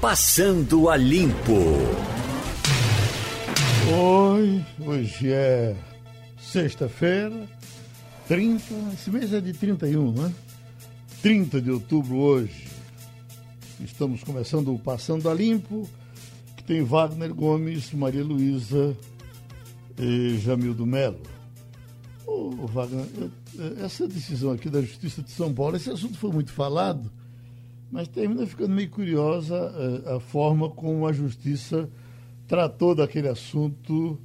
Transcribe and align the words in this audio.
Passando 0.00 0.88
a 0.88 0.96
Limpo. 0.96 1.58
Oi, 3.92 4.64
hoje 4.78 5.32
é 5.32 5.76
sexta-feira, 6.40 7.48
30, 8.28 8.62
esse 8.94 9.10
mês 9.10 9.32
é 9.32 9.40
de 9.40 9.52
31, 9.52 10.12
né? 10.12 10.32
30 11.20 11.60
de 11.60 11.72
outubro 11.72 12.16
hoje. 12.16 12.68
Estamos 13.80 14.22
começando 14.22 14.72
o 14.72 14.78
Passando 14.78 15.28
a 15.28 15.34
Limpo, 15.34 15.88
que 16.56 16.62
tem 16.62 16.84
Wagner 16.84 17.34
Gomes, 17.34 17.92
Maria 17.92 18.22
Luísa 18.22 18.96
e 19.98 20.38
Jamildo 20.38 20.86
Melo. 20.86 21.18
Ô, 22.24 22.50
Wagner, 22.68 23.04
essa 23.84 24.06
decisão 24.06 24.52
aqui 24.52 24.70
da 24.70 24.80
Justiça 24.80 25.22
de 25.22 25.32
São 25.32 25.52
Paulo, 25.52 25.74
esse 25.74 25.90
assunto 25.90 26.16
foi 26.16 26.30
muito 26.30 26.52
falado, 26.52 27.10
mas 27.90 28.08
termina 28.08 28.46
ficando 28.46 28.74
meio 28.74 28.90
curiosa 28.90 29.54
uh, 29.56 30.16
a 30.16 30.20
forma 30.20 30.68
como 30.68 31.06
a 31.06 31.12
Justiça 31.12 31.88
tratou 32.46 32.94
daquele 32.94 33.28
assunto 33.28 34.20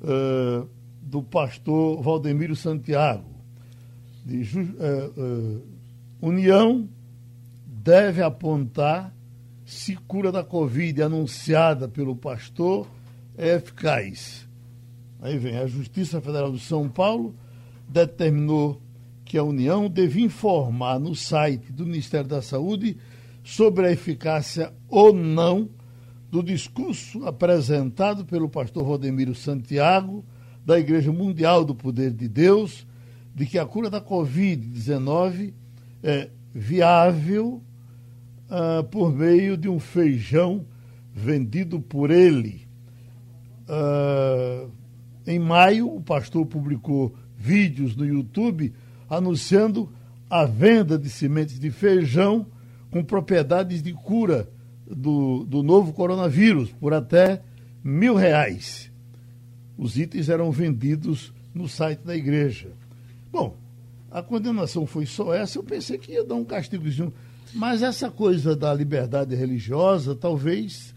uh, 0.00 0.68
do 1.00 1.22
pastor 1.22 2.02
Valdemiro 2.02 2.56
Santiago. 2.56 3.30
De, 4.24 4.42
uh, 4.58 5.62
União 6.20 6.88
deve 7.66 8.22
apontar 8.22 9.14
se 9.64 9.96
cura 9.96 10.30
da 10.30 10.44
Covid 10.44 11.02
anunciada 11.02 11.88
pelo 11.88 12.14
pastor 12.14 12.86
é 13.36 13.54
eficaz. 13.54 14.46
Aí 15.20 15.38
vem, 15.38 15.56
a 15.56 15.66
Justiça 15.66 16.20
Federal 16.20 16.52
de 16.52 16.60
São 16.60 16.88
Paulo 16.88 17.34
determinou 17.88 18.80
que 19.24 19.38
a 19.38 19.42
União 19.42 19.88
devia 19.88 20.24
informar 20.24 20.98
no 20.98 21.14
site 21.14 21.72
do 21.72 21.86
Ministério 21.86 22.28
da 22.28 22.42
Saúde 22.42 22.96
sobre 23.42 23.86
a 23.86 23.92
eficácia 23.92 24.72
ou 24.88 25.12
não 25.12 25.68
do 26.30 26.42
discurso 26.42 27.26
apresentado 27.26 28.24
pelo 28.24 28.48
pastor 28.48 28.84
Rodemiro 28.84 29.34
Santiago, 29.34 30.24
da 30.64 30.78
Igreja 30.78 31.12
Mundial 31.12 31.64
do 31.64 31.74
Poder 31.74 32.12
de 32.12 32.28
Deus, 32.28 32.86
de 33.34 33.46
que 33.46 33.58
a 33.58 33.66
cura 33.66 33.90
da 33.90 34.00
Covid-19 34.00 35.52
é 36.02 36.30
viável 36.54 37.62
uh, 38.48 38.84
por 38.84 39.12
meio 39.12 39.56
de 39.56 39.68
um 39.68 39.78
feijão 39.78 40.64
vendido 41.12 41.80
por 41.80 42.10
ele. 42.10 42.66
Uh, 43.68 44.70
em 45.26 45.38
maio, 45.38 45.94
o 45.94 46.00
pastor 46.00 46.46
publicou 46.46 47.14
vídeos 47.36 47.96
no 47.96 48.06
YouTube 48.06 48.72
anunciando 49.08 49.92
a 50.30 50.44
venda 50.44 50.98
de 50.98 51.10
sementes 51.10 51.58
de 51.58 51.70
feijão 51.70 52.46
com 52.92 53.02
propriedades 53.02 53.82
de 53.82 53.92
cura 53.94 54.48
do, 54.86 55.44
do 55.44 55.62
novo 55.62 55.92
coronavírus 55.94 56.70
por 56.72 56.92
até 56.92 57.42
mil 57.82 58.14
reais. 58.14 58.92
Os 59.76 59.96
itens 59.96 60.28
eram 60.28 60.52
vendidos 60.52 61.32
no 61.54 61.66
site 61.66 62.00
da 62.00 62.14
igreja. 62.14 62.68
Bom, 63.32 63.56
a 64.10 64.22
condenação 64.22 64.86
foi 64.86 65.06
só 65.06 65.34
essa, 65.34 65.58
eu 65.58 65.64
pensei 65.64 65.96
que 65.96 66.12
ia 66.12 66.22
dar 66.22 66.34
um 66.34 66.44
castigozinho. 66.44 67.12
Mas 67.54 67.82
essa 67.82 68.10
coisa 68.10 68.54
da 68.54 68.72
liberdade 68.72 69.34
religiosa 69.34 70.14
talvez 70.14 70.94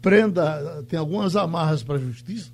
prenda, 0.00 0.82
tem 0.88 0.98
algumas 0.98 1.36
amarras 1.36 1.82
para 1.82 1.96
a 1.96 2.00
justiça, 2.00 2.50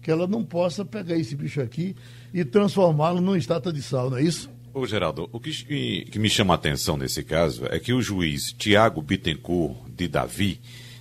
que 0.00 0.10
ela 0.10 0.26
não 0.26 0.42
possa 0.42 0.84
pegar 0.84 1.16
esse 1.16 1.36
bicho 1.36 1.60
aqui 1.60 1.94
e 2.32 2.44
transformá-lo 2.44 3.20
numa 3.20 3.36
estátua 3.36 3.72
de 3.72 3.82
sal, 3.82 4.08
não 4.08 4.16
é 4.16 4.22
isso? 4.22 4.50
Ô, 4.74 4.86
Geraldo, 4.86 5.28
o 5.30 5.38
que, 5.38 6.06
que 6.06 6.18
me 6.18 6.30
chama 6.30 6.54
a 6.54 6.56
atenção 6.56 6.96
nesse 6.96 7.22
caso 7.22 7.66
é 7.68 7.78
que 7.78 7.92
o 7.92 8.00
juiz 8.00 8.54
Tiago 8.56 9.02
Bittencourt 9.02 9.76
de 9.94 10.08
Davi, 10.08 10.60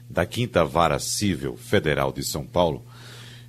da 0.09 0.25
Quinta 0.25 0.65
Vara 0.65 0.99
Civil 0.99 1.55
Federal 1.55 2.11
de 2.11 2.21
São 2.21 2.45
Paulo, 2.45 2.85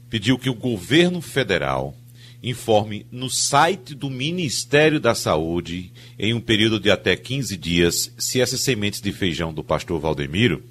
pediu 0.09 0.39
que 0.39 0.49
o 0.49 0.55
governo 0.55 1.21
federal 1.21 1.93
informe 2.41 3.05
no 3.11 3.29
site 3.29 3.97
do 3.97 4.09
Ministério 4.09 5.01
da 5.01 5.13
Saúde, 5.13 5.93
em 6.17 6.33
um 6.33 6.41
período 6.41 6.79
de 6.79 6.89
até 6.89 7.17
15 7.17 7.57
dias, 7.57 8.13
se 8.17 8.41
essas 8.41 8.61
sementes 8.61 9.01
de 9.01 9.11
feijão 9.11 9.53
do 9.53 9.65
pastor 9.65 9.99
Valdemiro 9.99 10.63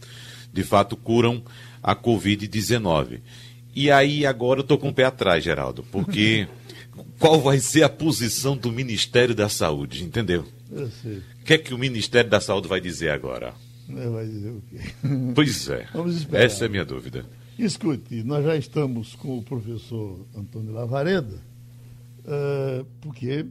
de 0.54 0.64
fato 0.64 0.96
curam 0.96 1.44
a 1.84 1.94
Covid-19. 1.94 3.20
E 3.76 3.92
aí 3.92 4.26
agora 4.26 4.60
eu 4.60 4.64
estou 4.64 4.78
com 4.78 4.90
o 4.90 4.94
pé 4.94 5.04
atrás, 5.04 5.44
Geraldo, 5.44 5.84
porque 5.92 6.48
qual 7.20 7.40
vai 7.42 7.60
ser 7.60 7.84
a 7.84 7.90
posição 7.90 8.56
do 8.58 8.72
Ministério 8.72 9.34
da 9.34 9.50
Saúde, 9.50 10.04
entendeu? 10.04 10.46
Eu 10.72 10.90
sei. 10.90 11.18
O 11.18 11.44
que 11.44 11.54
é 11.54 11.58
que 11.58 11.74
o 11.74 11.78
Ministério 11.78 12.30
da 12.30 12.40
Saúde 12.40 12.68
vai 12.68 12.82
dizer 12.82 13.10
agora? 13.10 13.54
Vai 13.88 14.26
dizer 14.26 14.50
o 14.52 14.62
quê? 14.70 14.78
Pois 15.36 15.70
é. 15.70 15.88
Vamos 15.94 16.16
esperar. 16.16 16.46
Essa 16.46 16.66
é 16.66 16.68
a 16.68 16.70
minha 16.70 16.86
dúvida. 16.86 17.26
Escute, 17.58 18.24
nós 18.24 18.44
já 18.44 18.56
estamos 18.56 19.16
com 19.16 19.38
o 19.38 19.44
professor 19.44 20.26
Antônio 20.36 20.72
Lavareda, 20.72 21.42
uh, 22.20 22.86
porque 23.02 23.46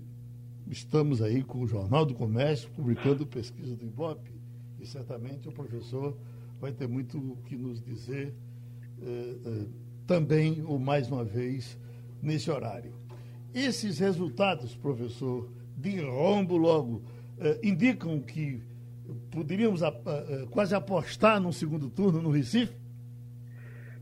estamos 0.71 1.21
aí 1.23 1.43
com 1.43 1.61
o 1.61 1.67
Jornal 1.67 2.06
do 2.06 2.15
Comércio 2.15 2.69
publicando 2.71 3.27
pesquisa 3.27 3.77
do 3.77 3.84
Ibope 3.84 4.31
e 4.81 4.87
certamente 4.87 5.49
o 5.49 5.53
professor 5.53 6.17
vai 6.61 6.73
ter 6.73 6.89
muito 6.89 7.19
o 7.19 7.37
que 7.47 7.56
nos 7.56 7.81
dizer 7.83 8.34
uh, 8.99 9.49
uh, 9.49 9.69
também, 10.06 10.62
ou 10.65 10.79
mais 10.79 11.09
uma 11.09 11.25
vez, 11.25 11.79
nesse 12.23 12.50
horário. 12.50 13.00
Esses 13.55 13.99
resultados, 13.99 14.77
professor, 14.77 15.49
de 15.77 16.00
rombo 16.00 16.56
logo, 16.56 17.03
indicam 17.62 18.21
que 18.21 18.62
poderíamos 19.31 19.81
quase 20.50 20.75
apostar 20.75 21.41
no 21.41 21.53
segundo 21.53 21.91
turno 21.91 22.22
no 22.22 22.31
Recife? 22.31 22.78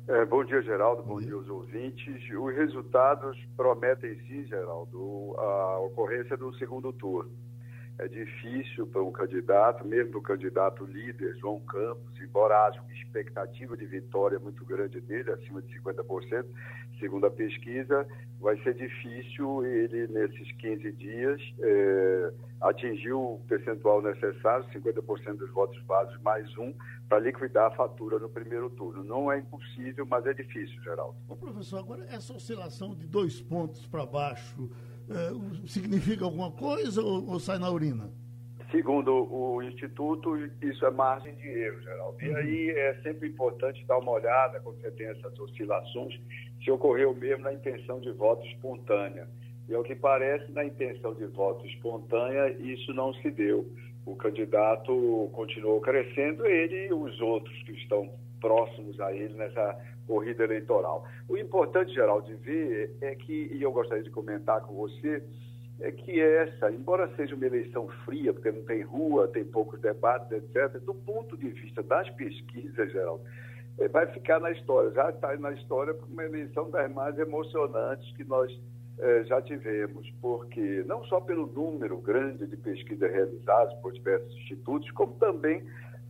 É, 0.06 0.25
bom 0.25 0.42
dia, 0.44 0.62
Geraldo. 0.62 1.03
Bom 1.03 1.20
dia 1.20 1.34
aos 1.34 1.48
ouvintes. 1.48 2.22
Os 2.31 2.54
resultados 2.54 3.38
prometem 3.56 4.19
sim, 4.26 4.44
Geraldo, 4.47 5.34
a 5.38 5.80
ocorrência 5.80 6.36
do 6.36 6.53
segundo 6.54 6.92
turno. 6.94 7.30
É 7.98 8.06
difícil 8.06 8.86
para 8.86 9.03
um 9.03 9.10
candidato, 9.10 9.84
mesmo 9.84 10.12
para 10.12 10.19
o 10.19 10.22
candidato 10.22 10.84
líder, 10.84 11.36
João 11.38 11.59
Campos, 11.60 12.20
embora 12.20 12.66
haja 12.66 12.81
uma 12.81 12.92
expectativa 12.92 13.76
de 13.76 13.86
vitória 13.86 14.38
muito 14.38 14.64
grande 14.64 15.00
dele, 15.00 15.32
acima 15.32 15.60
de 15.60 15.81
50%, 15.81 16.47
segundo 17.00 17.26
a 17.26 17.31
pesquisa, 17.31 18.06
vai 18.41 18.56
ser 18.62 18.75
difícil 18.75 19.64
ele, 19.66 20.06
nesses 20.09 20.53
15 20.53 20.92
dias, 20.92 21.42
é, 21.60 22.32
atingir 22.60 23.12
o 23.12 23.41
percentual 23.48 24.00
necessário, 24.00 24.65
50% 24.72 25.36
dos 25.36 25.50
votos 25.50 25.82
básicos 25.82 26.22
mais 26.22 26.56
um, 26.56 26.72
para 27.09 27.19
liquidar 27.19 27.66
a 27.66 27.75
fatura 27.75 28.20
no 28.20 28.28
primeiro 28.28 28.70
turno. 28.70 29.03
Não 29.03 29.32
é 29.32 29.38
impossível, 29.38 30.06
mas 30.06 30.25
é 30.25 30.34
difícil, 30.34 30.80
Geraldo. 30.82 31.16
Ô, 31.28 31.34
professor, 31.34 31.78
agora 31.78 32.04
essa 32.04 32.32
oscilação 32.32 32.94
de 32.94 33.06
dois 33.06 33.41
pontos 33.41 33.84
para 33.86 34.06
baixo 34.06 34.70
é, 35.10 35.66
significa 35.66 36.24
alguma 36.24 36.50
coisa 36.50 37.02
ou, 37.02 37.28
ou, 37.28 37.41
sai 37.41 37.58
na 37.58 37.70
urina? 37.70 38.10
Segundo 38.70 39.12
o 39.32 39.62
Instituto, 39.62 40.36
isso 40.60 40.84
é 40.84 40.91
margem 40.91 41.34
de 41.36 41.48
erro, 41.48 41.80
Geraldo. 41.80 42.22
E 42.22 42.34
aí 42.34 42.70
é 42.70 43.00
sempre 43.02 43.28
importante 43.28 43.84
dar 43.86 43.98
uma 43.98 44.12
olhada, 44.12 44.60
quando 44.60 44.78
você 44.80 44.91
tem 44.91 45.06
essas 45.06 45.38
oscilações, 45.38 46.20
se 46.62 46.70
ocorreu 46.70 47.14
mesmo 47.14 47.44
na 47.44 47.54
intenção 47.54 47.98
de 48.00 48.12
voto 48.12 48.47
espontânea. 48.47 49.26
E 49.68 49.74
ao 49.74 49.82
que 49.82 49.94
parece, 49.94 50.52
na 50.52 50.64
intenção 50.64 51.14
de 51.14 51.24
voto 51.26 51.66
espontânea, 51.66 52.50
isso 52.60 52.92
não 52.92 53.14
se 53.14 53.30
deu 53.30 53.66
o 54.08 54.16
candidato 54.16 55.30
continuou 55.32 55.80
crescendo, 55.80 56.47
ele 56.47 56.86
e 56.86 56.92
os 56.92 57.20
outros 57.20 57.54
que 57.64 57.72
estão 57.72 58.10
próximos 58.41 58.98
a 59.00 59.12
ele 59.12 59.34
nessa 59.34 59.78
corrida 60.08 60.42
eleitoral. 60.42 61.06
O 61.28 61.36
importante, 61.36 61.94
Geraldo, 61.94 62.26
de 62.26 62.34
ver 62.34 62.96
é 63.00 63.14
que, 63.14 63.50
e 63.52 63.62
eu 63.62 63.70
gostaria 63.70 64.02
de 64.02 64.10
comentar 64.10 64.62
com 64.62 64.74
você, 64.74 65.22
é 65.80 65.92
que 65.92 66.20
essa, 66.20 66.72
embora 66.72 67.08
seja 67.14 67.36
uma 67.36 67.46
eleição 67.46 67.86
fria, 68.04 68.32
porque 68.32 68.50
não 68.50 68.64
tem 68.64 68.82
rua, 68.82 69.28
tem 69.28 69.44
poucos 69.44 69.78
debates, 69.80 70.32
etc., 70.32 70.80
do 70.80 70.94
ponto 70.94 71.36
de 71.36 71.50
vista 71.50 71.82
das 71.82 72.10
pesquisas, 72.10 72.91
Geraldo, 72.91 73.22
é, 73.78 73.86
vai 73.86 74.06
ficar 74.09 74.41
na 74.41 74.50
história, 74.50 74.91
já 74.91 75.10
está 75.10 75.36
na 75.36 75.53
história 75.53 75.94
como 75.94 76.12
uma 76.12 76.24
eleição 76.24 76.68
das 76.71 76.91
mais 76.92 77.16
emocionantes 77.16 78.10
que 78.16 78.24
nós 78.24 78.50
eh, 79.00 79.22
já 79.27 79.41
tivemos, 79.41 80.10
porque 80.21 80.83
não 80.84 81.04
só 81.04 81.21
pelo 81.21 81.47
número 81.47 81.98
grande 81.98 82.48
de 82.48 82.56
pesquisas 82.56 83.09
realizadas 83.09 83.72
por 83.74 83.92
diversos 83.92 84.34
institutos, 84.38 84.91
como 84.91 85.12
também 85.15 85.62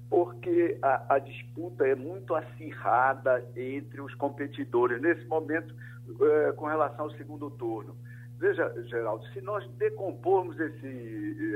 porque 0.08 0.78
a, 0.82 1.16
a 1.16 1.19
disputa 1.19 1.87
é 1.87 1.94
muito 1.94 2.34
acirrada 2.34 3.44
entre 3.56 4.00
os 4.00 4.14
competidores 4.14 5.00
nesse 5.00 5.25
momento 5.26 5.75
eh, 6.20 6.52
com 6.56 6.66
relação 6.66 7.05
ao 7.06 7.10
segundo 7.12 7.50
turno. 7.50 7.94
Veja, 8.38 8.72
Geraldo, 8.84 9.26
se 9.28 9.40
nós 9.40 9.69
decompormos 9.72 10.58
esse 10.58 10.87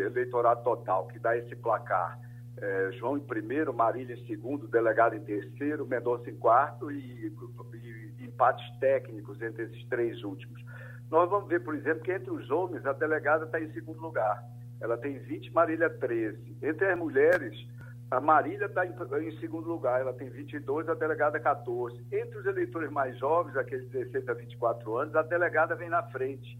eleitorado 0.05 0.63
total, 0.63 1.07
que 1.07 1.19
dá 1.19 1.37
esse 1.37 1.55
placar, 1.57 2.19
eh, 2.59 2.91
João 2.99 3.17
em 3.17 3.21
primeiro, 3.21 3.73
Marília 3.73 4.15
em 4.15 4.27
segundo, 4.27 4.69
delegado 4.69 5.15
em 5.15 5.21
terceiro, 5.21 5.87
Mendonça 5.87 6.29
em 6.29 6.37
quarto 6.37 6.91
e, 6.91 7.33
e 8.19 8.25
empates 8.25 8.65
técnicos 8.79 9.41
entre 9.41 9.65
esses 9.65 9.85
três 9.87 10.23
últimos. 10.23 10.63
Nós 11.11 11.29
vamos 11.31 11.49
ver, 11.49 11.63
por 11.63 11.75
exemplo, 11.75 12.03
que 12.03 12.13
entre 12.13 12.31
os 12.31 12.51
homens 12.51 12.85
a 12.85 12.93
delegada 12.93 13.45
está 13.45 13.61
em 13.61 13.71
segundo 13.73 14.01
lugar. 14.01 14.43
Ela 14.81 14.99
tem 14.99 15.19
20, 15.19 15.53
Marília 15.53 15.89
13. 15.89 16.57
Entre 16.63 16.91
as 16.91 16.99
mulheres, 16.99 17.55
A 18.13 18.21
Marília 18.21 18.67
está 18.67 18.85
em, 18.85 18.93
em, 19.27 19.39
segundo 19.39 19.67
lugar, 19.67 19.99
ela 19.99 20.13
tem 20.13 20.29
22, 20.29 20.87
a 20.87 20.93
delegada 20.93 21.41
14. 21.41 21.97
Entre 22.13 22.37
os 22.37 22.45
eleitores 22.45 22.91
mais 22.91 23.17
jovens, 23.17 23.57
aqueles 23.57 23.89
16 23.89 24.29
a 24.29 24.35
24 24.35 24.99
anos, 24.99 25.17
a 25.17 25.23
delegada 25.23 25.75
vem 25.75 25.89
na 25.89 26.03
frente. 26.03 26.59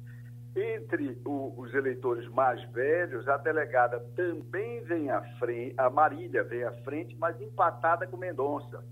Entre 0.57 1.21
o, 1.27 1.53
os 1.59 1.75
eleitores 1.75 2.27
mais 2.31 2.65
velhos, 2.71 3.29
a 3.29 3.37
delegada 3.37 4.01
também 4.17 4.83
vem 4.85 5.11
à 5.11 5.21
frente, 5.39 5.75
a 5.77 5.91
Marília 5.91 6.43
vem 6.43 6.65
à 6.65 6.73
frente, 6.85 7.15
mas 7.19 7.39
empatada 7.39 8.07
com 8.07 8.17
Mendonça. 8.17 8.83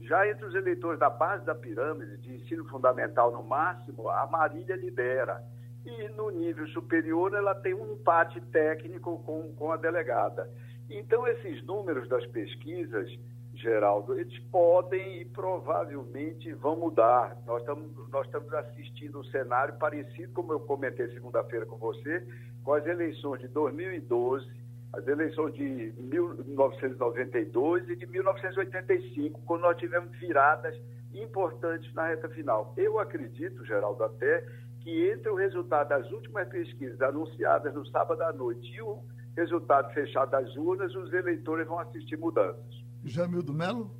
Já 0.00 0.28
entre 0.28 0.44
os 0.44 0.54
eleitores 0.54 1.00
da 1.00 1.10
base 1.10 1.44
da 1.44 1.54
pirâmide, 1.56 2.18
de 2.18 2.32
ensino 2.32 2.64
fundamental 2.68 3.32
no 3.32 3.42
máximo, 3.42 4.08
a 4.08 4.24
Marília 4.28 4.76
lidera. 4.76 5.42
E 5.84 6.08
no 6.10 6.30
nível 6.30 6.68
superior, 6.68 7.34
ela 7.34 7.56
tem 7.56 7.74
um 7.74 7.92
empate 7.92 8.40
técnico 8.40 9.20
com, 9.24 9.52
com 9.56 9.72
a 9.72 9.76
delegada. 9.76 10.48
Então, 10.90 11.26
esses 11.26 11.64
números 11.64 12.08
das 12.08 12.26
pesquisas, 12.26 13.10
Geraldo, 13.54 14.18
eles 14.18 14.38
podem 14.50 15.20
e 15.20 15.24
provavelmente 15.24 16.52
vão 16.54 16.76
mudar. 16.76 17.36
Nós 17.46 17.60
estamos, 17.60 18.10
nós 18.10 18.26
estamos 18.26 18.52
assistindo 18.52 19.20
um 19.20 19.24
cenário 19.24 19.74
parecido, 19.78 20.32
como 20.32 20.52
eu 20.52 20.60
comentei 20.60 21.08
segunda-feira 21.08 21.64
com 21.64 21.76
você, 21.76 22.26
com 22.62 22.74
as 22.74 22.86
eleições 22.86 23.40
de 23.40 23.48
2012, 23.48 24.46
as 24.92 25.06
eleições 25.08 25.54
de 25.54 25.92
1992 25.98 27.88
e 27.88 27.96
de 27.96 28.06
1985, 28.06 29.40
quando 29.42 29.62
nós 29.62 29.76
tivemos 29.76 30.16
viradas 30.18 30.74
importantes 31.12 31.92
na 31.94 32.08
reta 32.08 32.28
final. 32.28 32.74
Eu 32.76 32.98
acredito, 32.98 33.64
Geraldo, 33.64 34.04
até 34.04 34.46
que 34.80 35.10
entre 35.10 35.30
o 35.30 35.34
resultado 35.34 35.88
das 35.88 36.10
últimas 36.10 36.48
pesquisas 36.48 37.00
anunciadas 37.00 37.74
no 37.74 37.86
sábado 37.86 38.22
à 38.22 38.32
noite 38.32 38.70
e 38.72 38.82
o 38.82 39.02
resultado 39.36 39.92
fechado 39.92 40.30
das 40.30 40.54
urnas, 40.56 40.94
os 40.94 41.12
eleitores 41.12 41.66
vão 41.66 41.78
assistir 41.78 42.16
mudanças. 42.16 42.84
Jamildo 43.04 43.52
Melo? 43.52 43.90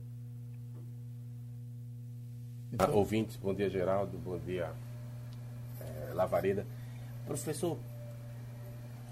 Então... 2.72 2.88
Ah, 2.88 2.90
ouvintes, 2.90 3.36
bom 3.36 3.54
dia 3.54 3.69
Geraldo, 3.70 4.19
bom 4.19 4.38
dia 4.38 4.72
é, 5.81 6.12
Lavareda. 6.14 6.66
Professor, 7.26 7.78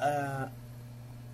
ah, 0.01 0.49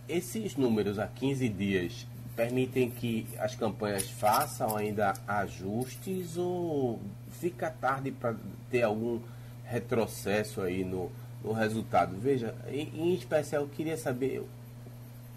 esses 0.09 0.57
números 0.57 0.99
há 0.99 1.07
15 1.07 1.49
dias 1.49 2.07
permitem 2.37 2.91
que 2.91 3.27
as 3.39 3.55
campanhas 3.55 4.09
façam 4.11 4.77
ainda 4.77 5.13
ajustes 5.27 6.37
ou 6.37 7.01
fica 7.31 7.71
tarde 7.71 8.13
para 8.13 8.37
ter 8.71 8.83
algum 8.83 9.21
retrocesso 9.65 10.61
aí 10.63 10.85
no, 10.85 11.11
no 11.43 11.53
resultado? 11.53 12.17
Veja, 12.17 12.55
em, 12.69 12.89
em 12.95 13.15
especial 13.15 13.63
eu 13.63 13.69
queria 13.69 13.97
saber 13.97 14.45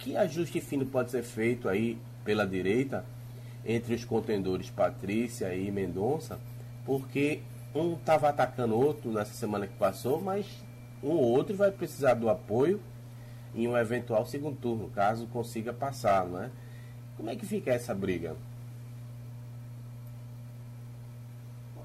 que 0.01 0.17
ajuste 0.17 0.59
fino 0.59 0.85
pode 0.85 1.11
ser 1.11 1.21
feito 1.21 1.69
aí 1.69 1.97
pela 2.25 2.45
direita 2.45 3.05
entre 3.63 3.93
os 3.93 4.03
contendores 4.03 4.69
Patrícia 4.71 5.53
e 5.53 5.69
Mendonça, 5.71 6.39
porque 6.83 7.41
um 7.73 7.93
estava 7.93 8.29
atacando 8.29 8.75
outro 8.75 9.11
nessa 9.11 9.33
semana 9.33 9.67
que 9.67 9.75
passou, 9.75 10.19
mas 10.19 10.45
um 11.03 11.09
ou 11.09 11.21
outro 11.21 11.55
vai 11.55 11.71
precisar 11.71 12.15
do 12.15 12.29
apoio 12.29 12.81
em 13.53 13.67
um 13.67 13.77
eventual 13.77 14.25
segundo 14.25 14.57
turno, 14.57 14.89
caso 14.89 15.27
consiga 15.27 15.71
passar, 15.71 16.25
não 16.25 16.43
é? 16.43 16.49
Como 17.15 17.29
é 17.29 17.35
que 17.35 17.45
fica 17.45 17.71
essa 17.71 17.93
briga? 17.93 18.35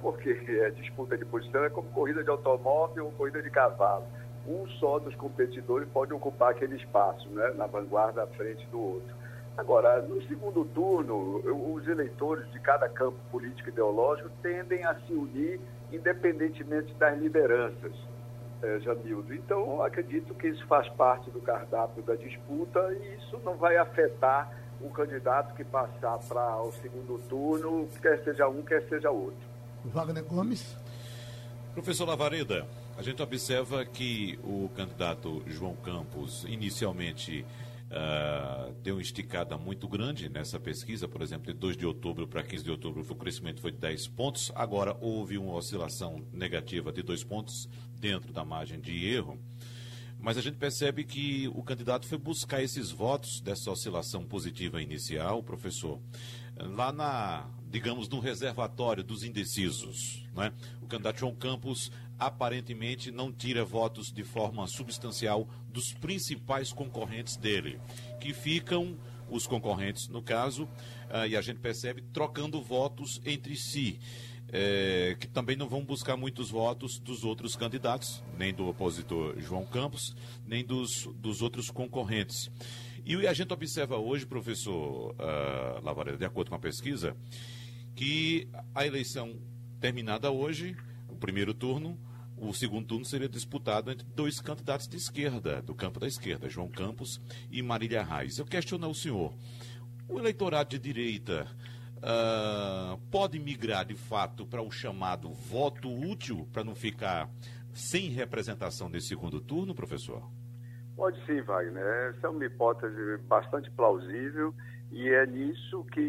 Porque 0.01 0.31
a 0.65 0.71
disputa 0.71 1.19
de 1.19 1.25
posição 1.27 1.65
é 1.65 1.69
como 1.69 1.89
corrida 1.91 2.25
de 2.25 2.31
automóvel 2.31 3.07
ou 3.07 3.13
corrida 3.13 3.43
de 3.43 3.51
cavalo 3.51 4.07
um 4.49 4.67
só 4.79 4.99
dos 4.99 5.15
competidores 5.15 5.89
pode 5.89 6.13
ocupar 6.13 6.53
aquele 6.53 6.77
espaço, 6.77 7.29
né, 7.29 7.53
na 7.57 7.67
vanguarda 7.67 8.23
à 8.23 8.27
frente 8.27 8.67
do 8.67 8.81
outro. 8.81 9.15
Agora, 9.57 10.03
no 10.03 10.23
segundo 10.27 10.65
turno, 10.67 11.39
os 11.75 11.89
eleitores 11.89 12.51
de 12.53 12.61
cada 12.61 12.89
campo 12.89 13.17
político 13.31 13.71
ideológico 13.71 14.31
tendem 14.43 14.85
a 14.85 14.95
se 14.95 15.13
unir 15.13 15.59
independentemente 15.91 16.93
das 16.95 17.19
lideranças, 17.19 17.93
é, 18.63 18.79
Jamildo. 18.81 19.35
Então, 19.35 19.83
acredito 19.83 20.35
que 20.35 20.49
isso 20.49 20.67
faz 20.67 20.89
parte 20.91 21.31
do 21.31 21.41
cardápio 21.41 22.03
da 22.03 22.15
disputa 22.15 22.93
e 22.93 23.17
isso 23.17 23.41
não 23.45 23.57
vai 23.57 23.77
afetar 23.77 24.53
o 24.81 24.91
candidato 24.91 25.55
que 25.55 25.65
passar 25.65 26.19
para 26.29 26.61
o 26.63 26.73
segundo 26.73 27.19
turno, 27.29 27.89
quer 28.03 28.23
seja 28.25 28.49
um, 28.49 28.63
quer 28.63 28.83
seja 28.89 29.11
outro. 29.11 29.39
Wagner 29.85 30.25
Gomes. 30.25 30.77
Professor 31.73 32.07
Lavareda, 32.07 32.67
a 32.97 33.03
gente 33.03 33.23
observa 33.23 33.85
que 33.85 34.39
o 34.43 34.71
candidato 34.75 35.43
João 35.47 35.77
Campos 35.77 36.45
inicialmente 36.49 37.45
uh, 37.91 38.73
deu 38.83 38.97
uma 38.97 39.03
esticada 39.03 39.59
muito 39.59 39.87
grande 39.87 40.31
nessa 40.31 40.59
pesquisa, 40.59 41.07
por 41.07 41.21
exemplo, 41.21 41.47
de 41.47 41.53
2 41.53 41.77
de 41.77 41.85
outubro 41.85 42.27
para 42.27 42.43
15 42.43 42.65
de 42.65 42.71
outubro 42.71 43.05
o 43.07 43.15
crescimento 43.15 43.61
foi 43.61 43.71
de 43.71 43.77
10 43.79 44.09
pontos, 44.09 44.51
agora 44.55 44.97
houve 44.99 45.37
uma 45.37 45.53
oscilação 45.53 46.25
negativa 46.33 46.91
de 46.91 47.03
2 47.03 47.23
pontos 47.25 47.69
dentro 48.01 48.33
da 48.33 48.45
margem 48.45 48.81
de 48.81 49.07
erro. 49.07 49.39
Mas 50.19 50.39
a 50.39 50.41
gente 50.41 50.57
percebe 50.57 51.05
que 51.05 51.47
o 51.55 51.63
candidato 51.63 52.07
foi 52.07 52.17
buscar 52.17 52.63
esses 52.63 52.91
votos 52.91 53.43
dessa 53.43 53.71
oscilação 53.71 54.25
positiva 54.25 54.81
inicial, 54.81 55.43
professor, 55.43 56.01
lá 56.57 56.91
na, 56.91 57.47
digamos, 57.69 58.09
no 58.09 58.19
reservatório 58.19 59.05
dos 59.05 59.23
indecisos. 59.23 60.27
Né? 60.35 60.53
O 60.81 60.87
candidato 60.87 61.21
João 61.21 61.35
Campos 61.35 61.93
aparentemente 62.19 63.11
não 63.11 63.33
tira 63.33 63.65
votos 63.65 64.13
de 64.13 64.25
forma 64.25 64.67
substancial 64.67 65.49
dos 65.69 65.93
principais 65.93 66.73
concorrentes 66.73 67.37
dele, 67.37 67.79
que 68.21 68.33
ficam 68.33 68.97
os 69.31 69.47
concorrentes, 69.47 70.09
no 70.09 70.23
caso, 70.23 70.65
uh, 70.65 71.27
e 71.29 71.37
a 71.37 71.41
gente 71.41 71.59
percebe 71.61 72.03
trocando 72.13 72.63
votos 72.63 73.21
entre 73.25 73.57
si. 73.57 73.99
É, 74.49 75.17
que 75.19 75.27
também 75.27 75.57
não 75.57 75.69
vão 75.69 75.85
buscar 75.85 76.17
muitos 76.17 76.51
votos 76.51 77.01
dos 77.01 77.25
outros 77.25 77.57
candidatos, 77.57 78.23
nem 78.39 78.55
do 78.55 78.69
opositor 78.69 79.35
João 79.41 79.67
Campos, 79.67 80.15
nem 80.47 80.65
dos, 80.65 81.09
dos 81.17 81.43
outros 81.43 81.69
concorrentes. 81.69 82.49
E 83.05 83.27
a 83.27 83.33
gente 83.33 83.53
observa 83.53 83.97
hoje, 83.97 84.25
professor 84.25 85.15
uh, 85.15 85.85
Lavareda, 85.85 86.19
de 86.19 86.25
acordo 86.25 86.51
com 86.51 86.55
a 86.55 86.61
pesquisa, 86.61 87.17
que 87.97 88.49
a 88.73 88.87
eleição 88.87 89.37
terminada 89.81 90.31
hoje, 90.31 90.77
o 91.09 91.17
primeiro 91.17 91.53
turno, 91.53 91.99
o 92.37 92.53
segundo 92.53 92.87
turno 92.87 93.05
seria 93.05 93.29
disputado 93.29 93.91
entre 93.91 94.07
dois 94.15 94.41
candidatos 94.41 94.87
de 94.87 94.97
esquerda, 94.97 95.63
do 95.63 95.75
campo 95.75 95.99
da 95.99 96.07
esquerda, 96.07 96.49
João 96.49 96.69
Campos 96.69 97.21
e 97.51 97.63
Marília 97.63 98.03
Reis. 98.03 98.39
Eu 98.39 98.45
questiono 98.45 98.85
ao 98.87 98.95
senhor, 98.95 99.33
o 100.09 100.19
eleitorado 100.19 100.71
de 100.71 100.79
direita 100.79 101.47
uh, 101.97 102.99
pode 103.11 103.39
migrar 103.39 103.85
de 103.85 103.95
fato 103.95 104.47
para 104.47 104.63
o 104.63 104.71
chamado 104.71 105.31
voto 105.31 105.89
útil, 105.89 106.47
para 106.53 106.63
não 106.63 106.75
ficar 106.75 107.29
sem 107.73 108.11
representação 108.11 108.89
nesse 108.89 109.09
segundo 109.09 109.41
turno, 109.41 109.75
professor? 109.75 110.23
Pode 110.95 111.23
sim, 111.27 111.43
Wagner. 111.43 111.85
Essa 111.85 112.27
é 112.27 112.31
uma 112.31 112.45
hipótese 112.45 113.19
bastante 113.25 113.71
plausível 113.71 114.55
e 114.91 115.09
é 115.09 115.27
nisso 115.27 115.85
que 115.93 116.01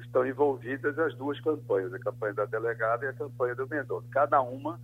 estão 0.00 0.26
envolvidas 0.26 0.96
as 0.98 1.14
duas 1.16 1.40
campanhas, 1.40 1.92
a 1.92 1.98
campanha 1.98 2.34
da 2.34 2.44
delegada 2.44 3.04
e 3.04 3.08
a 3.08 3.12
campanha 3.12 3.54
do 3.56 3.66
Mendonça. 3.68 4.06
Cada 4.10 4.40
uma 4.40 4.78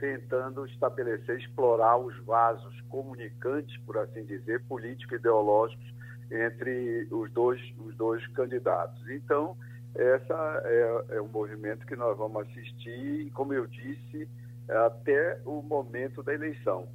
tentando 0.00 0.66
estabelecer, 0.66 1.38
explorar 1.38 1.98
os 1.98 2.16
vasos 2.24 2.80
comunicantes, 2.88 3.76
por 3.84 3.98
assim 3.98 4.24
dizer, 4.24 4.64
político-ideológicos 4.64 5.94
entre 6.30 7.06
os 7.10 7.30
dois, 7.32 7.60
os 7.78 7.94
dois 7.96 8.26
candidatos. 8.28 9.08
Então, 9.10 9.56
essa 9.94 10.62
é, 10.64 11.16
é 11.16 11.20
um 11.20 11.28
movimento 11.28 11.86
que 11.86 11.94
nós 11.94 12.16
vamos 12.16 12.48
assistir, 12.48 13.30
como 13.32 13.52
eu 13.52 13.66
disse, 13.66 14.28
até 14.68 15.40
o 15.44 15.60
momento 15.62 16.22
da 16.22 16.32
eleição. 16.32 16.88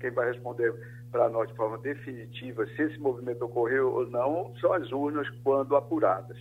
Quem 0.00 0.10
vai 0.10 0.32
responder 0.32 0.74
para 1.10 1.28
nós 1.28 1.48
de 1.48 1.56
forma 1.56 1.78
definitiva 1.78 2.66
se 2.66 2.82
esse 2.82 2.98
movimento 2.98 3.44
ocorreu 3.44 3.92
ou 3.92 4.08
não 4.08 4.52
são 4.60 4.72
as 4.72 4.90
urnas 4.92 5.28
quando 5.42 5.76
apuradas. 5.76 6.36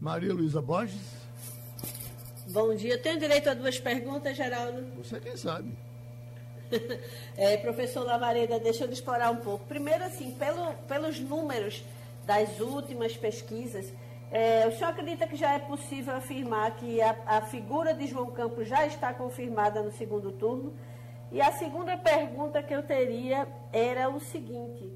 Maria 0.00 0.32
Luísa 0.32 0.62
Borges. 0.62 1.19
Bom 2.52 2.74
dia. 2.74 2.98
Tenho 2.98 3.16
direito 3.16 3.48
a 3.48 3.54
duas 3.54 3.78
perguntas, 3.78 4.36
Geraldo? 4.36 4.84
Você 4.96 5.20
quem 5.20 5.36
sabe. 5.36 5.72
é, 7.36 7.56
professor 7.58 8.04
Lavareda, 8.04 8.58
deixa 8.58 8.84
eu 8.86 8.90
explorar 8.90 9.30
um 9.30 9.36
pouco. 9.36 9.64
Primeiro, 9.66 10.02
assim, 10.02 10.32
pelo, 10.32 10.74
pelos 10.88 11.20
números 11.20 11.84
das 12.26 12.58
últimas 12.58 13.16
pesquisas, 13.16 13.92
é, 14.32 14.66
o 14.66 14.72
senhor 14.72 14.90
acredita 14.90 15.28
que 15.28 15.36
já 15.36 15.52
é 15.52 15.60
possível 15.60 16.16
afirmar 16.16 16.74
que 16.74 17.00
a, 17.00 17.16
a, 17.24 17.40
figura 17.42 17.94
de 17.94 18.08
João 18.08 18.32
Campos 18.32 18.66
já 18.66 18.84
está 18.84 19.14
confirmada 19.14 19.80
no 19.80 19.92
segundo 19.92 20.32
turno? 20.32 20.74
E 21.30 21.40
a 21.40 21.52
segunda 21.52 21.96
pergunta 21.96 22.60
que 22.64 22.74
eu 22.74 22.82
teria 22.82 23.46
era 23.72 24.10
o 24.10 24.18
seguinte: 24.18 24.90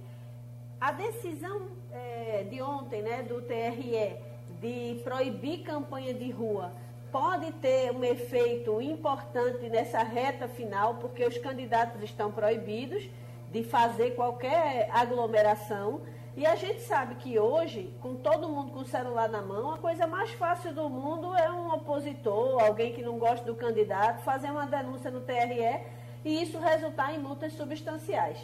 a 0.80 0.90
decisão 0.90 1.68
é, 1.92 2.42
de 2.50 2.60
ontem, 2.60 3.00
né, 3.00 3.22
do 3.22 3.40
TRE, 3.42 4.16
de 4.60 5.00
proibir 5.04 5.62
campanha 5.62 6.12
de 6.12 6.32
rua 6.32 6.82
pode 7.14 7.52
ter 7.52 7.92
um 7.92 8.02
efeito 8.02 8.82
importante 8.82 9.68
nessa 9.68 10.02
reta 10.02 10.48
final, 10.48 10.96
porque 10.96 11.24
os 11.24 11.38
candidatos 11.38 12.02
estão 12.02 12.32
proibidos 12.32 13.08
de 13.52 13.62
fazer 13.62 14.16
qualquer 14.16 14.90
aglomeração. 14.90 16.00
E 16.36 16.44
a 16.44 16.56
gente 16.56 16.80
sabe 16.80 17.14
que 17.14 17.38
hoje, 17.38 17.94
com 18.02 18.16
todo 18.16 18.48
mundo 18.48 18.72
com 18.72 18.80
o 18.80 18.84
celular 18.84 19.28
na 19.28 19.40
mão, 19.40 19.72
a 19.72 19.78
coisa 19.78 20.08
mais 20.08 20.32
fácil 20.32 20.74
do 20.74 20.88
mundo 20.88 21.32
é 21.36 21.48
um 21.52 21.72
opositor, 21.72 22.60
alguém 22.60 22.92
que 22.92 23.00
não 23.00 23.16
gosta 23.16 23.46
do 23.46 23.54
candidato, 23.54 24.24
fazer 24.24 24.50
uma 24.50 24.66
denúncia 24.66 25.08
no 25.08 25.20
TRE 25.20 25.86
e 26.24 26.42
isso 26.42 26.58
resultar 26.58 27.14
em 27.14 27.20
multas 27.20 27.52
substanciais. 27.52 28.40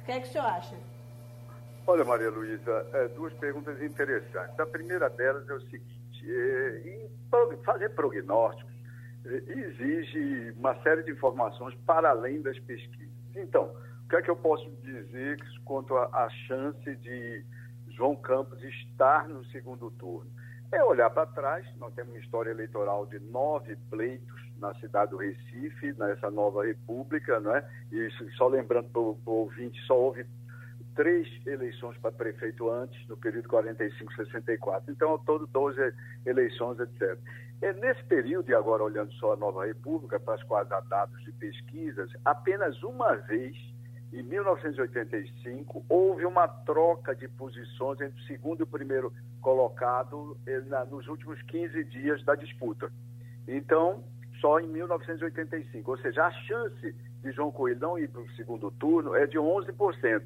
O 0.00 0.04
que 0.06 0.12
é 0.12 0.20
que 0.20 0.28
o 0.28 0.32
senhor 0.32 0.46
acha? 0.46 0.74
Olha, 1.86 2.02
Maria 2.02 2.30
Luísa, 2.30 2.86
é, 2.94 3.08
duas 3.08 3.34
perguntas 3.34 3.82
interessantes. 3.82 4.58
A 4.58 4.64
primeira 4.64 5.10
delas 5.10 5.46
é 5.50 5.52
o 5.52 5.60
seguinte: 5.60 6.05
é, 6.26 7.08
fazer 7.64 7.90
prognóstico 7.90 8.70
exige 9.24 10.52
uma 10.56 10.74
série 10.82 11.02
de 11.02 11.10
informações 11.10 11.74
para 11.86 12.10
além 12.10 12.40
das 12.42 12.58
pesquisas. 12.60 13.10
Então, 13.34 13.74
o 14.04 14.08
que 14.08 14.16
é 14.16 14.22
que 14.22 14.30
eu 14.30 14.36
posso 14.36 14.70
dizer 14.82 15.38
quanto 15.64 15.96
à 15.96 16.28
chance 16.46 16.96
de 16.96 17.44
João 17.88 18.14
Campos 18.14 18.62
estar 18.62 19.28
no 19.28 19.44
segundo 19.46 19.90
turno? 19.92 20.30
É 20.72 20.82
olhar 20.84 21.10
para 21.10 21.26
trás, 21.26 21.66
nós 21.76 21.94
temos 21.94 22.12
uma 22.12 22.20
história 22.20 22.50
eleitoral 22.50 23.06
de 23.06 23.18
nove 23.18 23.76
pleitos 23.90 24.46
na 24.58 24.74
cidade 24.74 25.10
do 25.10 25.16
Recife, 25.16 25.92
nessa 25.98 26.30
nova 26.30 26.64
república, 26.64 27.38
não 27.40 27.54
é? 27.54 27.68
E 27.92 28.08
só 28.36 28.48
lembrando 28.48 28.88
para 28.88 29.00
o 29.00 29.18
ouvinte, 29.26 29.80
só 29.82 29.98
houve 29.98 30.26
três 30.96 31.28
eleições 31.46 31.96
para 31.98 32.10
prefeito 32.10 32.68
antes, 32.70 33.06
no 33.06 33.16
período 33.16 33.48
45-64. 33.48 34.84
Então, 34.88 35.10
ao 35.10 35.18
todo, 35.18 35.46
12 35.46 35.92
eleições, 36.24 36.80
etc. 36.80 37.18
É 37.60 37.72
nesse 37.74 38.02
período, 38.04 38.50
e 38.50 38.54
agora 38.54 38.82
olhando 38.82 39.12
só 39.14 39.34
a 39.34 39.36
nova 39.36 39.66
república, 39.66 40.18
para 40.18 40.34
as 40.34 40.42
quais 40.42 40.70
há 40.72 40.80
dados 40.80 41.22
de 41.22 41.32
pesquisas, 41.32 42.10
apenas 42.24 42.82
uma 42.82 43.14
vez 43.14 43.54
em 44.12 44.22
1985, 44.22 45.84
houve 45.88 46.24
uma 46.24 46.48
troca 46.48 47.14
de 47.14 47.28
posições 47.28 48.00
entre 48.00 48.18
o 48.18 48.24
segundo 48.24 48.60
e 48.60 48.62
o 48.62 48.66
primeiro 48.66 49.12
colocado 49.40 50.36
eh, 50.46 50.60
nos 50.90 51.06
últimos 51.08 51.40
15 51.42 51.84
dias 51.84 52.24
da 52.24 52.34
disputa. 52.34 52.90
Então, 53.46 54.02
só 54.40 54.58
em 54.60 54.68
1985. 54.68 55.90
Ou 55.90 55.98
seja, 55.98 56.24
a 56.24 56.30
chance 56.30 56.94
de 57.22 57.32
João 57.32 57.50
Coelho 57.50 57.80
não 57.80 57.98
ir 57.98 58.08
para 58.08 58.22
o 58.22 58.30
segundo 58.30 58.70
turno 58.70 59.14
é 59.14 59.26
de 59.26 59.38
11% 59.38 60.22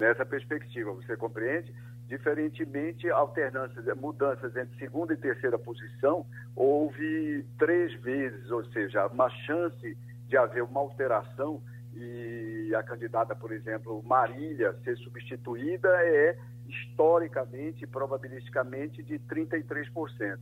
nessa 0.00 0.24
perspectiva, 0.24 0.92
você 0.92 1.16
compreende? 1.16 1.72
Diferentemente, 2.08 3.08
alternâncias, 3.10 3.84
mudanças 3.96 4.56
entre 4.56 4.76
segunda 4.78 5.12
e 5.12 5.16
terceira 5.16 5.58
posição, 5.58 6.26
houve 6.56 7.44
três 7.58 7.92
vezes, 8.00 8.50
ou 8.50 8.64
seja, 8.72 9.06
uma 9.06 9.28
chance 9.28 9.96
de 10.26 10.36
haver 10.36 10.62
uma 10.62 10.80
alteração 10.80 11.62
e 11.94 12.72
a 12.74 12.82
candidata, 12.82 13.34
por 13.34 13.52
exemplo, 13.52 14.02
Marília, 14.02 14.74
ser 14.84 14.96
substituída 14.98 15.88
é 16.04 16.36
historicamente, 16.66 17.86
probabilisticamente, 17.86 19.02
de 19.02 19.18
33%. 19.18 20.38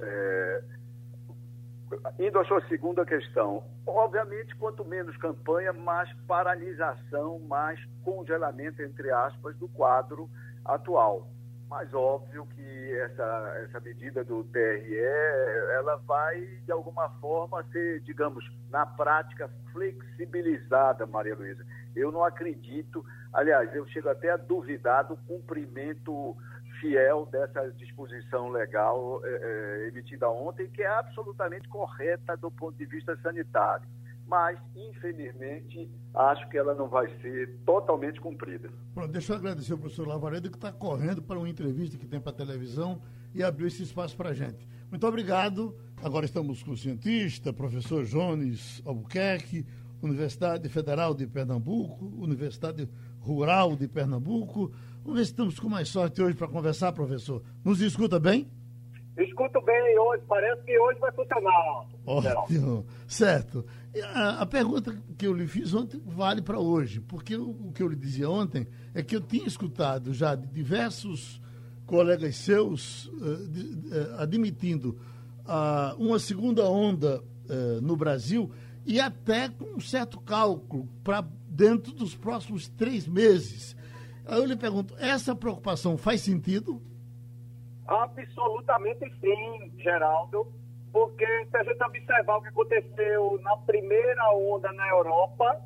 É, 0.00 0.62
indo 2.18 2.38
à 2.38 2.44
sua 2.44 2.60
segunda 2.68 3.04
questão, 3.04 3.64
obviamente, 3.86 4.54
quanto 4.56 4.84
menos 4.84 5.16
campanha, 5.16 5.72
mais 5.72 6.12
paralisação, 6.26 7.38
mais 7.40 7.78
congelamento, 8.02 8.82
entre 8.82 9.10
aspas, 9.10 9.56
do 9.56 9.68
quadro 9.68 10.28
atual. 10.64 11.28
Mas 11.68 11.92
óbvio 11.94 12.46
que 12.54 12.92
essa, 12.98 13.64
essa 13.64 13.80
medida 13.80 14.22
do 14.22 14.44
TRE, 14.44 14.94
ela 15.74 15.96
vai, 16.06 16.40
de 16.66 16.70
alguma 16.70 17.08
forma, 17.18 17.64
ser, 17.72 18.00
digamos, 18.00 18.44
na 18.70 18.84
prática, 18.84 19.48
flexibilizada, 19.72 21.06
Maria 21.06 21.34
Luísa. 21.34 21.64
Eu 21.96 22.12
não 22.12 22.24
acredito, 22.24 23.04
aliás, 23.32 23.74
eu 23.74 23.86
chego 23.86 24.10
até 24.10 24.30
a 24.30 24.36
duvidar 24.36 25.08
do 25.08 25.16
cumprimento 25.16 26.36
fiel 26.82 27.26
dessa 27.26 27.70
disposição 27.70 28.50
legal 28.50 29.22
é, 29.24 29.88
emitida 29.88 30.28
ontem, 30.28 30.68
que 30.68 30.82
é 30.82 30.88
absolutamente 30.88 31.68
correta 31.68 32.36
do 32.36 32.50
ponto 32.50 32.76
de 32.76 32.84
vista 32.84 33.16
sanitário 33.22 33.88
mas, 34.32 34.58
infelizmente, 34.74 35.90
acho 36.14 36.48
que 36.48 36.56
ela 36.56 36.74
não 36.74 36.88
vai 36.88 37.06
ser 37.20 37.54
totalmente 37.66 38.18
cumprida. 38.18 38.70
Pronto, 38.94 39.12
deixa 39.12 39.34
eu 39.34 39.36
agradecer 39.36 39.72
ao 39.72 39.78
professor 39.78 40.08
Lavaredo, 40.08 40.48
que 40.50 40.56
está 40.56 40.72
correndo 40.72 41.20
para 41.20 41.38
uma 41.38 41.50
entrevista 41.50 41.98
que 41.98 42.06
tem 42.06 42.18
para 42.18 42.32
a 42.32 42.34
televisão 42.34 43.02
e 43.34 43.42
abriu 43.42 43.66
esse 43.66 43.82
espaço 43.82 44.16
para 44.16 44.30
a 44.30 44.32
gente. 44.32 44.66
Muito 44.90 45.06
obrigado. 45.06 45.76
Agora 46.02 46.24
estamos 46.24 46.62
com 46.62 46.70
o 46.70 46.76
cientista, 46.78 47.52
professor 47.52 48.06
Jones 48.06 48.80
Albuquerque, 48.86 49.66
Universidade 50.00 50.66
Federal 50.70 51.14
de 51.14 51.26
Pernambuco, 51.26 52.06
Universidade 52.16 52.88
Rural 53.20 53.76
de 53.76 53.86
Pernambuco. 53.86 54.72
Vamos 55.04 55.18
ver 55.18 55.24
se 55.24 55.32
estamos 55.32 55.58
com 55.58 55.68
mais 55.68 55.88
sorte 55.88 56.22
hoje 56.22 56.36
para 56.36 56.46
conversar, 56.46 56.92
professor. 56.92 57.42
Nos 57.64 57.80
escuta 57.80 58.20
bem? 58.20 58.48
Escuto 59.18 59.60
bem 59.62 59.98
hoje, 59.98 60.22
parece 60.28 60.62
que 60.62 60.78
hoje 60.78 61.00
vai 61.00 61.12
funcionar. 61.12 61.86
Ótimo, 62.06 62.86
certo. 63.06 63.66
A, 64.14 64.42
a, 64.42 64.46
pergunta 64.46 64.96
que 65.18 65.26
eu 65.26 65.34
lhe 65.34 65.46
fiz 65.46 65.74
ontem 65.74 66.00
vale 66.06 66.40
para 66.40 66.58
hoje, 66.58 67.00
porque 67.00 67.36
o, 67.36 67.50
o, 67.50 67.72
que 67.72 67.82
eu 67.82 67.88
lhe 67.88 67.96
dizia 67.96 68.30
ontem 68.30 68.66
é 68.94 69.02
que 69.02 69.16
eu 69.16 69.20
tinha 69.20 69.46
escutado 69.46 70.14
já 70.14 70.34
de 70.36 70.46
diversos 70.46 71.42
colegas 71.84 72.36
seus 72.36 73.06
uh, 73.06 73.48
de, 73.48 73.60
uh, 73.60 74.20
admitindo 74.20 74.98
uh, 75.40 76.00
uma 76.02 76.18
segunda 76.18 76.64
onda 76.64 77.22
eh, 77.50 77.80
no 77.82 77.96
Brasil 77.96 78.50
e 78.86 79.00
até 79.00 79.48
com 79.48 79.76
um 79.76 79.80
certo 79.80 80.20
cálculo 80.20 80.88
para 81.02 81.26
dentro 81.48 81.92
dos 81.92 82.14
próximos 82.14 82.68
três 82.68 83.06
meses. 83.06 83.76
Aí 84.26 84.38
eu 84.38 84.44
lhe 84.44 84.56
pergunto, 84.56 84.94
essa 84.98 85.34
preocupação 85.34 85.98
faz 85.98 86.20
sentido? 86.20 86.80
Absolutamente 87.86 89.12
sim, 89.20 89.72
Geraldo, 89.78 90.46
porque 90.92 91.26
se 91.46 91.56
a 91.56 91.64
gente 91.64 91.82
observar 91.82 92.36
o 92.36 92.42
que 92.42 92.48
aconteceu 92.48 93.40
na 93.42 93.56
primeira 93.58 94.32
onda 94.34 94.72
na 94.72 94.88
Europa, 94.88 95.60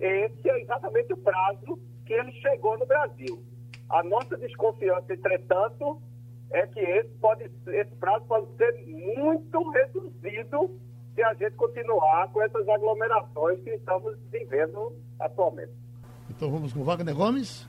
esse 0.00 0.50
é 0.50 0.60
exatamente 0.60 1.12
o 1.12 1.16
prazo 1.16 1.78
que 2.04 2.12
ele 2.12 2.32
chegou 2.32 2.76
no 2.78 2.86
Brasil. 2.86 3.42
A 3.88 4.02
nossa 4.02 4.36
desconfiança, 4.36 5.12
entretanto, 5.12 6.02
é 6.50 6.66
que 6.66 6.80
esse, 6.80 7.10
pode, 7.20 7.44
esse 7.66 7.94
prazo 7.96 8.24
pode 8.26 8.46
ser 8.56 8.84
muito 8.86 9.70
reduzido 9.70 10.78
se 11.14 11.22
a 11.22 11.34
gente 11.34 11.52
continuar 11.56 12.28
com 12.32 12.42
essas 12.42 12.68
aglomerações 12.68 13.60
que 13.62 13.70
estamos 13.70 14.18
vivendo 14.30 14.96
atualmente. 15.20 15.72
Então 16.30 16.50
vamos 16.50 16.72
com 16.72 16.82
Wagner 16.82 17.14
Gomes. 17.14 17.68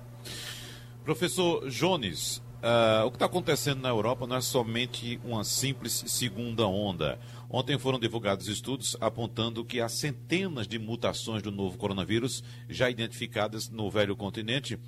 Professor 1.04 1.70
Jones, 1.70 2.42
Uh, 2.64 3.06
o 3.06 3.12
que 3.12 3.18
está 3.18 3.26
acontecendo 3.26 3.82
na 3.82 3.90
Europa 3.90 4.26
não 4.26 4.38
é 4.38 4.42
somente 4.42 5.20
uma 5.26 5.44
simples 5.44 6.02
segunda 6.08 6.66
onda. 6.66 7.20
Ontem 7.50 7.78
foram 7.78 8.00
divulgados 8.00 8.48
estudos 8.48 8.96
apontando 9.02 9.66
que 9.66 9.82
há 9.82 9.90
centenas 9.90 10.66
de 10.66 10.80
mutações 10.80 11.44
do 11.44 11.52
novo 11.52 11.78
coronavírus 11.78 12.42
já 12.70 12.90
identificadas 12.90 13.70
no 13.70 13.92
velho 13.92 14.16
continente. 14.16 14.80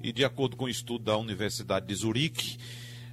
E, 0.00 0.12
de 0.12 0.24
acordo 0.24 0.56
com 0.56 0.62
o 0.62 0.68
um 0.68 0.70
estudo 0.70 1.06
da 1.06 1.16
Universidade 1.16 1.88
de 1.88 1.94
Zurique, 1.96 2.56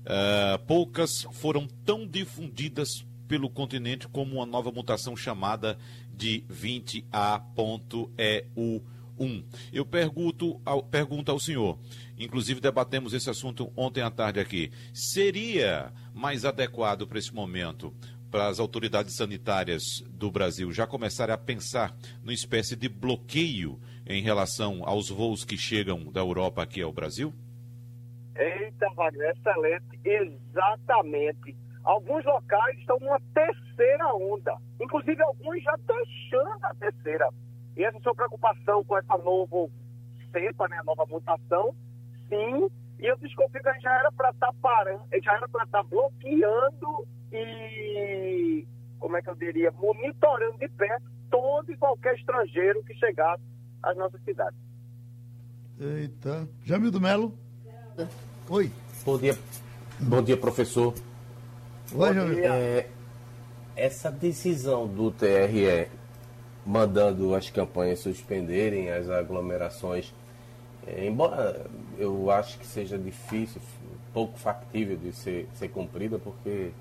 uh, 0.02 0.64
poucas 0.68 1.26
foram 1.32 1.68
tão 1.84 2.06
difundidas 2.06 3.04
pelo 3.28 3.50
continente 3.50 4.08
como 4.08 4.36
uma 4.36 4.46
nova 4.46 4.72
mutação 4.72 5.18
chamada 5.18 5.80
de 6.14 6.44
20A.EU1. 9.22 9.46
Eu 9.72 9.86
pergunto 9.86 10.60
ao, 10.66 10.84
pergunto 10.84 11.32
ao 11.32 11.40
senhor 11.40 11.78
inclusive 12.24 12.62
debatemos 12.62 13.14
esse 13.14 13.30
assunto 13.30 13.72
ontem 13.76 14.02
à 14.02 14.12
tarde 14.12 14.40
aqui. 14.40 14.72
Seria 14.94 15.92
mais 16.14 16.46
adequado 16.46 17.08
para 17.08 17.18
esse 17.18 17.34
momento 17.34 17.94
para 18.30 18.48
as 18.48 18.60
autoridades 18.60 19.16
sanitárias 19.16 19.84
do 20.10 20.32
Brasil 20.32 20.72
já 20.72 20.88
começarem 20.88 21.34
a 21.34 21.38
pensar 21.38 21.94
numa 22.22 22.34
espécie 22.34 22.76
de 22.76 22.88
bloqueio 22.88 23.80
em 24.08 24.22
relação 24.22 24.84
aos 24.86 25.10
voos 25.10 25.44
que 25.44 25.58
chegam 25.58 26.12
da 26.12 26.22
Europa 26.22 26.62
aqui 26.62 26.82
ao 26.82 26.94
Brasil? 26.94 27.34
Eita, 28.36 28.88
Wagner, 28.96 29.36
excelente. 29.36 30.00
Exatamente. 30.06 31.58
Alguns 31.84 32.24
locais 32.24 32.78
estão 32.80 32.98
numa 33.00 33.20
terceira 33.34 34.14
onda, 34.16 34.56
inclusive 34.80 35.22
alguns 35.24 35.62
já 35.64 35.76
deixando 35.76 36.64
a 36.64 36.74
terceira. 36.76 37.28
E 37.82 37.84
essa 37.84 38.00
sua 38.02 38.14
preocupação 38.14 38.84
com 38.84 38.96
essa 38.96 39.18
nova 39.18 39.68
cepa, 40.32 40.68
né, 40.68 40.80
nova 40.86 41.04
mutação, 41.08 41.74
sim, 42.30 42.70
e 43.00 43.08
eu 43.08 43.18
desconfio 43.18 43.60
que 43.60 43.80
já 43.80 43.92
era 43.98 44.12
para 44.12 44.30
estar 44.30 44.52
tá 44.52 44.54
parando, 44.62 45.04
já 45.24 45.34
era 45.34 45.50
para 45.50 45.64
estar 45.64 45.82
tá 45.82 45.90
bloqueando 45.90 47.08
e, 47.34 48.68
como 49.00 49.18
é 49.18 49.22
que 49.24 49.32
eu 49.32 49.36
diria, 49.36 49.72
monitorando 49.72 50.60
de 50.60 50.70
perto 50.70 51.10
todo 51.32 51.72
e 51.72 51.78
qualquer 51.78 52.14
estrangeiro 52.14 52.84
que 52.84 52.94
chegasse 53.00 53.42
às 53.82 53.98
nossas 53.98 54.22
cidades. 54.26 54.60
Eita. 55.80 56.48
Jamildo 56.64 57.02
Melo? 57.02 57.34
Oi. 58.48 58.72
Bom 59.04 59.18
dia. 59.18 59.36
Bom 60.00 60.22
dia, 60.22 60.38
professor. 60.38 60.94
Oi, 61.96 62.14
Jamildo. 62.14 62.46
É, 62.46 62.88
essa 63.76 64.12
decisão 64.12 64.88
do 64.88 65.10
TRE 65.10 65.90
mandando 66.66 67.34
as 67.36 67.50
campanhas 67.50 68.00
suspenderem 68.00 68.92
as 68.92 69.10
aglomerações 69.10 70.14
É, 70.88 71.06
embora 71.06 71.66
eu 71.98 72.32
acho 72.32 72.58
que 72.58 72.66
seja 72.66 72.98
difícil, 72.98 73.62
pouco 74.14 74.38
factível 74.38 74.98
de 74.98 75.14
ser, 75.14 75.48
ser 75.54 75.70
cumprida, 75.70 76.18
porque 76.18 76.72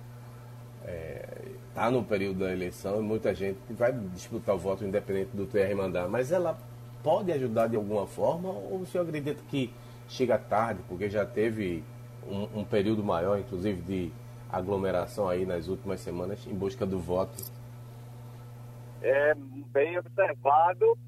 está 0.81 0.91
é, 0.91 1.27
tá 1.75 1.91
no 1.91 2.03
período 2.03 2.41
da 2.41 2.53
eleição 2.53 2.99
e 2.99 3.03
muita 3.03 3.35
gente 3.35 3.59
vai 3.71 3.93
disputar 3.93 4.55
o 4.55 4.59
voto 4.59 4.85
independente 4.85 5.31
do 5.35 5.47
TR 5.47 5.75
mandar, 5.77 6.09
mas 6.09 6.33
ela 6.33 6.59
pode 7.03 7.31
ajudar 7.33 7.69
de 7.69 7.77
alguma 7.77 8.07
forma 8.07 8.49
ou 8.49 8.81
o 8.81 8.87
senhor 8.87 9.05
acredita 9.05 9.41
que 9.49 9.71
chega 10.09 10.39
tarde, 10.39 10.81
porque 10.89 11.09
já 11.09 11.25
teve 11.25 11.85
um, 12.27 12.61
um 12.61 12.65
período 12.65 13.05
maior, 13.05 13.39
inclusive, 13.39 13.81
de 13.83 14.13
aglomeração 14.51 15.29
aí 15.29 15.47
nas 15.47 15.69
últimas 15.69 16.01
semanas 16.01 16.41
em 16.47 16.55
busca 16.55 16.85
do 16.85 16.99
voto? 16.99 17.60
É 19.03 19.35
bem 19.73 19.99
observado. 19.99 20.99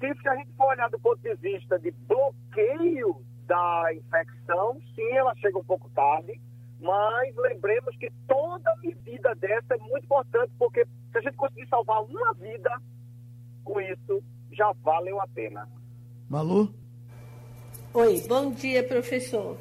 Se 0.00 0.28
a 0.28 0.36
gente 0.36 0.52
for 0.56 0.68
olhar 0.68 0.88
do 0.90 0.98
ponto 0.98 1.20
de 1.20 1.34
vista 1.36 1.78
de 1.78 1.90
bloqueio 2.06 3.20
da 3.46 3.92
infecção, 3.94 4.80
sim, 4.94 5.10
ela 5.12 5.34
chega 5.36 5.58
um 5.58 5.64
pouco 5.64 5.90
tarde, 5.90 6.40
mas 6.80 7.34
lembremos 7.36 7.96
que 7.96 8.12
toda 8.26 8.76
medida 8.82 9.34
dessa 9.34 9.74
é 9.74 9.78
muito 9.78 10.04
importante, 10.04 10.52
porque 10.58 10.84
se 10.84 11.18
a 11.18 11.20
gente 11.20 11.36
conseguir 11.36 11.66
salvar 11.68 12.02
uma 12.04 12.32
vida 12.34 12.70
com 13.64 13.80
isso, 13.80 14.22
já 14.52 14.72
valeu 14.82 15.20
a 15.20 15.26
pena. 15.28 15.68
Malu? 16.28 16.72
Oi, 17.94 18.22
bom 18.28 18.52
dia, 18.52 18.84
professor. 18.84 19.56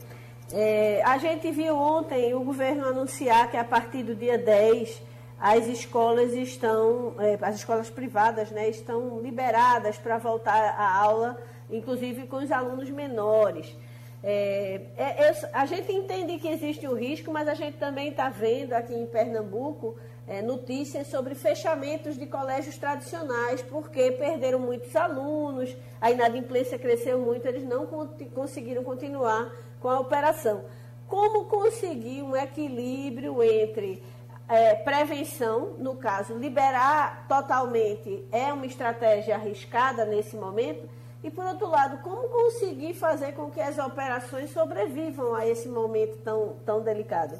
É, 0.51 1.01
a 1.03 1.17
gente 1.17 1.51
viu 1.51 1.75
ontem 1.75 2.33
o 2.33 2.43
governo 2.43 2.85
anunciar 2.85 3.49
que 3.49 3.57
a 3.57 3.63
partir 3.63 4.03
do 4.03 4.15
dia 4.15 4.37
10 4.37 5.01
as 5.39 5.67
escolas 5.67 6.33
estão, 6.33 7.13
é, 7.19 7.37
as 7.41 7.55
escolas 7.55 7.89
privadas 7.89 8.49
né, 8.51 8.69
estão 8.69 9.19
liberadas 9.19 9.97
para 9.97 10.17
voltar 10.17 10.75
à 10.77 10.95
aula, 10.97 11.37
inclusive 11.69 12.25
com 12.27 12.37
os 12.37 12.51
alunos 12.51 12.89
menores. 12.89 13.75
É, 14.23 14.81
é, 14.97 15.49
a 15.53 15.65
gente 15.65 15.91
entende 15.91 16.39
que 16.39 16.47
existe 16.47 16.87
o 16.87 16.95
risco, 16.95 17.31
mas 17.31 17.47
a 17.47 17.53
gente 17.53 17.77
também 17.77 18.09
está 18.09 18.29
vendo 18.29 18.73
aqui 18.73 18.93
em 18.93 19.05
Pernambuco 19.05 19.95
é, 20.27 20.41
notícias 20.41 21.07
sobre 21.07 21.35
fechamentos 21.35 22.17
de 22.17 22.25
colégios 22.25 22.77
tradicionais, 22.77 23.61
porque 23.61 24.11
perderam 24.11 24.59
muitos 24.59 24.93
alunos, 24.95 25.75
a 26.01 26.11
inadimplência 26.11 26.77
cresceu 26.77 27.19
muito, 27.19 27.45
eles 27.45 27.63
não 27.63 27.87
conseguiram 28.33 28.83
continuar 28.83 29.51
com 29.79 29.89
a 29.89 29.99
operação. 29.99 30.65
Como 31.07 31.45
conseguir 31.45 32.21
um 32.23 32.35
equilíbrio 32.35 33.41
entre 33.41 34.03
é, 34.47 34.75
prevenção, 34.75 35.73
no 35.77 35.95
caso, 35.95 36.37
liberar 36.37 37.27
totalmente 37.27 38.25
é 38.31 38.51
uma 38.53 38.65
estratégia 38.65 39.35
arriscada 39.35 40.05
nesse 40.05 40.35
momento, 40.35 40.87
e 41.23 41.29
por 41.29 41.45
outro 41.45 41.67
lado, 41.67 42.01
como 42.01 42.29
conseguir 42.29 42.93
fazer 42.93 43.33
com 43.33 43.51
que 43.51 43.59
as 43.59 43.77
operações 43.77 44.49
sobrevivam 44.51 45.35
a 45.35 45.45
esse 45.45 45.67
momento 45.67 46.17
tão, 46.23 46.55
tão 46.65 46.81
delicado? 46.81 47.37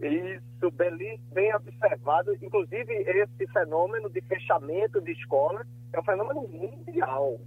Isso, 0.00 0.70
bem, 0.72 1.18
bem 1.32 1.54
observado. 1.54 2.36
Inclusive, 2.42 2.92
esse 2.92 3.46
fenômeno 3.50 4.10
de 4.10 4.20
fechamento 4.20 5.00
de 5.00 5.12
escolas 5.12 5.66
é 5.92 5.98
um 5.98 6.04
fenômeno 6.04 6.46
mundial. 6.46 7.40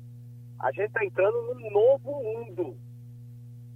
A 0.59 0.71
gente 0.71 0.87
está 0.87 1.05
entrando 1.05 1.53
num 1.53 1.71
novo 1.71 2.23
mundo 2.23 2.75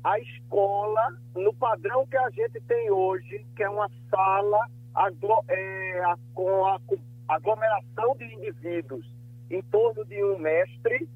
a 0.03 0.19
escola 0.19 1.17
no 1.35 1.53
padrão 1.53 2.05
que 2.07 2.17
a 2.17 2.29
gente 2.31 2.59
tem 2.61 2.91
hoje, 2.91 3.45
que 3.55 3.63
é 3.63 3.69
uma 3.69 3.89
sala 4.09 4.67
aglo 4.93 5.43
é, 5.47 6.01
a, 6.03 6.17
com 6.33 6.65
a 6.65 6.79
aglomeração 7.27 8.15
de 8.17 8.25
indivíduos 8.35 9.05
em 9.49 9.61
torno 9.63 10.05
de 10.05 10.23
um 10.23 10.37
mestre, 10.37 11.07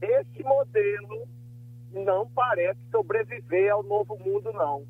esse 0.00 0.42
modelo 0.42 1.26
não 1.92 2.26
parece 2.28 2.78
sobreviver 2.90 3.72
ao 3.72 3.82
novo 3.82 4.18
mundo, 4.18 4.52
não. 4.52 4.84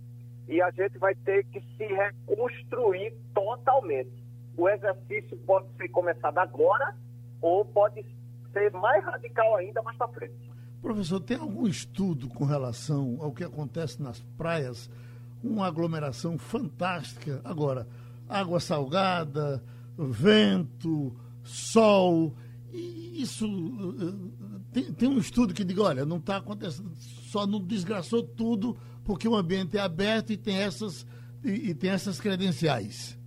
E 0.49 0.61
a 0.61 0.71
gente 0.71 0.99
vai 0.99 1.15
ter 1.15 1.45
que 1.45 1.61
se 1.77 1.85
reconstruir 1.85 3.15
totalmente. 3.35 4.13
O 4.57 4.69
exercício 4.69 5.37
pode 5.39 5.69
ser 5.77 5.89
começado 5.89 6.39
agora 6.39 6.95
ou 7.41 7.65
pode 7.65 8.05
ser 8.53 8.73
mais 8.73 9.05
radical 9.05 9.57
ainda 9.57 9.83
mais 9.83 9.97
para 9.97 10.09
frente. 10.09 10.54
Professor, 10.85 11.19
tem 11.19 11.39
algum 11.39 11.67
estudo 11.67 12.29
com 12.29 12.45
relação 12.45 13.17
ao 13.19 13.33
que 13.33 13.43
acontece 13.43 14.03
nas 14.03 14.21
praias? 14.37 14.91
Uma 15.43 15.67
aglomeração 15.67 16.37
fantástica. 16.37 17.41
Agora, 17.43 17.89
água 18.29 18.61
salgada, 18.61 19.65
vento, 19.97 21.17
sol. 21.43 22.37
Isso 22.71 23.47
eh, 23.47 24.61
tem, 24.75 24.93
tem 24.93 25.09
um 25.09 25.17
estudo 25.17 25.55
que 25.55 25.65
diga, 25.65 25.85
olha, 25.85 26.05
não 26.05 26.19
está 26.19 26.37
acontecendo, 26.37 26.95
só 26.95 27.47
não 27.47 27.65
desgraçou 27.65 28.23
tudo 28.23 28.77
porque 29.07 29.27
o 29.27 29.35
ambiente 29.35 29.79
é 29.79 29.81
aberto 29.81 30.35
e 30.35 30.37
tem 30.37 30.59
essas, 30.59 31.07
e, 31.43 31.71
e 31.71 31.75
tem 31.75 31.89
essas 31.89 32.21
credenciais. 32.21 33.19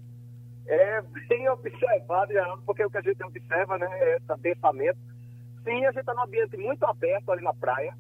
É 0.68 1.02
bem 1.28 1.50
observado, 1.50 2.34
porque 2.68 2.86
o 2.86 2.90
que 2.92 2.98
a 3.00 3.02
gente 3.02 3.24
observa 3.24 3.80
né, 3.80 3.88
é 3.90 4.20
pensamento 4.44 5.17
Sim, 5.68 5.86
a 5.86 5.92
gente 5.92 6.00
está 6.00 6.14
num 6.14 6.24
ambiente 6.24 6.56
muito 6.56 6.86
aberto 6.86 7.30
ali 7.30 7.44
na 7.44 7.54
praia, 7.54 7.94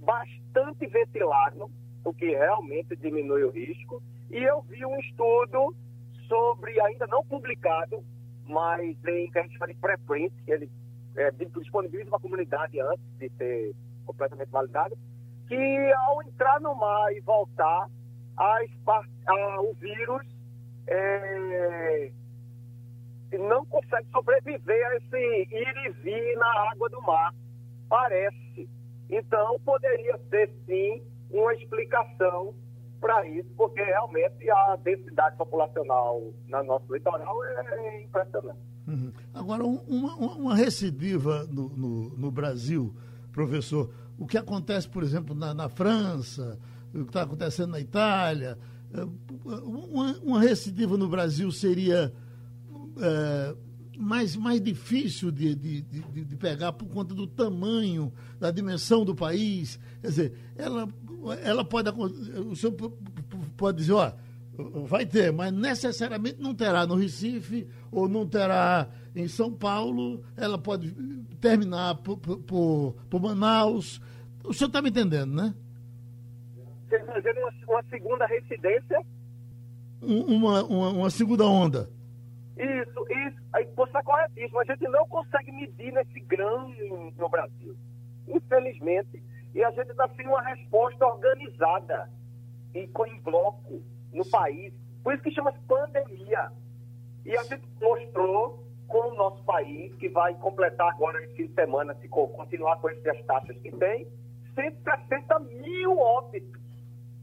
bastante 0.00 0.88
ventilado, 0.88 1.70
o 2.04 2.12
que 2.12 2.26
realmente 2.26 2.96
diminui 2.96 3.44
o 3.44 3.50
risco. 3.50 4.02
E 4.28 4.42
eu 4.42 4.60
vi 4.62 4.84
um 4.84 4.98
estudo 4.98 5.72
sobre, 6.26 6.80
ainda 6.80 7.06
não 7.06 7.24
publicado, 7.24 8.02
mas 8.44 8.96
em 9.06 9.30
que 9.30 9.38
a 9.38 9.42
gente 9.42 9.56
chama 9.56 9.72
de 9.72 9.78
preprint, 9.78 10.34
ele 10.48 10.68
é, 11.14 11.30
disponibiliza 11.30 12.10
para 12.10 12.18
a 12.18 12.22
comunidade 12.22 12.80
antes 12.80 13.04
de 13.20 13.30
ser 13.38 13.72
completamente 14.04 14.50
validado, 14.50 14.98
que 15.46 15.92
ao 16.08 16.24
entrar 16.24 16.60
no 16.60 16.74
mar 16.74 17.12
e 17.12 17.20
voltar, 17.20 17.88
as, 18.36 18.68
a, 19.28 19.60
o 19.60 19.72
vírus 19.74 20.26
é, 20.88 22.10
não 23.38 23.64
consegue 23.66 24.06
sobreviver 24.10 24.86
a 24.86 24.96
esse 24.96 25.16
ir 25.16 25.74
e 25.86 25.92
vir 26.02 26.36
na 26.36 26.70
água 26.70 26.88
do 26.88 27.00
mar. 27.02 27.34
Parece. 27.88 28.68
Então, 29.10 29.58
poderia 29.60 30.18
ser, 30.30 30.50
sim, 30.66 31.02
uma 31.30 31.54
explicação 31.54 32.54
para 33.00 33.26
isso, 33.26 33.48
porque 33.56 33.82
realmente 33.82 34.48
a 34.48 34.76
densidade 34.76 35.36
populacional 35.36 36.32
no 36.48 36.62
nosso 36.62 36.94
litoral 36.94 37.44
é 37.44 38.02
impressionante. 38.02 38.60
Uhum. 38.86 39.12
Agora, 39.34 39.64
uma, 39.64 40.14
uma 40.14 40.54
recidiva 40.54 41.44
no, 41.50 41.68
no, 41.70 42.10
no, 42.10 42.30
Brasil, 42.30 42.94
professor, 43.32 43.92
o 44.18 44.26
que 44.26 44.38
acontece, 44.38 44.88
por 44.88 45.02
exemplo, 45.02 45.34
na, 45.34 45.52
na 45.52 45.68
França, 45.68 46.58
o 46.94 46.98
que 46.98 47.10
está 47.10 47.22
acontecendo 47.22 47.72
na 47.72 47.80
Itália, 47.80 48.58
eh, 48.94 49.06
uma, 49.44 50.18
uma 50.18 50.40
recidiva 50.40 50.96
no 50.96 51.08
Brasil 51.08 51.50
seria 51.50 52.12
é, 52.98 53.54
mais, 53.96 54.36
mais 54.36 54.60
difícil 54.60 55.30
de, 55.30 55.54
de, 55.54 55.82
de, 55.82 56.24
de, 56.24 56.36
pegar 56.36 56.72
por 56.72 56.88
conta 56.88 57.14
do 57.14 57.26
tamanho, 57.26 58.12
da 58.40 58.50
dimensão 58.50 59.04
do 59.04 59.14
país. 59.14 59.78
Quer 60.00 60.08
dizer, 60.08 60.32
ela, 60.56 60.88
ela 61.42 61.64
pode. 61.64 61.90
O 61.90 62.56
senhor 62.56 62.74
pode 63.56 63.78
dizer, 63.78 63.92
ó, 63.92 64.12
vai 64.86 65.06
ter, 65.06 65.32
mas 65.32 65.52
necessariamente 65.52 66.40
não 66.40 66.54
terá 66.54 66.86
no 66.86 66.94
Recife 66.94 67.66
ou 67.90 68.08
não 68.08 68.26
terá 68.26 68.88
em 69.14 69.28
São 69.28 69.52
Paulo, 69.52 70.24
ela 70.36 70.58
pode 70.58 70.90
terminar 71.40 71.96
por, 71.96 72.16
por, 72.18 72.96
por 73.08 73.20
Manaus. 73.20 74.00
O 74.44 74.52
senhor 74.52 74.68
está 74.68 74.82
me 74.82 74.90
entendendo, 74.90 75.34
né? 75.34 75.54
Você 76.88 76.98
fazer 77.04 77.32
uma, 77.38 77.52
uma 77.68 77.82
segunda 77.84 78.26
residência? 78.26 79.00
Uma, 80.00 80.64
uma, 80.64 80.88
uma 80.90 81.10
segunda 81.10 81.46
onda. 81.46 81.90
Isso, 82.62 83.06
isso. 83.10 83.42
Aí 83.52 83.64
você 83.74 83.90
está 83.90 84.02
corretíssimo. 84.02 84.60
A 84.60 84.64
gente 84.64 84.86
não 84.88 85.06
consegue 85.08 85.50
medir 85.50 85.92
nesse 85.92 86.20
grão 86.20 86.72
no 87.16 87.28
Brasil. 87.28 87.76
Infelizmente. 88.28 89.22
E 89.54 89.64
a 89.64 89.70
gente 89.72 89.90
está 89.90 90.08
sem 90.16 90.26
uma 90.26 90.40
resposta 90.42 91.04
organizada 91.04 92.08
e 92.74 92.80
em 92.80 93.20
bloco 93.20 93.82
no 94.12 94.24
país. 94.30 94.72
Por 95.02 95.12
isso 95.12 95.22
que 95.22 95.32
chama-se 95.32 95.58
pandemia. 95.66 96.50
E 97.24 97.36
a 97.36 97.42
gente 97.42 97.68
mostrou 97.80 98.62
com 98.86 99.08
o 99.08 99.14
nosso 99.14 99.42
país, 99.44 99.94
que 99.96 100.08
vai 100.08 100.34
completar 100.34 100.88
agora 100.90 101.22
esse 101.24 101.34
fim 101.34 101.46
de 101.46 101.54
semana, 101.54 101.94
se 101.94 102.08
continuar 102.08 102.76
com 102.76 102.88
essas 102.90 103.24
taxas 103.24 103.56
que 103.58 103.70
tem, 103.72 104.06
160 104.54 105.38
mil 105.40 105.98
óbitos. 105.98 106.60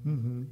Uhum. 0.06 0.48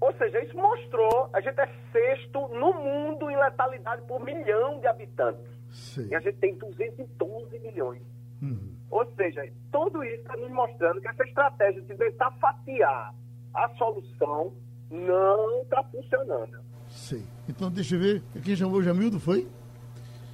Ou 0.00 0.12
seja, 0.14 0.42
isso 0.42 0.56
mostrou, 0.56 1.28
a 1.32 1.40
gente 1.40 1.60
é 1.60 1.68
sexto 1.92 2.48
no 2.48 2.72
mundo 2.72 3.30
em 3.30 3.36
letalidade 3.36 4.02
por 4.02 4.20
milhão 4.24 4.80
de 4.80 4.86
habitantes. 4.86 5.46
Sim. 5.70 6.08
E 6.10 6.14
a 6.14 6.20
gente 6.20 6.38
tem 6.38 6.54
212 6.54 7.58
milhões. 7.58 8.02
Uhum. 8.40 8.74
Ou 8.90 9.06
seja, 9.14 9.46
tudo 9.70 10.02
isso 10.02 10.22
está 10.22 10.36
nos 10.36 10.50
mostrando 10.50 11.00
que 11.00 11.08
essa 11.08 11.22
estratégia 11.22 11.82
de 11.82 11.94
tentar 11.94 12.30
fatiar 12.32 13.14
a 13.54 13.68
solução 13.76 14.52
não 14.90 15.62
está 15.62 15.82
funcionando. 15.84 16.58
Sim. 16.88 17.24
Então, 17.48 17.70
deixa 17.70 17.94
eu 17.94 18.00
ver. 18.00 18.22
Quem 18.42 18.56
chamou 18.56 18.78
o 18.78 18.82
Jamildo 18.82 19.20
foi? 19.20 19.46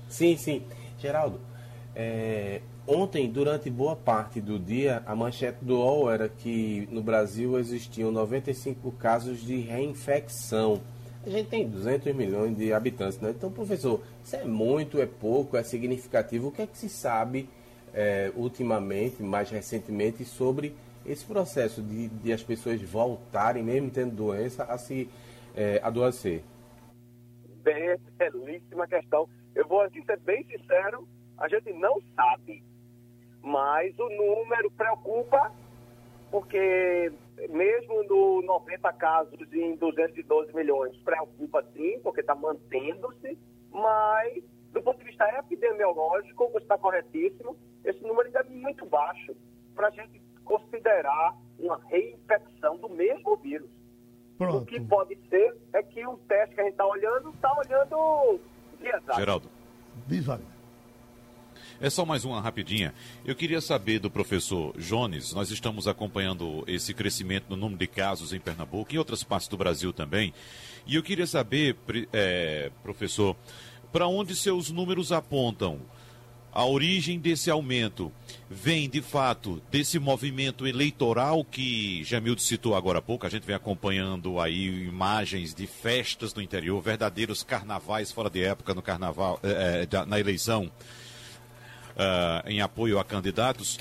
Sim, 0.08 0.36
sim. 0.36 0.64
Geraldo, 0.98 1.40
é, 1.94 2.62
Ontem, 2.88 3.28
durante 3.28 3.68
boa 3.68 3.96
parte 3.96 4.40
do 4.40 4.60
dia, 4.60 5.02
a 5.06 5.16
manchete 5.16 5.64
do 5.64 5.78
UOL 5.78 6.08
era 6.08 6.28
que 6.28 6.88
no 6.92 7.02
Brasil 7.02 7.58
existiam 7.58 8.12
95 8.12 8.92
casos 8.92 9.40
de 9.40 9.56
reinfecção. 9.56 10.80
A 11.24 11.28
gente 11.28 11.48
tem 11.48 11.68
200 11.68 12.14
milhões 12.14 12.56
de 12.56 12.72
habitantes, 12.72 13.18
né? 13.18 13.30
Então, 13.30 13.50
professor, 13.50 14.00
isso 14.22 14.36
é 14.36 14.44
muito, 14.44 15.00
é 15.00 15.06
pouco, 15.06 15.56
é 15.56 15.64
significativo? 15.64 16.46
O 16.46 16.52
que 16.52 16.62
é 16.62 16.66
que 16.68 16.78
se 16.78 16.88
sabe 16.88 17.48
é, 17.92 18.30
ultimamente, 18.36 19.20
mais 19.20 19.50
recentemente, 19.50 20.24
sobre 20.24 20.72
esse 21.04 21.24
processo 21.24 21.82
de, 21.82 22.06
de, 22.06 22.32
as 22.32 22.44
pessoas 22.44 22.80
voltarem, 22.82 23.64
mesmo 23.64 23.90
tendo 23.90 24.14
doença, 24.14 24.62
a 24.62 24.78
se 24.78 25.10
é, 25.56 25.80
adoecer? 25.82 26.44
Bem, 27.64 27.96
belíssima 28.16 28.86
questão. 28.86 29.28
Eu 29.56 29.66
vou 29.66 29.80
aqui 29.80 30.00
ser 30.04 30.20
bem 30.20 30.44
sincero, 30.44 31.08
a 31.36 31.48
gente 31.48 31.72
não 31.72 32.00
sabe 32.14 32.62
mas 33.46 33.96
o 33.96 34.08
número 34.08 34.68
preocupa, 34.72 35.52
porque 36.32 37.12
mesmo 37.48 38.02
no 38.02 38.42
90 38.42 38.92
casos 38.94 39.52
em 39.52 39.76
212 39.76 40.52
milhões, 40.52 40.96
preocupa 40.98 41.64
sim, 41.72 42.00
porque 42.02 42.22
está 42.22 42.34
mantendo-se, 42.34 43.38
mas 43.70 44.42
do 44.72 44.82
ponto 44.82 44.98
de 44.98 45.04
vista 45.04 45.24
epidemiológico, 45.38 46.48
você 46.48 46.64
está 46.64 46.76
corretíssimo, 46.76 47.56
esse 47.84 48.02
número 48.02 48.26
ainda 48.26 48.40
é 48.40 48.50
muito 48.50 48.84
baixo 48.84 49.32
para 49.76 49.86
a 49.86 49.90
gente 49.90 50.20
considerar 50.44 51.36
uma 51.56 51.80
reinfecção 51.88 52.76
do 52.78 52.88
mesmo 52.88 53.36
vírus. 53.36 53.70
Pronto. 54.36 54.64
O 54.64 54.66
que 54.66 54.80
pode 54.80 55.16
ser 55.28 55.56
é 55.72 55.84
que 55.84 56.04
o 56.04 56.18
teste 56.18 56.56
que 56.56 56.60
a 56.60 56.64
gente 56.64 56.72
está 56.72 56.86
olhando 56.86 57.30
está 57.30 57.56
olhando 57.56 58.40
Geraldo. 59.16 59.48
Diz, 60.08 60.26
é 61.80 61.90
só 61.90 62.04
mais 62.04 62.24
uma 62.24 62.40
rapidinha. 62.40 62.94
Eu 63.24 63.34
queria 63.34 63.60
saber 63.60 63.98
do 63.98 64.10
professor 64.10 64.74
Jones, 64.78 65.32
nós 65.32 65.50
estamos 65.50 65.86
acompanhando 65.86 66.64
esse 66.66 66.94
crescimento 66.94 67.46
no 67.50 67.56
número 67.56 67.78
de 67.78 67.86
casos 67.86 68.32
em 68.32 68.40
Pernambuco 68.40 68.92
e 68.92 68.96
em 68.96 68.98
outras 68.98 69.22
partes 69.22 69.48
do 69.48 69.56
Brasil 69.56 69.92
também. 69.92 70.32
E 70.86 70.94
eu 70.94 71.02
queria 71.02 71.26
saber, 71.26 71.76
é, 72.12 72.70
professor, 72.82 73.36
para 73.92 74.06
onde 74.06 74.34
seus 74.34 74.70
números 74.70 75.12
apontam? 75.12 75.80
A 76.52 76.64
origem 76.64 77.18
desse 77.18 77.50
aumento 77.50 78.10
vem, 78.48 78.88
de 78.88 79.02
fato, 79.02 79.60
desse 79.70 79.98
movimento 79.98 80.66
eleitoral 80.66 81.44
que 81.44 82.02
Jamildo 82.02 82.40
citou 82.40 82.74
agora 82.74 82.98
há 82.98 83.02
pouco. 83.02 83.26
A 83.26 83.28
gente 83.28 83.46
vem 83.46 83.54
acompanhando 83.54 84.40
aí 84.40 84.86
imagens 84.86 85.54
de 85.54 85.66
festas 85.66 86.32
no 86.32 86.40
interior, 86.40 86.80
verdadeiros 86.80 87.42
carnavais 87.42 88.10
fora 88.10 88.30
de 88.30 88.42
época 88.42 88.72
no 88.72 88.80
carnaval, 88.80 89.38
é, 89.42 89.86
na 90.06 90.18
eleição 90.18 90.72
uh, 91.96 92.48
em 92.48 92.60
apoio 92.60 92.98
a 92.98 93.04
candidatos? 93.04 93.78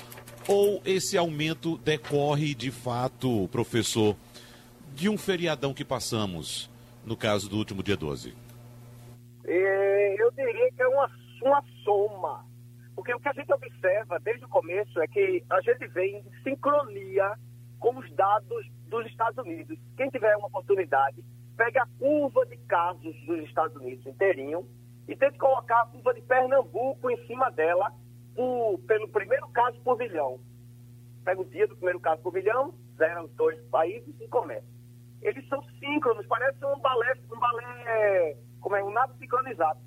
Ou 0.48 0.80
esse 0.84 1.18
aumento 1.18 1.76
decorre 1.78 2.54
de 2.54 2.70
fato, 2.70 3.48
professor, 3.48 4.16
de 4.94 5.08
um 5.08 5.18
feriadão 5.18 5.74
que 5.74 5.84
passamos, 5.84 6.70
no 7.04 7.16
caso 7.16 7.48
do 7.48 7.56
último 7.56 7.82
dia 7.82 7.96
12? 7.96 8.34
É, 9.44 10.22
eu 10.22 10.30
diria 10.32 10.72
que 10.72 10.82
é 10.82 10.88
uma, 10.88 11.10
uma 11.42 11.64
soma. 11.84 12.44
Porque 12.94 13.12
o 13.12 13.20
que 13.20 13.28
a 13.28 13.32
gente 13.32 13.52
observa 13.52 14.18
desde 14.20 14.44
o 14.44 14.48
começo 14.48 15.00
é 15.00 15.06
que 15.06 15.44
a 15.50 15.60
gente 15.60 15.86
vem 15.88 16.16
em 16.18 16.42
sincronia 16.42 17.36
com 17.78 17.98
os 17.98 18.10
dados 18.14 18.66
dos 18.88 19.06
Estados 19.06 19.36
Unidos. 19.38 19.78
Quem 19.96 20.08
tiver 20.08 20.34
uma 20.36 20.46
oportunidade, 20.46 21.22
pega 21.56 21.82
a 21.82 21.86
curva 21.98 22.46
de 22.46 22.56
casos 22.68 23.14
dos 23.26 23.40
Estados 23.40 23.76
Unidos 23.76 24.06
inteirinho 24.06 24.66
e 25.08 25.14
tente 25.14 25.38
colocar 25.38 25.82
a 25.82 25.86
curva 25.86 26.14
de 26.14 26.22
Pernambuco 26.22 27.10
em 27.10 27.26
cima 27.26 27.50
dela 27.50 27.92
por, 28.36 28.78
pelo 28.86 29.08
primeiro 29.08 29.48
caso 29.48 29.80
por 29.80 29.98
milhão. 29.98 30.38
Pega 31.24 31.40
o 31.40 31.44
dia 31.44 31.66
do 31.66 31.74
primeiro 31.74 31.98
caso 31.98 32.22
por 32.22 32.32
milhão, 32.32 32.72
zera 32.96 33.24
os 33.24 33.32
dois 33.32 33.58
países 33.68 34.14
e 34.20 34.28
começa. 34.28 34.66
Eles 35.22 35.48
são 35.48 35.60
síncronos, 35.80 36.26
parece 36.26 36.64
um 36.64 36.78
balé, 36.78 37.14
um 37.32 37.38
balé, 37.40 38.36
como 38.60 38.76
é, 38.76 38.84
um 38.84 38.90
nada 38.90 39.12
sincronizado. 39.14 39.80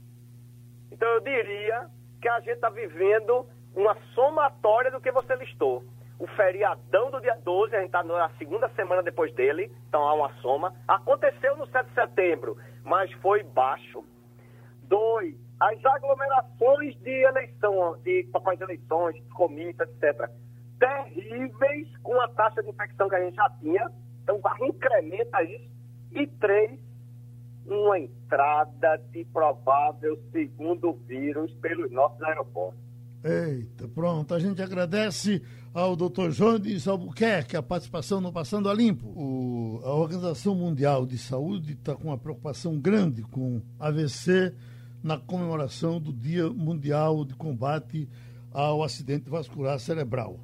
Então 0.91 1.07
eu 1.07 1.21
diria 1.21 1.87
que 2.21 2.27
a 2.27 2.39
gente 2.39 2.55
está 2.55 2.69
vivendo 2.69 3.45
uma 3.75 3.95
somatória 4.13 4.91
do 4.91 4.99
que 4.99 5.11
você 5.11 5.35
listou. 5.35 5.83
O 6.17 6.27
feriadão 6.27 7.09
do 7.11 7.21
dia 7.21 7.35
12, 7.35 7.73
a 7.73 7.79
gente 7.79 7.87
está 7.87 8.03
na 8.03 8.29
segunda 8.37 8.67
semana 8.69 9.01
depois 9.01 9.33
dele, 9.35 9.71
então 9.87 10.05
há 10.05 10.13
uma 10.13 10.33
soma. 10.41 10.75
Aconteceu 10.85 11.55
no 11.55 11.65
7 11.67 11.87
de 11.87 11.93
setembro, 11.93 12.57
mas 12.83 13.09
foi 13.21 13.43
baixo. 13.43 14.03
Dois, 14.83 15.37
as 15.59 15.85
aglomerações 15.85 16.95
de 17.01 17.23
eleição, 17.25 17.97
de 18.03 18.23
papai 18.31 18.55
de 18.55 18.63
eleições, 18.63 19.15
de 19.15 19.29
comícios, 19.29 19.79
etc., 19.79 20.29
terríveis 20.79 21.87
com 22.01 22.19
a 22.21 22.27
taxa 22.29 22.63
de 22.63 22.69
infecção 22.69 23.09
que 23.09 23.15
a 23.15 23.23
gente 23.23 23.35
já 23.35 23.49
tinha, 23.59 23.91
então 24.23 24.39
incrementa 24.61 25.43
isso. 25.43 25.69
E 26.11 26.25
três, 26.25 26.79
uma 27.65 27.99
entrada 27.99 28.97
de 29.11 29.25
provável 29.25 30.17
segundo 30.31 30.93
vírus 31.05 31.53
pelos 31.55 31.91
nossos 31.91 32.21
aeroportos. 32.23 32.79
Eita, 33.21 33.85
pronto. 33.89 34.33
A 34.33 34.39
gente 34.39 34.61
agradece 34.61 35.43
ao 35.73 35.93
Dr. 35.95 36.29
Jones 36.29 36.87
Albuquerque 36.87 37.57
a 37.57 37.61
participação 37.61 38.21
no 38.21 38.31
Passando 38.31 38.69
a 38.69 38.73
Limpo. 38.73 39.07
O, 39.07 39.81
a 39.83 39.93
Organização 39.93 40.55
Mundial 40.55 41.05
de 41.05 41.17
Saúde 41.17 41.73
está 41.73 41.95
com 41.95 42.07
uma 42.07 42.17
preocupação 42.17 42.79
grande 42.79 43.21
com 43.23 43.61
AVC 43.77 44.55
na 45.01 45.17
comemoração 45.17 45.99
do 45.99 46.11
Dia 46.11 46.49
Mundial 46.49 47.23
de 47.23 47.33
Combate 47.33 48.09
ao 48.51 48.83
Acidente 48.83 49.29
Vascular 49.29 49.79
Cerebral. 49.79 50.39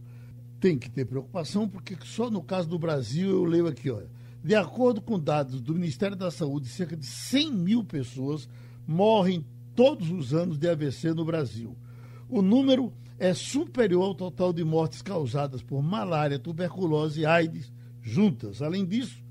Tem 0.60 0.78
que 0.78 0.90
ter 0.90 1.06
preocupação, 1.06 1.68
porque 1.68 1.96
só 2.04 2.30
no 2.30 2.42
caso 2.42 2.70
do 2.70 2.80
Brasil, 2.80 3.30
eu 3.30 3.44
leio 3.44 3.68
aqui, 3.68 3.92
olha, 3.92 4.10
de 4.44 4.56
acordo 4.56 5.02
com 5.02 5.20
dados 5.20 5.62
do 5.62 5.74
Ministério 5.74 6.16
da 6.16 6.32
Saúde, 6.32 6.70
cerca 6.70 6.96
de 6.96 7.06
100 7.06 7.52
mil 7.52 7.84
pessoas 7.84 8.48
morrem 8.88 9.46
todos 9.76 10.10
os 10.10 10.34
anos 10.34 10.58
de 10.58 10.70
AVC 10.70 11.14
no 11.14 11.26
Brasil. 11.26 11.76
O 12.30 12.42
número 12.42 12.94
é 13.20 13.34
superior 13.34 14.04
ao 14.04 14.16
total 14.16 14.54
de 14.54 14.64
mortes 14.64 15.02
causadas 15.02 15.62
por 15.62 15.82
malária, 15.82 16.40
tuberculose 16.40 17.22
e 17.22 17.26
AIDS 17.26 17.72
juntas. 18.02 18.62
Além 18.62 18.86
disso, 18.86 19.24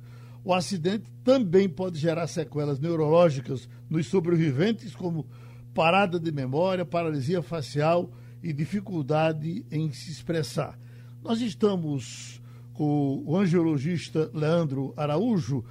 o 0.43 0.53
acidente 0.53 1.11
também 1.23 1.69
pode 1.69 1.99
gerar 1.99 2.27
sequelas 2.27 2.79
neurológicas 2.79 3.69
nos 3.95 4.09
sobreviventes, 4.09 4.95
como 4.95 5.27
parada 5.73 6.19
de 6.19 6.33
memória, 6.33 6.85
paralisia 6.85 7.41
facial 7.41 8.11
e 8.43 8.53
dificuldade 8.53 9.65
em 9.71 9.93
se 9.93 10.11
expressar. 10.11 10.79
Nós 11.23 11.41
estamos 11.41 12.43
com 12.73 13.23
o 13.25 13.37
angiologista 13.37 14.31
Leandro 14.35 14.93
Araújo. 14.97 15.65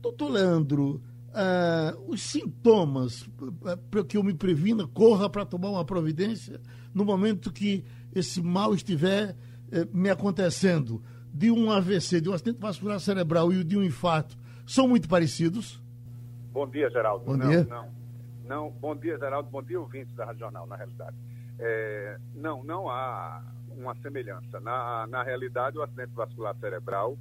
Doutor 0.00 0.30
Leandro, 0.30 1.02
uh, 1.28 2.10
os 2.10 2.22
sintomas, 2.22 3.28
eh, 3.66 3.76
para 3.90 4.04
que 4.04 4.16
eu 4.16 4.22
me 4.22 4.32
previna, 4.32 4.86
corra 4.86 5.28
para 5.28 5.44
tomar 5.44 5.70
uma 5.70 5.84
providência 5.84 6.60
no 6.94 7.04
momento 7.04 7.52
que 7.52 7.84
esse 8.14 8.40
mal 8.40 8.74
estiver 8.74 9.36
me 9.92 10.08
acontecendo 10.08 11.02
de 11.34 11.50
um 11.50 11.70
AVC, 11.70 12.20
de 12.20 12.30
um 12.30 12.32
acidente 12.32 12.58
vascular 12.58 12.98
cerebral 13.00 13.52
e 13.52 13.62
de 13.62 13.76
um 13.76 13.82
infarto 13.82 14.38
são 14.66 14.88
muito 14.88 15.08
parecidos? 15.08 15.80
Bom 16.56 16.66
dia, 16.66 16.88
Geraldo. 16.88 17.22
Bom 17.26 17.36
não, 17.36 17.50
dia. 17.50 17.64
Não, 17.64 17.88
não. 18.42 18.70
Bom 18.70 18.96
dia, 18.96 19.18
Geraldo. 19.18 19.50
Bom 19.50 19.62
dia, 19.62 19.78
ouvintes 19.78 20.14
da 20.14 20.24
Regional, 20.24 20.66
na 20.66 20.74
realidade. 20.74 21.14
É, 21.58 22.16
não, 22.34 22.64
não 22.64 22.88
há 22.88 23.44
uma 23.76 23.94
semelhança. 23.96 24.58
Na, 24.60 25.06
na 25.06 25.22
realidade, 25.22 25.76
o 25.76 25.82
acidente 25.82 26.14
vascular 26.14 26.56
cerebral, 26.56 27.18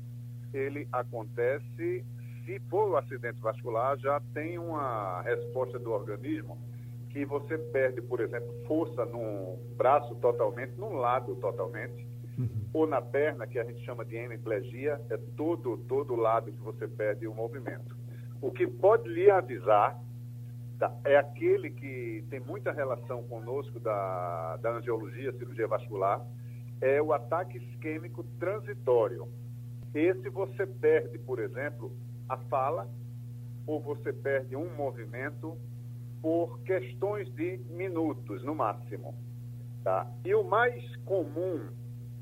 ele 0.53 0.87
acontece, 0.89 2.05
se 2.45 2.59
for 2.69 2.91
o 2.91 2.95
acidente 2.95 3.41
vascular, 3.41 3.97
já 3.97 4.21
tem 4.33 4.57
uma 4.57 5.21
resposta 5.23 5.77
do 5.77 5.91
organismo 5.91 6.57
que 7.09 7.25
você 7.25 7.57
perde, 7.57 8.01
por 8.01 8.21
exemplo, 8.21 8.47
força 8.65 9.03
num 9.03 9.59
braço 9.75 10.15
totalmente, 10.15 10.79
num 10.79 10.93
lado 10.93 11.35
totalmente, 11.35 12.07
uhum. 12.37 12.69
ou 12.71 12.87
na 12.87 13.01
perna, 13.01 13.45
que 13.45 13.59
a 13.59 13.65
gente 13.65 13.83
chama 13.83 14.05
de 14.05 14.15
hemiplegia, 14.15 15.01
é 15.09 15.17
todo, 15.35 15.77
todo 15.89 16.15
lado 16.15 16.53
que 16.53 16.61
você 16.61 16.87
perde 16.87 17.27
o 17.27 17.33
movimento. 17.33 18.04
O 18.41 18.51
que 18.51 18.67
pode 18.67 19.07
lhe 19.09 19.29
avisar 19.29 19.99
tá, 20.77 20.93
é 21.03 21.17
aquele 21.17 21.69
que 21.71 22.23
tem 22.29 22.39
muita 22.39 22.71
relação 22.71 23.23
conosco 23.23 23.79
da, 23.79 24.57
da 24.57 24.71
angiologia, 24.71 25.31
cirurgia 25.33 25.67
vascular, 25.67 26.25
é 26.81 27.01
o 27.01 27.13
ataque 27.13 27.57
isquêmico 27.57 28.23
transitório. 28.39 29.27
Esse 29.93 30.29
você 30.29 30.65
perde, 30.65 31.17
por 31.19 31.39
exemplo, 31.39 31.91
a 32.27 32.37
fala, 32.37 32.89
ou 33.65 33.79
você 33.79 34.11
perde 34.11 34.55
um 34.55 34.69
movimento 34.75 35.57
por 36.21 36.59
questões 36.61 37.33
de 37.35 37.57
minutos, 37.69 38.43
no 38.43 38.53
máximo. 38.53 39.15
Tá? 39.83 40.07
E 40.25 40.33
o 40.33 40.43
mais 40.43 40.95
comum 41.05 41.69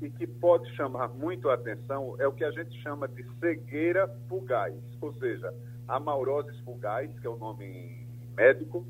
e 0.00 0.10
que 0.10 0.26
pode 0.26 0.70
chamar 0.76 1.08
muito 1.08 1.48
a 1.48 1.54
atenção 1.54 2.14
é 2.18 2.26
o 2.26 2.32
que 2.32 2.44
a 2.44 2.50
gente 2.50 2.78
chama 2.82 3.08
de 3.08 3.24
cegueira 3.38 4.06
fugaz, 4.28 4.74
ou 5.00 5.14
seja, 5.14 5.52
a 5.86 6.00
maurose 6.00 6.56
fugaz, 6.64 7.10
que 7.18 7.26
é 7.26 7.30
o 7.30 7.36
nome 7.36 8.06
médico, 8.36 8.86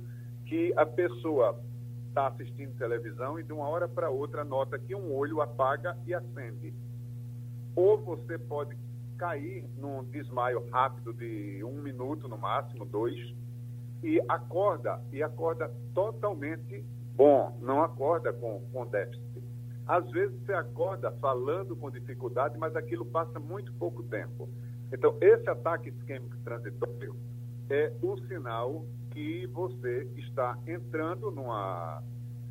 que 0.47 0.73
a 0.77 0.87
pessoa 0.87 1.61
está 2.09 2.29
assistindo 2.29 2.77
televisão 2.79 3.39
e 3.39 3.43
de 3.43 3.53
uma 3.53 3.69
hora 3.69 3.89
para 3.89 4.09
outra 4.09 4.45
nota 4.45 4.79
que 4.79 4.95
um 4.95 5.13
olho 5.13 5.41
apaga 5.41 5.99
e 6.07 6.15
acende. 6.15 6.73
Ou 7.75 7.99
você 7.99 8.39
pode 8.39 8.77
cair 9.17 9.65
num 9.77 10.05
desmaio 10.05 10.69
rápido 10.71 11.13
de 11.13 11.63
um 11.65 11.83
minuto 11.83 12.29
no 12.29 12.39
máximo, 12.39 12.85
dois, 12.85 13.17
e 14.03 14.21
acorda, 14.29 15.01
e 15.13 15.23
acorda 15.23 15.71
totalmente 15.95 16.85
bom, 17.17 17.59
não 17.61 17.83
acorda 17.83 18.33
com, 18.33 18.61
com 18.73 18.87
déficit. 18.87 19.43
Às 19.87 20.09
vezes 20.11 20.39
você 20.41 20.53
acorda 20.53 21.11
falando 21.13 21.77
com 21.77 21.91
dificuldade, 21.91 22.57
mas 22.59 22.75
aquilo 22.77 23.05
passa 23.05 23.39
muito 23.39 23.73
pouco 23.75 24.03
tempo. 24.05 24.49
Então, 24.93 25.17
esse 25.21 25.49
ataque 25.49 25.91
isquêmico 25.91 26.37
transitório 26.45 27.17
é 27.71 27.93
o 28.03 28.17
sinal 28.29 28.85
que 29.11 29.47
você 29.47 30.09
está 30.17 30.59
entrando 30.67 31.31
numa, 31.31 32.03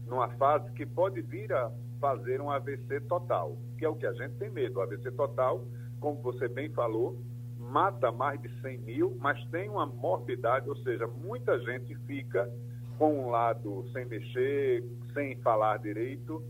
numa 0.07 0.29
fase 0.37 0.71
que 0.71 0.85
pode 0.85 1.21
vir 1.21 1.51
a 1.53 1.71
fazer 1.99 2.41
um 2.41 2.49
AVC 2.49 3.01
total, 3.01 3.57
que 3.77 3.85
é 3.85 3.89
o 3.89 3.95
que 3.95 4.05
a 4.05 4.13
gente 4.13 4.35
tem 4.35 4.49
medo. 4.49 4.79
O 4.79 4.81
AVC 4.81 5.11
total, 5.11 5.65
como 5.99 6.21
você 6.21 6.47
bem 6.47 6.69
falou, 6.69 7.17
mata 7.57 8.11
mais 8.11 8.41
de 8.41 8.49
100 8.61 8.77
mil, 8.79 9.17
mas 9.19 9.41
tem 9.49 9.69
uma 9.69 9.85
morbidade, 9.85 10.69
ou 10.69 10.75
seja, 10.77 11.07
muita 11.07 11.59
gente 11.59 11.95
fica 12.05 12.49
com 12.97 13.25
um 13.25 13.29
lado 13.29 13.85
sem 13.91 14.05
mexer, 14.05 14.83
sem 15.13 15.35
falar 15.41 15.77
direito, 15.77 16.43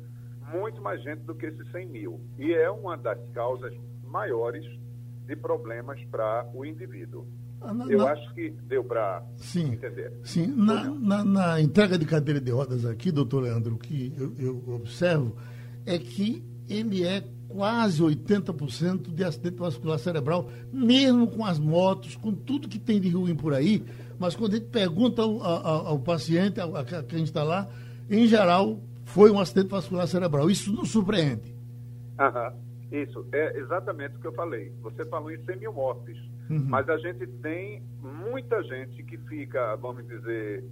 muito 0.51 0.81
mais 0.81 1.01
gente 1.01 1.21
do 1.21 1.35
que 1.35 1.45
esses 1.45 1.71
100 1.71 1.85
mil. 1.87 2.21
E 2.37 2.53
é 2.53 2.69
uma 2.69 2.97
das 2.97 3.19
causas 3.31 3.73
maiores 4.03 4.65
de 5.25 5.35
problemas 5.35 6.03
para 6.05 6.49
o 6.53 6.65
indivíduo. 6.65 7.27
Ah, 7.61 7.73
na, 7.73 7.85
Eu 7.85 7.99
na... 7.99 8.11
acho 8.11 8.33
que 8.33 8.49
deu 8.49 8.83
para 8.83 9.23
entender. 9.55 10.13
Sim, 10.23 10.47
na, 10.47 10.89
na, 10.89 11.23
na, 11.23 11.61
entrega 11.61 11.97
de 11.97 12.05
cadeira 12.05 12.41
de 12.41 12.51
rodas 12.51 12.85
aqui, 12.85 13.11
doutor 13.11 13.43
Leandro, 13.43 13.75
o 13.75 13.77
que 13.77 14.13
eu, 14.17 14.33
eu 14.37 14.75
observo 14.75 15.35
é 15.85 15.97
que 15.97 16.43
ele 16.67 17.03
é 17.05 17.23
quase 17.47 18.01
80% 18.01 19.13
de 19.13 19.23
acidente 19.23 19.57
vascular 19.57 19.99
cerebral, 19.99 20.49
mesmo 20.71 21.27
com 21.27 21.45
as 21.45 21.59
motos, 21.59 22.15
com 22.15 22.33
tudo 22.33 22.67
que 22.67 22.79
tem 22.79 22.99
de 22.99 23.09
ruim 23.09 23.35
por 23.35 23.53
aí. 23.53 23.83
Mas 24.19 24.35
quando 24.35 24.53
a 24.53 24.57
gente 24.57 24.69
pergunta 24.69 25.21
ao, 25.21 25.41
ao, 25.41 25.87
ao 25.87 25.99
paciente, 25.99 26.59
a, 26.59 26.65
a 26.65 27.03
quem 27.03 27.23
está 27.23 27.43
lá, 27.43 27.69
em 28.09 28.27
geral, 28.27 28.79
foi 29.05 29.31
um 29.31 29.39
acidente 29.39 29.69
vascular 29.69 30.07
cerebral. 30.07 30.49
Isso 30.49 30.73
nos 30.73 30.89
surpreende. 30.89 31.55
Aham. 32.19 32.53
Isso, 32.93 33.27
é 33.31 33.57
exatamente 33.57 34.15
o 34.17 34.19
que 34.19 34.27
eu 34.27 34.33
falei. 34.33 34.71
Você 34.83 35.03
falou 35.05 35.31
em 35.31 35.43
100 35.45 35.57
mil 35.57 35.73
mortes, 35.73 36.15
uhum. 36.47 36.63
mas 36.67 36.87
a 36.87 36.97
gente 36.97 37.25
tem 37.41 37.81
muita 37.99 38.61
gente 38.61 39.01
que 39.01 39.17
fica, 39.17 39.75
vamos 39.77 40.07
dizer, 40.07 40.63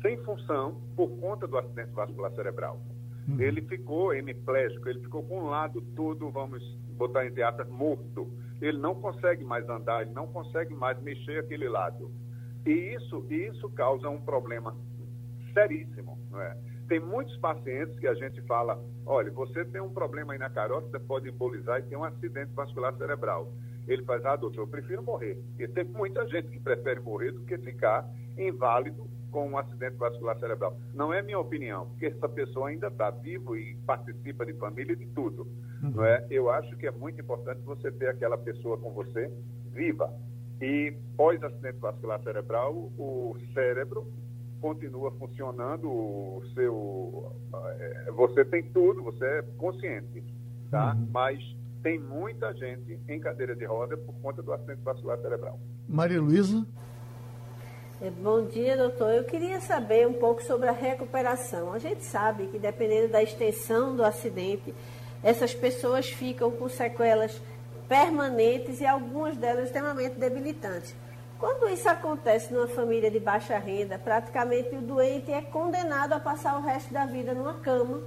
sem 0.00 0.16
função 0.18 0.80
por 0.94 1.08
conta 1.18 1.44
do 1.48 1.58
acidente 1.58 1.90
vascular 1.90 2.32
cerebral. 2.36 2.80
Uhum. 3.28 3.40
Ele 3.40 3.62
ficou 3.62 4.14
hemiplégico, 4.14 4.88
ele 4.88 5.00
ficou 5.00 5.24
com 5.24 5.40
um 5.40 5.46
lado 5.46 5.80
todo, 5.96 6.30
vamos 6.30 6.62
botar 6.96 7.26
entre 7.26 7.42
aspas, 7.42 7.68
morto. 7.68 8.30
Ele 8.62 8.78
não 8.78 8.94
consegue 8.94 9.44
mais 9.44 9.68
andar, 9.68 10.02
ele 10.02 10.12
não 10.12 10.28
consegue 10.28 10.72
mais 10.72 11.02
mexer 11.02 11.40
aquele 11.40 11.68
lado. 11.68 12.12
E 12.64 12.94
isso, 12.94 13.26
isso 13.28 13.68
causa 13.70 14.08
um 14.08 14.20
problema 14.20 14.72
seríssimo, 15.52 16.16
não 16.30 16.40
é? 16.40 16.56
Tem 16.88 17.00
muitos 17.00 17.36
pacientes 17.38 17.98
que 17.98 18.06
a 18.06 18.14
gente 18.14 18.40
fala, 18.42 18.80
olha, 19.04 19.30
você 19.32 19.64
tem 19.64 19.80
um 19.80 19.92
problema 19.92 20.32
aí 20.32 20.38
na 20.38 20.48
carótida, 20.48 21.00
pode 21.00 21.28
embolizar 21.28 21.80
e 21.80 21.82
tem 21.82 21.98
um 21.98 22.04
acidente 22.04 22.52
vascular 22.54 22.94
cerebral. 22.96 23.52
Ele 23.88 24.02
faz, 24.04 24.24
ah, 24.24 24.36
doutor, 24.36 24.62
eu 24.62 24.68
prefiro 24.68 25.02
morrer. 25.02 25.38
E 25.58 25.66
tem 25.66 25.84
muita 25.84 26.26
gente 26.28 26.48
que 26.48 26.60
prefere 26.60 27.00
morrer 27.00 27.32
do 27.32 27.40
que 27.42 27.56
ficar 27.58 28.08
inválido 28.36 29.08
com 29.30 29.50
um 29.50 29.58
acidente 29.58 29.96
vascular 29.96 30.38
cerebral. 30.38 30.78
Não 30.94 31.12
é 31.12 31.22
minha 31.22 31.38
opinião, 31.38 31.86
porque 31.86 32.06
essa 32.06 32.28
pessoa 32.28 32.68
ainda 32.68 32.88
está 32.88 33.10
vivo 33.10 33.56
e 33.56 33.76
participa 33.86 34.46
de 34.46 34.54
família 34.54 34.92
e 34.92 34.96
de 34.96 35.06
tudo. 35.06 35.42
Uhum. 35.82 35.90
Não 35.90 36.04
é? 36.04 36.26
Eu 36.30 36.50
acho 36.50 36.76
que 36.76 36.86
é 36.86 36.90
muito 36.90 37.20
importante 37.20 37.60
você 37.62 37.90
ter 37.92 38.08
aquela 38.08 38.38
pessoa 38.38 38.78
com 38.78 38.92
você 38.92 39.30
viva. 39.72 40.12
E 40.60 40.96
pós-acidente 41.16 41.78
vascular 41.78 42.22
cerebral, 42.22 42.74
o 42.96 43.36
cérebro 43.52 44.10
continua 44.66 45.12
funcionando, 45.12 45.88
o 45.88 46.42
seu, 46.52 47.32
é, 47.78 48.10
você 48.10 48.44
tem 48.44 48.64
tudo, 48.64 49.00
você 49.00 49.24
é 49.24 49.42
consciente, 49.56 50.24
tá? 50.72 50.92
Uhum. 50.92 51.08
Mas 51.12 51.38
tem 51.84 52.00
muita 52.00 52.52
gente 52.54 52.98
em 53.08 53.20
cadeira 53.20 53.54
de 53.54 53.64
roda 53.64 53.96
por 53.96 54.12
conta 54.16 54.42
do 54.42 54.52
acidente 54.52 54.80
vascular 54.82 55.20
cerebral. 55.20 55.60
Maria 55.88 56.20
Luísa? 56.20 56.66
É, 58.02 58.10
bom 58.10 58.44
dia, 58.44 58.76
doutor. 58.76 59.12
Eu 59.12 59.22
queria 59.22 59.60
saber 59.60 60.04
um 60.08 60.14
pouco 60.14 60.42
sobre 60.42 60.68
a 60.68 60.72
recuperação. 60.72 61.72
A 61.72 61.78
gente 61.78 62.04
sabe 62.04 62.48
que 62.48 62.58
dependendo 62.58 63.12
da 63.12 63.22
extensão 63.22 63.94
do 63.94 64.02
acidente, 64.02 64.74
essas 65.22 65.54
pessoas 65.54 66.10
ficam 66.10 66.50
com 66.50 66.68
sequelas 66.68 67.40
permanentes 67.88 68.80
e 68.80 68.86
algumas 68.86 69.36
delas 69.36 69.66
extremamente 69.66 70.18
debilitantes. 70.18 70.92
Quando 71.38 71.68
isso 71.68 71.88
acontece 71.88 72.52
numa 72.52 72.66
família 72.66 73.10
de 73.10 73.20
baixa 73.20 73.58
renda, 73.58 73.98
praticamente 73.98 74.74
o 74.74 74.80
doente 74.80 75.30
é 75.30 75.42
condenado 75.42 76.14
a 76.14 76.20
passar 76.20 76.58
o 76.58 76.62
resto 76.62 76.92
da 76.92 77.04
vida 77.04 77.34
numa 77.34 77.54
cama, 77.54 78.02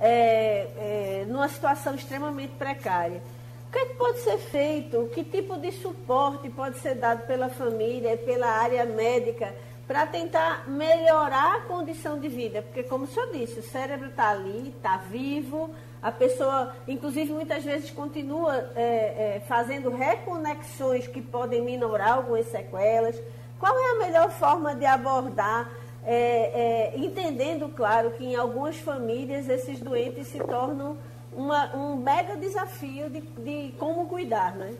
é, 0.00 0.68
é, 0.78 1.24
numa 1.26 1.48
situação 1.48 1.94
extremamente 1.94 2.52
precária. 2.54 3.20
O 3.66 3.70
que, 3.70 3.78
é 3.78 3.86
que 3.86 3.94
pode 3.94 4.20
ser 4.20 4.38
feito? 4.38 5.10
Que 5.12 5.24
tipo 5.24 5.58
de 5.58 5.72
suporte 5.72 6.48
pode 6.50 6.78
ser 6.78 6.94
dado 6.94 7.26
pela 7.26 7.48
família, 7.48 8.16
pela 8.16 8.46
área 8.46 8.84
médica, 8.86 9.54
para 9.86 10.06
tentar 10.06 10.68
melhorar 10.68 11.56
a 11.56 11.60
condição 11.62 12.18
de 12.18 12.28
vida? 12.28 12.62
Porque, 12.62 12.84
como 12.84 13.04
o 13.04 13.06
senhor 13.08 13.30
disse, 13.32 13.58
o 13.58 13.62
cérebro 13.62 14.08
está 14.08 14.30
ali, 14.30 14.72
está 14.74 14.96
vivo, 14.98 15.70
a 16.00 16.12
pessoa, 16.12 16.74
inclusive, 16.86 17.32
muitas 17.32 17.64
vezes 17.64 17.90
continua 17.90 18.54
é, 18.76 19.36
é, 19.36 19.42
fazendo 19.46 19.90
reconexões 19.90 21.06
que 21.08 21.20
podem 21.20 21.62
minorar 21.62 22.14
algumas 22.14 22.46
sequelas. 22.46 23.20
Qual 23.58 23.76
é 23.76 23.92
a 23.92 24.06
melhor 24.06 24.30
forma 24.30 24.74
de 24.74 24.86
abordar, 24.86 25.68
é, 26.04 26.92
é 26.92 26.98
entendendo, 26.98 27.68
claro, 27.68 28.12
que 28.12 28.24
em 28.24 28.36
algumas 28.36 28.76
famílias 28.76 29.48
esses 29.48 29.80
doentes 29.80 30.28
se 30.28 30.38
tornam 30.38 30.96
uma, 31.32 31.74
um 31.74 31.96
mega 31.96 32.36
desafio 32.36 33.10
de, 33.10 33.20
de 33.20 33.74
como 33.78 34.08
cuidar, 34.08 34.54
né? 34.54 34.76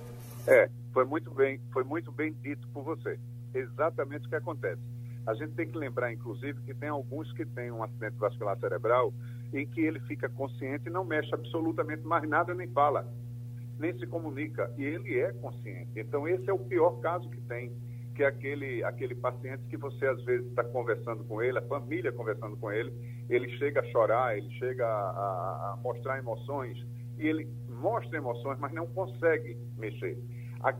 É, 0.46 0.70
foi 0.92 1.04
muito 1.04 1.30
bem, 1.32 1.60
foi 1.72 1.82
muito 1.84 2.12
bem 2.12 2.32
dito 2.42 2.66
por 2.68 2.84
você. 2.84 3.18
Exatamente 3.52 4.26
o 4.26 4.28
que 4.28 4.36
acontece. 4.36 4.80
A 5.26 5.34
gente 5.34 5.52
tem 5.52 5.68
que 5.68 5.76
lembrar, 5.76 6.12
inclusive, 6.12 6.60
que 6.62 6.72
tem 6.72 6.88
alguns 6.88 7.30
que 7.32 7.44
têm 7.44 7.70
um 7.70 7.82
acidente 7.82 8.16
vascular 8.16 8.58
cerebral 8.58 9.12
em 9.52 9.66
que 9.66 9.80
ele 9.80 10.00
fica 10.00 10.28
consciente 10.28 10.88
e 10.88 10.90
não 10.90 11.04
mexe 11.04 11.34
absolutamente 11.34 12.02
mais 12.02 12.28
nada, 12.28 12.54
nem 12.54 12.68
fala, 12.68 13.06
nem 13.78 13.96
se 13.98 14.06
comunica. 14.06 14.72
E 14.76 14.84
ele 14.84 15.18
é 15.18 15.32
consciente. 15.32 15.90
Então, 15.96 16.26
esse 16.28 16.48
é 16.48 16.52
o 16.52 16.58
pior 16.58 17.00
caso 17.00 17.28
que 17.30 17.40
tem, 17.42 17.72
que 18.14 18.22
é 18.22 18.26
aquele, 18.26 18.82
aquele 18.84 19.14
paciente 19.14 19.62
que 19.68 19.76
você, 19.76 20.06
às 20.06 20.22
vezes, 20.24 20.46
está 20.48 20.64
conversando 20.64 21.24
com 21.24 21.40
ele, 21.40 21.58
a 21.58 21.62
família 21.62 22.12
conversando 22.12 22.56
com 22.56 22.70
ele, 22.70 22.92
ele 23.28 23.48
chega 23.58 23.80
a 23.80 23.84
chorar, 23.84 24.36
ele 24.36 24.50
chega 24.58 24.86
a, 24.86 25.74
a 25.74 25.80
mostrar 25.82 26.18
emoções, 26.18 26.76
e 27.16 27.26
ele 27.26 27.48
mostra 27.68 28.18
emoções, 28.18 28.58
mas 28.58 28.72
não 28.72 28.86
consegue 28.86 29.56
mexer. 29.76 30.18
A, 30.60 30.74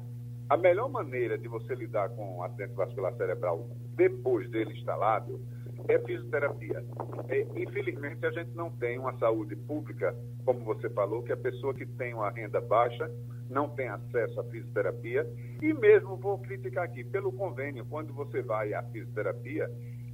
a 0.49 0.57
melhor 0.57 0.89
maneira 0.89 1.37
de 1.37 1.47
você 1.47 1.75
lidar 1.75 2.09
com 2.11 2.39
o 2.39 2.43
acidente 2.43 2.75
vascular 2.75 3.15
cerebral 3.15 3.69
depois 3.95 4.49
dele 4.51 4.73
instalado 4.73 5.41
é 5.87 5.99
fisioterapia. 6.01 6.85
É, 7.29 7.47
infelizmente, 7.57 8.25
a 8.27 8.31
gente 8.31 8.55
não 8.55 8.71
tem 8.71 8.99
uma 8.99 9.17
saúde 9.19 9.55
pública, 9.55 10.15
como 10.45 10.65
você 10.65 10.89
falou, 10.91 11.23
que 11.23 11.33
a 11.33 11.37
pessoa 11.37 11.75
que 11.75 11.87
tem 11.87 12.15
uma 12.15 12.31
renda 12.31 12.61
baixa 12.61 13.11
não 13.49 13.69
tem 13.69 13.89
acesso 13.89 14.41
à 14.41 14.45
fisioterapia. 14.45 15.27
E 15.63 15.73
mesmo 15.73 16.17
vou 16.17 16.39
criticar 16.39 16.85
aqui, 16.85 17.05
pelo 17.05 17.33
convênio, 17.33 17.87
quando 17.87 18.13
você 18.13 18.43
vai 18.43 18.75
à 18.75 18.83
fisioterapia, 18.83 19.71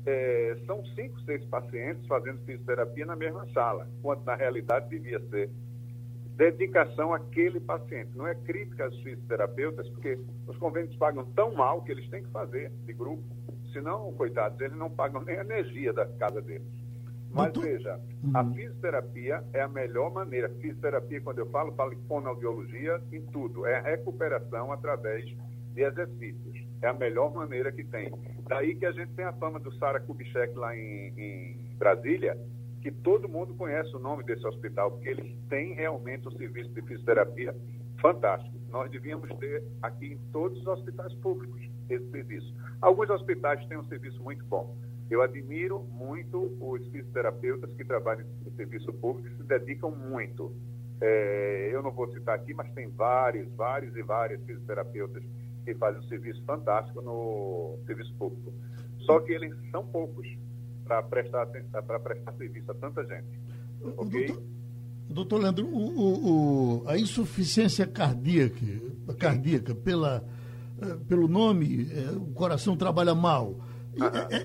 é, 0.06 0.56
são 0.66 0.84
cinco, 0.94 1.20
seis 1.22 1.44
pacientes 1.46 2.06
fazendo 2.06 2.44
fisioterapia 2.44 3.06
na 3.06 3.16
mesma 3.16 3.46
sala, 3.52 3.88
quando 4.02 4.24
na 4.24 4.34
realidade 4.34 4.88
devia 4.90 5.18
ser 5.28 5.50
dedicação 6.36 7.14
àquele 7.14 7.60
paciente. 7.60 8.10
Não 8.14 8.26
é 8.26 8.34
crítica 8.34 8.84
aos 8.84 8.96
fisioterapeutas, 9.02 9.88
porque 9.90 10.18
os 10.46 10.56
convênios 10.58 10.94
pagam 10.96 11.24
tão 11.32 11.54
mal 11.54 11.82
que 11.82 11.92
eles 11.92 12.08
têm 12.10 12.22
que 12.22 12.30
fazer 12.30 12.70
de 12.84 12.92
grupo 12.92 13.22
senão, 13.74 14.10
coitados, 14.14 14.58
eles 14.60 14.78
não 14.78 14.88
pagam 14.88 15.22
nem 15.22 15.36
a 15.36 15.42
energia 15.42 15.92
da 15.92 16.06
casa 16.06 16.40
deles. 16.40 16.66
Mas 17.34 17.52
veja, 17.52 18.00
a 18.32 18.42
uhum. 18.42 18.54
fisioterapia 18.54 19.44
é 19.52 19.60
a 19.60 19.68
melhor 19.68 20.12
maneira. 20.12 20.48
Fisioterapia, 20.60 21.20
quando 21.20 21.40
eu 21.40 21.50
falo, 21.50 21.72
falo 21.72 21.92
em 21.92 22.00
fonoaudiologia, 22.06 23.02
em 23.12 23.20
tudo. 23.26 23.66
É 23.66 23.78
a 23.78 23.82
recuperação 23.82 24.72
através 24.72 25.24
de 25.72 25.82
exercícios. 25.82 26.64
É 26.80 26.86
a 26.86 26.92
melhor 26.92 27.34
maneira 27.34 27.72
que 27.72 27.82
tem. 27.82 28.12
Daí 28.48 28.76
que 28.76 28.86
a 28.86 28.92
gente 28.92 29.12
tem 29.14 29.24
a 29.24 29.32
fama 29.32 29.58
do 29.58 29.74
Sara 29.78 29.98
Kubitschek 29.98 30.56
lá 30.56 30.76
em, 30.76 31.12
em 31.18 31.76
Brasília, 31.76 32.38
que 32.80 32.92
todo 32.92 33.28
mundo 33.28 33.52
conhece 33.54 33.94
o 33.96 33.98
nome 33.98 34.22
desse 34.22 34.46
hospital, 34.46 34.92
porque 34.92 35.08
eles 35.08 35.36
têm 35.48 35.74
realmente 35.74 36.28
um 36.28 36.32
serviço 36.32 36.70
de 36.70 36.82
fisioterapia 36.82 37.52
fantástico. 38.00 38.54
Nós 38.70 38.88
devíamos 38.92 39.28
ter 39.38 39.64
aqui 39.82 40.12
em 40.12 40.18
todos 40.30 40.60
os 40.60 40.66
hospitais 40.68 41.12
públicos 41.14 41.73
esse 41.88 42.10
serviço. 42.10 42.54
Alguns 42.80 43.10
hospitais 43.10 43.64
têm 43.66 43.78
um 43.78 43.84
serviço 43.84 44.22
muito 44.22 44.44
bom. 44.44 44.76
Eu 45.10 45.22
admiro 45.22 45.80
muito 45.92 46.56
os 46.60 46.86
fisioterapeutas 46.88 47.72
que 47.74 47.84
trabalham 47.84 48.26
no 48.44 48.50
serviço 48.52 48.92
público 48.94 49.36
se 49.36 49.42
dedicam 49.42 49.90
muito. 49.90 50.52
É, 51.00 51.70
eu 51.72 51.82
não 51.82 51.90
vou 51.90 52.10
citar 52.12 52.36
aqui, 52.36 52.54
mas 52.54 52.72
tem 52.72 52.88
vários, 52.88 53.50
vários 53.54 53.94
e 53.96 54.02
vários 54.02 54.42
fisioterapeutas 54.44 55.22
que 55.64 55.74
fazem 55.74 56.00
um 56.00 56.04
serviço 56.04 56.42
fantástico 56.44 57.02
no 57.02 57.78
serviço 57.86 58.14
público. 58.14 58.52
Só 59.00 59.20
que 59.20 59.32
eles 59.32 59.54
são 59.70 59.86
poucos 59.86 60.26
para 60.84 61.02
prestar, 61.02 61.46
para 61.46 62.00
prestar 62.00 62.32
serviço 62.34 62.70
a 62.70 62.74
tanta 62.74 63.04
gente. 63.04 63.38
Ok? 63.96 64.26
Doutor, 64.26 64.42
doutor 65.08 65.38
Leandro, 65.40 65.66
o, 65.66 66.00
o, 66.00 66.82
o, 66.82 66.88
a 66.88 66.98
insuficiência 66.98 67.86
cardíaca, 67.86 68.64
cardíaca 69.18 69.74
pela, 69.74 70.24
pelo 71.08 71.28
nome, 71.28 71.88
é, 71.92 72.10
o 72.12 72.32
coração 72.32 72.76
trabalha 72.76 73.14
mal. 73.14 73.56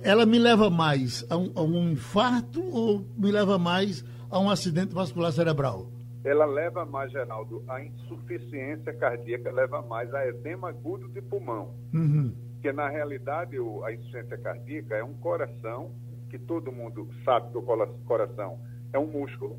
Ela 0.04 0.25
me 0.25 0.38
leva 0.38 0.69
mais 0.69 1.25
a 1.30 1.36
um, 1.36 1.52
a 1.56 1.62
um 1.62 1.89
infarto 1.89 2.62
ou 2.71 3.06
me 3.17 3.32
leva 3.32 3.58
mais 3.58 4.06
a 4.30 4.39
um 4.39 4.49
acidente 4.49 4.93
vascular 4.93 5.32
cerebral? 5.32 5.89
ela 6.23 6.45
leva 6.45 6.86
mais, 6.86 7.12
Geraldo, 7.12 7.63
a 7.67 7.82
insuficiência 7.82 8.93
cardíaca 8.93 9.52
leva 9.52 9.82
mais 9.82 10.13
a 10.13 10.28
edema 10.28 10.69
agudo 10.69 11.08
de 11.10 11.21
pulmão. 11.21 11.73
Uhum. 11.93 12.34
Que 12.62 12.71
na 12.71 12.89
realidade 12.89 13.58
a 13.86 13.93
insuficiência 13.93 14.38
cardíaca 14.38 14.95
é 14.95 15.04
um 15.04 15.13
coração, 15.13 15.91
que 16.30 16.38
todo 16.38 16.71
mundo 16.71 17.08
sabe 17.23 17.52
que 17.52 17.58
o 17.58 17.63
coração 18.06 18.60
é 18.91 18.99
um 18.99 19.08
músculo. 19.08 19.58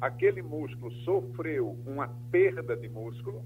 Aquele 0.00 0.40
músculo 0.40 0.92
sofreu 1.04 1.76
uma 1.84 2.08
perda 2.30 2.76
de 2.76 2.88
músculo 2.88 3.44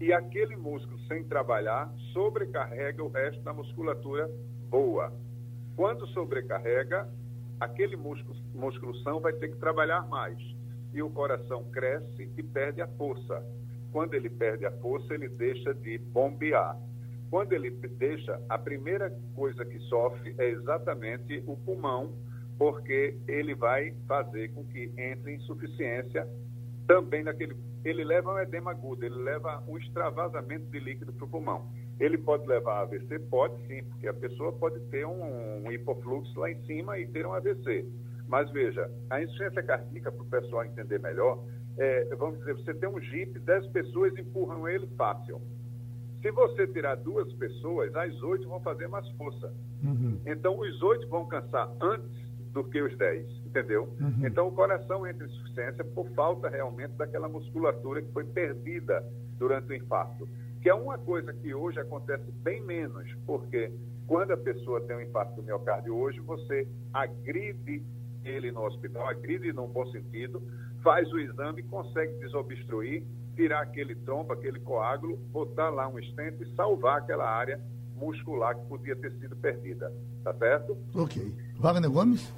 e 0.00 0.12
aquele 0.12 0.56
músculo, 0.56 0.98
sem 1.08 1.24
trabalhar, 1.24 1.92
sobrecarrega 2.12 3.02
o 3.02 3.08
resto 3.08 3.42
da 3.42 3.52
musculatura 3.52 4.30
boa. 4.68 5.12
Quando 5.74 6.06
sobrecarrega, 6.08 7.08
aquele 7.60 7.96
músculo, 7.96 8.36
musculação 8.54 9.20
vai 9.20 9.32
ter 9.32 9.48
que 9.48 9.56
trabalhar 9.56 10.06
mais 10.08 10.38
e 10.92 11.02
o 11.02 11.10
coração 11.10 11.64
cresce 11.64 12.30
e 12.36 12.42
perde 12.42 12.80
a 12.80 12.86
força. 12.86 13.44
Quando 13.92 14.14
ele 14.14 14.30
perde 14.30 14.66
a 14.66 14.72
força, 14.72 15.14
ele 15.14 15.28
deixa 15.28 15.74
de 15.74 15.98
bombear. 15.98 16.76
Quando 17.30 17.52
ele 17.52 17.70
deixa, 17.70 18.40
a 18.48 18.58
primeira 18.58 19.10
coisa 19.34 19.64
que 19.64 19.78
sofre 19.80 20.34
é 20.38 20.48
exatamente 20.48 21.42
o 21.46 21.56
pulmão, 21.56 22.12
porque 22.58 23.16
ele 23.26 23.54
vai 23.54 23.94
fazer 24.06 24.52
com 24.52 24.64
que 24.64 24.92
entre 24.96 25.34
insuficiência 25.34 26.26
também 26.86 27.22
naquele. 27.22 27.54
Ele 27.84 28.04
leva 28.04 28.32
um 28.32 28.38
edema 28.38 28.70
agudo, 28.70 29.04
ele 29.04 29.16
leva 29.16 29.62
um 29.66 29.78
extravasamento 29.78 30.66
de 30.66 30.78
líquido 30.80 31.12
para 31.12 31.24
o 31.24 31.28
pulmão. 31.28 31.70
Ele 31.98 32.18
pode 32.18 32.46
levar 32.46 32.82
AVC? 32.82 33.18
Pode 33.30 33.54
sim, 33.66 33.82
porque 33.84 34.08
a 34.08 34.14
pessoa 34.14 34.52
pode 34.52 34.80
ter 34.88 35.06
um, 35.06 35.66
um 35.66 35.72
hipofluxo 35.72 36.38
lá 36.38 36.50
em 36.50 36.60
cima 36.64 36.98
e 36.98 37.06
ter 37.06 37.26
um 37.26 37.32
AVC. 37.32 37.86
Mas 38.28 38.50
veja, 38.50 38.90
a 39.10 39.22
insuficiência 39.22 39.62
cardíaca, 39.62 40.12
para 40.12 40.22
o 40.22 40.26
pessoal 40.26 40.64
entender 40.64 41.00
melhor, 41.00 41.42
é, 41.78 42.14
vamos 42.16 42.38
dizer, 42.40 42.54
você 42.54 42.74
tem 42.74 42.88
um 42.88 43.00
Jeep, 43.00 43.38
10 43.38 43.66
pessoas 43.68 44.16
empurram 44.16 44.68
ele 44.68 44.86
fácil. 44.96 45.40
Se 46.20 46.30
você 46.32 46.66
tirar 46.66 46.96
duas 46.96 47.32
pessoas, 47.34 47.94
as 47.94 48.20
oito 48.22 48.48
vão 48.48 48.60
fazer 48.60 48.88
mais 48.88 49.08
força. 49.10 49.52
Uhum. 49.82 50.20
Então, 50.26 50.58
os 50.58 50.82
oito 50.82 51.08
vão 51.08 51.26
cansar 51.26 51.70
antes 51.80 52.27
do 52.58 52.64
que 52.64 52.82
os 52.82 52.96
dez, 52.98 53.24
entendeu? 53.46 53.88
Uhum. 54.00 54.26
Então, 54.26 54.48
o 54.48 54.52
coração 54.52 55.06
entra 55.06 55.24
em 55.24 55.30
insuficiência 55.30 55.84
por 55.84 56.08
falta 56.10 56.48
realmente 56.48 56.92
daquela 56.94 57.28
musculatura 57.28 58.02
que 58.02 58.12
foi 58.12 58.24
perdida 58.24 59.04
durante 59.38 59.70
o 59.70 59.76
infarto. 59.76 60.28
Que 60.60 60.68
é 60.68 60.74
uma 60.74 60.98
coisa 60.98 61.32
que 61.32 61.54
hoje 61.54 61.78
acontece 61.78 62.24
bem 62.42 62.60
menos, 62.60 63.08
porque 63.24 63.70
quando 64.08 64.32
a 64.32 64.36
pessoa 64.36 64.80
tem 64.80 64.96
um 64.96 65.00
infarto 65.00 65.36
do 65.36 65.42
miocárdio 65.44 65.94
hoje, 65.96 66.18
você 66.18 66.66
agride 66.92 67.84
ele 68.24 68.50
no 68.50 68.64
hospital, 68.64 69.06
agride 69.06 69.52
num 69.52 69.68
bom 69.68 69.86
sentido, 69.92 70.42
faz 70.82 71.08
o 71.12 71.18
exame, 71.20 71.62
consegue 71.62 72.12
desobstruir, 72.18 73.04
tirar 73.36 73.60
aquele 73.60 73.94
trombo, 73.94 74.32
aquele 74.32 74.58
coágulo, 74.58 75.16
botar 75.30 75.70
lá 75.70 75.86
um 75.86 75.96
estente 75.96 76.42
e 76.42 76.56
salvar 76.56 76.98
aquela 76.98 77.30
área 77.30 77.60
muscular 77.94 78.56
que 78.56 78.66
podia 78.66 78.96
ter 78.96 79.12
sido 79.12 79.36
perdida. 79.36 79.92
Tá 80.24 80.34
certo? 80.34 80.76
Ok. 80.92 81.32
Wagner 81.60 81.88
Gomes? 81.88 82.32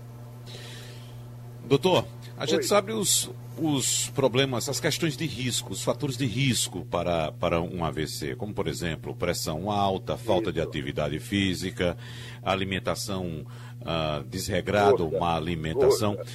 Doutor, 1.70 2.04
a 2.37 2.40
Oi. 2.40 2.46
gente 2.48 2.66
sabe 2.66 2.90
os, 2.90 3.30
os 3.56 4.11
problemas, 4.11 4.68
as 4.68 4.80
questões 4.80 5.16
de 5.16 5.24
risco, 5.24 5.72
os 5.72 5.85
fatores 5.85 6.16
de 6.16 6.26
risco 6.26 6.85
para, 6.87 7.30
para 7.30 7.61
um 7.61 7.85
AVC, 7.85 8.35
como 8.35 8.52
por 8.52 8.66
exemplo, 8.66 9.14
pressão 9.14 9.70
alta, 9.70 10.16
falta 10.16 10.46
Isso. 10.46 10.54
de 10.54 10.61
atividade 10.61 11.20
física, 11.20 11.96
alimentação 12.42 13.46
uh, 13.83 14.24
desregrada, 14.24 14.96
gorda. 14.96 15.16
uma 15.16 15.37
alimentação. 15.37 16.16
Gorda. 16.16 16.30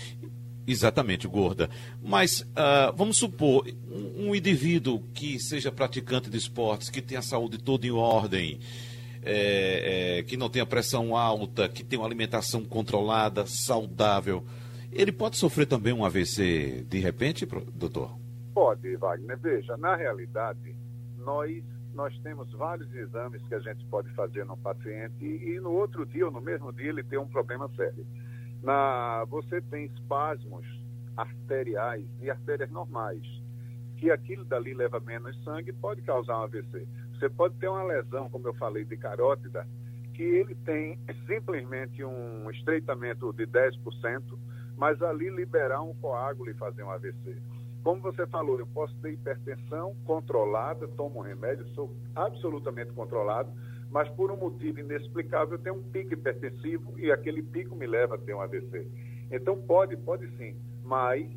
Exatamente, 0.65 1.27
gorda. 1.27 1.69
Mas 2.01 2.39
uh, 2.39 2.95
vamos 2.95 3.17
supor, 3.17 3.67
um, 3.91 4.29
um, 4.29 4.35
indivíduo 4.35 5.03
que 5.13 5.37
seja 5.37 5.69
praticante 5.69 6.29
de 6.29 6.37
esportes, 6.37 6.89
que 6.89 7.01
tenha 7.01 7.19
a 7.19 7.21
saúde 7.21 7.57
toda 7.57 7.85
em 7.85 7.91
ordem, 7.91 8.57
é, 9.21 10.19
é, 10.19 10.23
que 10.23 10.37
não 10.37 10.49
tenha 10.49 10.65
pressão 10.65 11.13
alta, 11.13 11.67
que 11.67 11.83
tenha 11.83 11.99
uma 11.99 12.07
alimentação 12.07 12.63
controlada, 12.63 13.45
saudável, 13.45 14.45
ele 14.95 15.11
pode 15.11 15.37
sofrer 15.37 15.65
também 15.67 15.93
um 15.93 16.05
AVC 16.05 16.85
de 16.89 16.99
repente, 16.99 17.45
doutor? 17.73 18.17
Pode, 18.53 18.95
Wagner. 18.95 19.37
Veja, 19.37 19.75
na 19.77 19.95
realidade, 19.95 20.75
nós 21.17 21.63
nós 21.93 22.13
temos 22.19 22.51
vários 22.51 22.93
exames 22.93 23.41
que 23.47 23.55
a 23.55 23.59
gente 23.59 23.85
pode 23.85 24.09
fazer 24.15 24.45
no 24.45 24.57
paciente 24.57 25.15
e, 25.23 25.53
e 25.53 25.59
no 25.61 25.71
outro 25.71 26.05
dia 26.05 26.25
ou 26.25 26.31
no 26.31 26.41
mesmo 26.41 26.73
dia 26.73 26.89
ele 26.89 27.03
tem 27.03 27.17
um 27.17 27.27
problema 27.27 27.69
sério. 27.73 28.05
Na, 28.61 29.23
você 29.29 29.61
tem 29.61 29.85
espasmos 29.85 30.65
arteriais 31.15 32.05
e 32.21 32.29
artérias 32.29 32.69
normais, 32.69 33.21
que 33.97 34.11
aquilo 34.11 34.43
dali 34.43 34.73
leva 34.73 34.99
menos 34.99 35.41
sangue 35.45 35.71
pode 35.71 36.01
causar 36.01 36.39
um 36.39 36.43
AVC. 36.43 36.85
Você 37.13 37.29
pode 37.29 37.55
ter 37.55 37.69
uma 37.69 37.83
lesão, 37.83 38.29
como 38.29 38.47
eu 38.49 38.53
falei, 38.55 38.83
de 38.83 38.97
carótida, 38.97 39.65
que 40.13 40.23
ele 40.23 40.53
tem 40.65 40.99
simplesmente 41.25 42.03
um 42.03 42.49
estreitamento 42.51 43.31
de 43.31 43.47
10%, 43.47 44.37
mas 44.77 45.01
ali 45.01 45.29
liberar 45.29 45.81
um 45.81 45.93
coágulo 45.95 46.49
e 46.49 46.53
fazer 46.53 46.83
um 46.83 46.91
AVC. 46.91 47.37
Como 47.83 48.01
você 48.01 48.25
falou, 48.25 48.59
eu 48.59 48.67
posso 48.67 48.95
ter 48.95 49.13
hipertensão 49.13 49.95
controlada, 50.05 50.87
tomo 50.87 51.19
um 51.19 51.23
remédio, 51.23 51.67
sou 51.75 51.95
absolutamente 52.15 52.91
controlado, 52.93 53.51
mas 53.91 54.09
por 54.09 54.31
um 54.31 54.35
motivo 54.35 54.79
inexplicável 54.79 55.53
eu 55.53 55.59
tenho 55.59 55.75
um 55.75 55.83
pico 55.83 56.13
hipertensivo 56.13 56.99
e 56.99 57.11
aquele 57.11 57.43
pico 57.43 57.75
me 57.75 57.85
leva 57.85 58.15
a 58.15 58.17
ter 58.17 58.33
um 58.33 58.41
AVC. 58.41 58.87
Então 59.31 59.61
pode, 59.61 59.95
pode 59.97 60.27
sim, 60.35 60.55
mas 60.83 61.29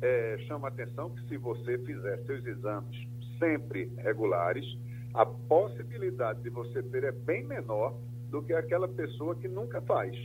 é, 0.00 0.38
chama 0.46 0.68
atenção 0.68 1.10
que 1.10 1.28
se 1.28 1.36
você 1.36 1.78
fizer 1.78 2.18
seus 2.24 2.44
exames 2.46 3.06
sempre 3.38 3.92
regulares, 3.98 4.64
a 5.12 5.24
possibilidade 5.24 6.42
de 6.42 6.50
você 6.50 6.82
ter 6.82 7.04
é 7.04 7.12
bem 7.12 7.44
menor 7.44 7.94
do 8.30 8.42
que 8.42 8.52
aquela 8.52 8.88
pessoa 8.88 9.34
que 9.34 9.46
nunca 9.46 9.80
faz. 9.82 10.16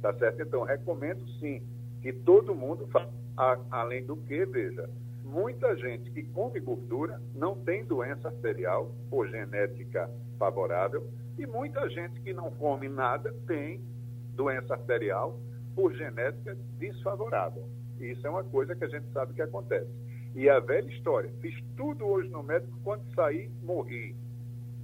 Tá 0.00 0.12
certo? 0.14 0.42
Então, 0.42 0.62
recomendo 0.62 1.26
sim 1.40 1.60
que 2.00 2.12
todo 2.12 2.54
mundo 2.54 2.86
faça. 2.88 3.12
Além 3.70 4.04
do 4.04 4.16
que, 4.16 4.44
veja, 4.46 4.90
muita 5.22 5.76
gente 5.76 6.10
que 6.10 6.24
come 6.24 6.58
gordura 6.58 7.22
não 7.34 7.54
tem 7.54 7.84
doença 7.84 8.28
arterial 8.28 8.92
por 9.08 9.28
genética 9.28 10.10
favorável 10.38 11.08
e 11.38 11.46
muita 11.46 11.88
gente 11.88 12.20
que 12.20 12.32
não 12.32 12.50
come 12.50 12.88
nada 12.88 13.32
tem 13.46 13.80
doença 14.34 14.74
arterial 14.74 15.38
por 15.74 15.94
genética 15.94 16.56
desfavorável. 16.78 17.68
Isso 18.00 18.26
é 18.26 18.30
uma 18.30 18.42
coisa 18.42 18.74
que 18.74 18.84
a 18.84 18.88
gente 18.88 19.06
sabe 19.12 19.34
que 19.34 19.42
acontece. 19.42 19.90
E 20.34 20.48
a 20.48 20.58
velha 20.58 20.88
história, 20.90 21.32
fiz 21.40 21.54
tudo 21.76 22.06
hoje 22.06 22.28
no 22.28 22.42
médico, 22.42 22.76
quando 22.82 23.02
saí, 23.14 23.48
morri. 23.62 24.16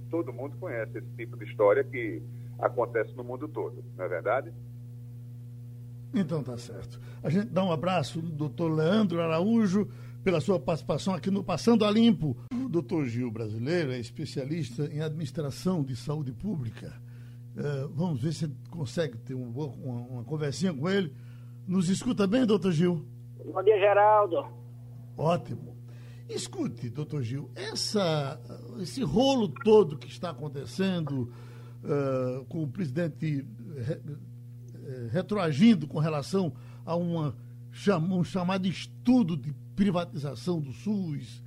Todo 0.09 0.31
mundo 0.31 0.55
conhece 0.57 0.97
esse 0.97 1.09
tipo 1.17 1.37
de 1.37 1.45
história 1.45 1.83
que 1.83 2.21
acontece 2.59 3.13
no 3.15 3.23
mundo 3.23 3.47
todo, 3.47 3.83
não 3.97 4.05
é 4.05 4.07
verdade? 4.07 4.53
Então 6.15 6.41
tá 6.41 6.57
certo. 6.57 6.99
A 7.21 7.29
gente 7.29 7.47
dá 7.47 7.63
um 7.63 7.71
abraço 7.71 8.21
do 8.21 8.31
doutor 8.31 8.71
Leandro 8.71 9.21
Araújo 9.21 9.89
pela 10.23 10.39
sua 10.39 10.57
participação 10.57 11.13
aqui 11.13 11.29
no 11.29 11.43
Passando 11.43 11.83
a 11.83 11.91
Limpo. 11.91 12.37
O 12.53 12.69
doutor 12.69 13.05
Gil 13.05 13.29
Brasileiro 13.29 13.91
é 13.91 13.99
especialista 13.99 14.85
em 14.85 15.01
administração 15.01 15.83
de 15.83 15.95
saúde 15.95 16.31
pública. 16.31 16.93
Uh, 17.55 17.89
vamos 17.89 18.21
ver 18.21 18.33
se 18.33 18.49
consegue 18.69 19.17
ter 19.17 19.35
um, 19.35 19.49
uma, 19.49 20.07
uma 20.07 20.23
conversinha 20.23 20.73
com 20.73 20.89
ele. 20.89 21.13
Nos 21.67 21.89
escuta 21.89 22.25
bem, 22.25 22.45
doutor 22.45 22.71
Gil? 22.71 23.05
Bom 23.45 23.61
dia, 23.61 23.77
Geraldo. 23.77 24.45
Ótimo. 25.17 25.75
Escute, 26.29 26.89
doutor 26.89 27.21
Gil, 27.21 27.51
essa, 27.53 28.39
esse 28.79 29.03
rolo 29.03 29.47
todo 29.47 29.97
que 29.97 30.07
está 30.07 30.31
acontecendo 30.31 31.31
uh, 31.83 32.43
com 32.45 32.63
o 32.63 32.67
presidente 32.67 33.45
eh, 33.77 33.99
retroagindo 35.11 35.87
com 35.87 35.99
relação 35.99 36.53
a 36.85 36.95
uma, 36.95 37.35
um 38.11 38.23
chamado 38.23 38.67
estudo 38.67 39.35
de 39.35 39.53
privatização 39.75 40.61
do 40.61 40.71
SUS, 40.71 41.43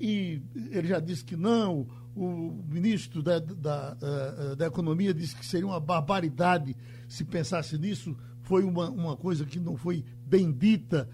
e 0.00 0.42
ele 0.70 0.88
já 0.88 0.98
disse 0.98 1.24
que 1.24 1.36
não, 1.36 1.86
o 2.16 2.62
ministro 2.68 3.22
da, 3.22 3.38
da, 3.38 3.96
uh, 3.96 4.56
da 4.56 4.66
Economia 4.66 5.12
disse 5.12 5.36
que 5.36 5.44
seria 5.44 5.66
uma 5.66 5.80
barbaridade 5.80 6.76
se 7.06 7.24
pensasse 7.24 7.76
nisso, 7.78 8.16
foi 8.42 8.64
uma, 8.64 8.88
uma 8.90 9.16
coisa 9.16 9.44
que 9.44 9.60
não 9.60 9.76
foi 9.76 10.04
bem 10.26 10.50
dita. 10.50 11.08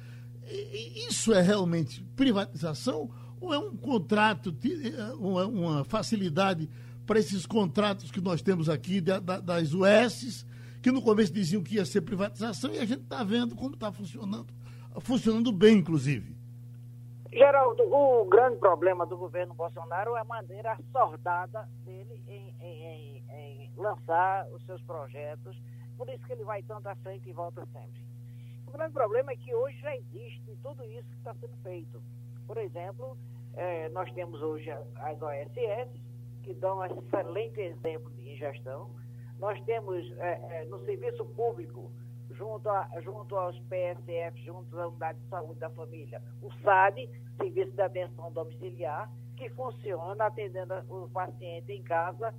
Isso 1.09 1.33
é 1.33 1.43
realmente 1.43 2.03
privatização 2.15 3.11
ou 3.41 3.53
é 3.53 3.59
um 3.59 3.77
contrato, 3.77 4.55
uma, 5.19 5.85
facilidade 5.85 6.69
para 7.05 7.19
esses 7.19 7.45
contratos 7.45 8.11
que 8.11 8.21
nós 8.21 8.41
temos 8.41 8.69
aqui 8.69 9.01
da, 9.01 9.19
da, 9.19 9.41
das 9.41 9.73
UES, 9.73 10.47
que 10.87 10.93
no 10.93 11.03
começo 11.03 11.33
diziam 11.33 11.65
que 11.65 11.75
ia 11.75 11.85
ser 11.85 12.01
privatização 12.03 12.73
e 12.73 12.79
a 12.79 12.85
gente 12.85 13.03
está 13.03 13.25
vendo 13.25 13.57
como 13.57 13.75
está 13.75 13.91
funcionando, 13.91 14.55
funcionando 15.01 15.51
bem, 15.51 15.79
inclusive. 15.79 16.37
Geraldo, 17.33 17.83
o 17.93 18.25
grande 18.27 18.57
problema 18.59 19.05
do 19.05 19.17
governo 19.17 19.53
Bolsonaro 19.53 20.15
é 20.15 20.21
a 20.21 20.25
maneira 20.25 20.79
sordada 20.93 21.69
dele 21.85 22.23
em, 22.29 22.55
em, 22.61 22.85
em, 22.87 23.25
em 23.29 23.73
lançar 23.77 24.47
os 24.53 24.65
seus 24.65 24.81
projetos, 24.83 25.61
por 25.97 26.09
isso 26.09 26.25
que 26.25 26.33
ele 26.35 26.45
vai 26.45 26.63
tanto 26.63 26.87
à 26.87 26.95
frente 26.95 27.29
e 27.29 27.33
volta 27.33 27.67
sempre. 27.73 28.01
O 28.69 28.71
grande 28.71 28.93
problema 28.93 29.33
é 29.33 29.37
que 29.37 29.53
hoje 29.53 29.77
já 29.81 29.93
existe 29.97 30.57
tudo 30.63 30.85
isso 30.85 31.09
que 31.11 31.17
está 31.17 31.35
sendo 31.35 31.57
feito. 31.65 32.01
Por 32.47 32.59
exemplo, 32.59 33.19
é, 33.55 33.89
nós 33.89 34.09
temos 34.13 34.41
hoje 34.41 34.71
as 34.71 35.21
OSS, 35.21 36.01
que 36.45 36.55
dão 36.55 36.79
um 36.79 36.85
excelente 36.85 37.61
exemplo 37.61 38.09
de 38.13 38.37
gestão. 38.37 38.89
Nós 39.39 39.61
temos 39.63 40.11
é, 40.19 40.63
é, 40.63 40.65
no 40.67 40.79
serviço 40.85 41.25
público 41.25 41.91
junto, 42.31 42.69
a, 42.69 42.89
junto 43.01 43.37
aos 43.37 43.59
PSF, 43.61 44.43
junto 44.45 44.79
à 44.79 44.89
Unidade 44.89 45.19
de 45.19 45.29
Saúde 45.29 45.61
da 45.61 45.71
Família, 45.71 46.23
o 46.43 46.51
SAD, 46.63 47.09
Serviço 47.37 47.73
de 47.73 47.83
Atenção 47.83 48.33
Domiciliar, 48.33 49.11
que 49.37 49.49
funciona 49.51 50.27
atendendo 50.27 50.75
o 50.89 51.09
paciente 51.11 51.71
em 51.73 51.83
casa, 51.83 52.35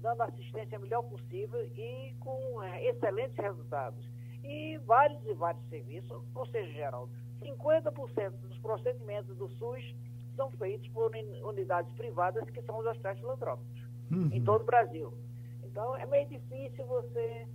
dando 0.00 0.22
assistência 0.22 0.78
melhor 0.78 1.02
possível 1.02 1.60
e 1.76 2.14
com 2.20 2.62
é, 2.62 2.88
excelentes 2.88 3.36
resultados. 3.36 4.08
E 4.44 4.78
vários 4.86 5.24
e 5.26 5.34
vários 5.34 5.64
serviços, 5.68 6.22
ou 6.34 6.46
seja, 6.46 6.72
Geraldo, 6.72 7.12
50% 7.42 8.30
dos 8.30 8.58
procedimentos 8.58 9.36
do 9.36 9.48
SUS 9.50 9.94
são 10.36 10.50
feitos 10.52 10.88
por 10.88 11.12
unidades 11.44 11.92
privadas, 11.94 12.48
que 12.50 12.62
são 12.62 12.78
os 12.78 12.86
hospitais 12.86 13.18
filantrópicos, 13.18 13.82
uhum. 14.10 14.30
em 14.32 14.42
todo 14.42 14.62
o 14.62 14.66
Brasil. 14.66 15.12
Então, 15.72 15.96
é 15.96 16.04
meio 16.04 16.28
difícil 16.28 16.84
você 16.86 17.46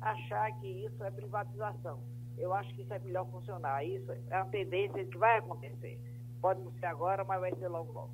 achar 0.00 0.48
que 0.60 0.66
isso 0.86 1.02
é 1.02 1.10
privatização. 1.10 1.98
Eu 2.38 2.54
acho 2.54 2.72
que 2.72 2.82
isso 2.82 2.92
é 2.92 3.00
melhor 3.00 3.28
funcionar. 3.30 3.84
Isso 3.84 4.12
é 4.30 4.36
uma 4.36 4.46
tendência 4.46 5.04
que 5.04 5.18
vai 5.18 5.38
acontecer. 5.38 6.00
Pode 6.40 6.60
não 6.60 6.72
ser 6.78 6.86
agora, 6.86 7.24
mas 7.24 7.40
vai 7.40 7.52
ser 7.56 7.66
logo 7.66 7.92
logo. 7.92 8.10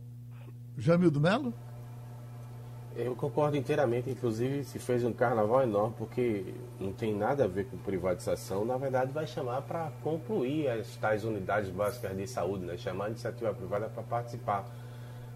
Jamildo 0.78 1.20
Melo? 1.20 1.52
Eu 2.96 3.14
concordo 3.14 3.56
inteiramente, 3.56 4.10
inclusive 4.10 4.64
se 4.64 4.78
fez 4.78 5.04
um 5.04 5.12
carnaval 5.12 5.62
enorme, 5.62 5.94
porque 5.96 6.54
não 6.78 6.92
tem 6.92 7.14
nada 7.14 7.44
a 7.44 7.46
ver 7.46 7.66
com 7.66 7.76
privatização, 7.76 8.64
na 8.64 8.76
verdade 8.76 9.12
vai 9.12 9.26
chamar 9.28 9.62
para 9.62 9.92
concluir 10.02 10.68
as 10.68 10.96
tais 10.96 11.22
unidades 11.22 11.70
básicas 11.70 12.16
de 12.16 12.26
saúde, 12.26 12.64
né? 12.64 12.76
chamar 12.76 13.04
a 13.04 13.08
iniciativa 13.10 13.54
privada 13.54 13.88
para 13.88 14.02
participar. 14.02 14.68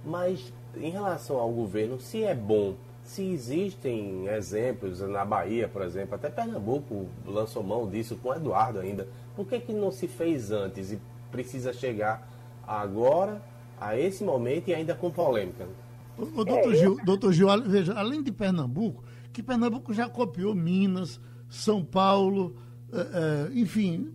Mas 0.04 0.52
em 0.76 0.90
relação 0.90 1.36
ao 1.36 1.50
governo, 1.52 2.00
se 2.00 2.24
é 2.24 2.34
bom 2.34 2.74
se 3.04 3.22
existem 3.22 4.26
exemplos 4.28 5.00
na 5.00 5.24
Bahia, 5.24 5.68
por 5.68 5.82
exemplo, 5.82 6.14
até 6.14 6.30
Pernambuco 6.30 7.06
lançou 7.26 7.62
mão 7.62 7.88
disso 7.88 8.16
com 8.16 8.30
o 8.30 8.34
Eduardo 8.34 8.80
ainda. 8.80 9.06
Por 9.36 9.46
que, 9.46 9.60
que 9.60 9.72
não 9.72 9.90
se 9.90 10.08
fez 10.08 10.50
antes 10.50 10.90
e 10.90 10.98
precisa 11.30 11.72
chegar 11.72 12.26
agora, 12.66 13.42
a 13.78 13.98
esse 13.98 14.24
momento 14.24 14.68
e 14.68 14.74
ainda 14.74 14.94
com 14.94 15.10
polêmica? 15.10 15.68
O, 16.16 16.22
o 16.40 16.44
doutor, 16.44 16.74
Gil, 16.74 16.96
doutor 17.04 17.32
Gil, 17.32 17.48
veja, 17.66 17.92
além 17.92 18.22
de 18.22 18.32
Pernambuco, 18.32 19.04
que 19.32 19.42
Pernambuco 19.42 19.92
já 19.92 20.08
copiou 20.08 20.54
Minas, 20.54 21.20
São 21.50 21.84
Paulo, 21.84 22.56
é, 22.90 23.50
é, 23.52 23.58
enfim, 23.58 24.12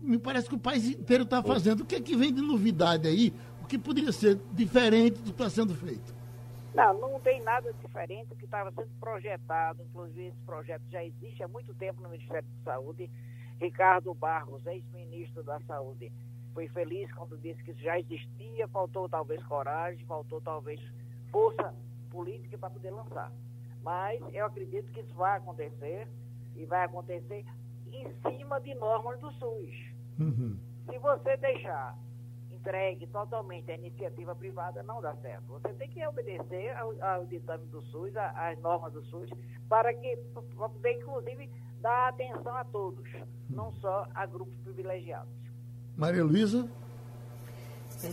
me 0.00 0.18
parece 0.18 0.48
que 0.48 0.54
o 0.54 0.58
país 0.58 0.86
inteiro 0.86 1.24
está 1.24 1.42
fazendo. 1.42 1.82
O 1.82 1.84
que 1.84 1.96
é 1.96 2.00
que 2.00 2.16
vem 2.16 2.32
de 2.32 2.40
novidade 2.40 3.06
aí? 3.06 3.32
O 3.62 3.66
que 3.66 3.76
poderia 3.76 4.12
ser 4.12 4.40
diferente 4.52 5.18
do 5.18 5.24
que 5.24 5.30
está 5.30 5.50
sendo 5.50 5.74
feito? 5.74 6.21
Não, 6.74 6.94
não 6.94 7.20
tem 7.20 7.42
nada 7.42 7.72
diferente 7.74 8.28
do 8.28 8.36
que 8.36 8.44
estava 8.44 8.70
sendo 8.72 8.88
projetado. 8.98 9.82
Inclusive, 9.82 10.28
esse 10.28 10.40
projeto 10.46 10.82
já 10.90 11.04
existe 11.04 11.42
há 11.42 11.48
muito 11.48 11.74
tempo 11.74 12.00
no 12.00 12.08
Ministério 12.08 12.48
da 12.64 12.72
Saúde. 12.72 13.10
Ricardo 13.60 14.12
Barros, 14.14 14.66
ex-ministro 14.66 15.42
da 15.42 15.60
Saúde, 15.60 16.10
foi 16.52 16.68
feliz 16.68 17.12
quando 17.12 17.38
disse 17.38 17.62
que 17.62 17.70
isso 17.70 17.80
já 17.80 17.98
existia, 17.98 18.66
faltou 18.68 19.08
talvez 19.08 19.42
coragem, 19.44 20.04
faltou 20.06 20.40
talvez 20.40 20.80
força 21.30 21.74
política 22.10 22.58
para 22.58 22.70
poder 22.70 22.90
lançar. 22.90 23.32
Mas 23.82 24.20
eu 24.32 24.46
acredito 24.46 24.90
que 24.92 25.00
isso 25.00 25.14
vai 25.14 25.38
acontecer 25.38 26.08
e 26.56 26.64
vai 26.64 26.84
acontecer 26.84 27.44
em 27.92 28.12
cima 28.22 28.60
de 28.60 28.74
normas 28.74 29.18
do 29.20 29.30
SUS. 29.32 29.92
Uhum. 30.18 30.58
Se 30.90 30.98
você 30.98 31.36
deixar 31.36 31.96
entregue 32.62 33.08
totalmente 33.08 33.70
à 33.72 33.74
iniciativa 33.74 34.34
privada, 34.36 34.82
não 34.84 35.02
dá 35.02 35.14
certo. 35.16 35.44
Você 35.48 35.68
tem 35.74 35.88
que 35.88 36.06
obedecer 36.06 36.74
ao, 36.76 36.94
ao 37.02 37.26
ditame 37.26 37.66
do 37.66 37.82
SUS, 37.82 38.12
às 38.16 38.58
normas 38.60 38.92
do 38.92 39.02
SUS, 39.06 39.28
para 39.68 39.92
que 39.92 40.16
para 40.32 40.68
poder, 40.68 41.00
inclusive, 41.00 41.50
dar 41.80 42.08
atenção 42.08 42.56
a 42.56 42.64
todos, 42.64 43.04
não 43.50 43.72
só 43.74 44.06
a 44.14 44.24
grupos 44.26 44.54
privilegiados. 44.62 45.32
Maria 45.96 46.24
Luísa? 46.24 46.68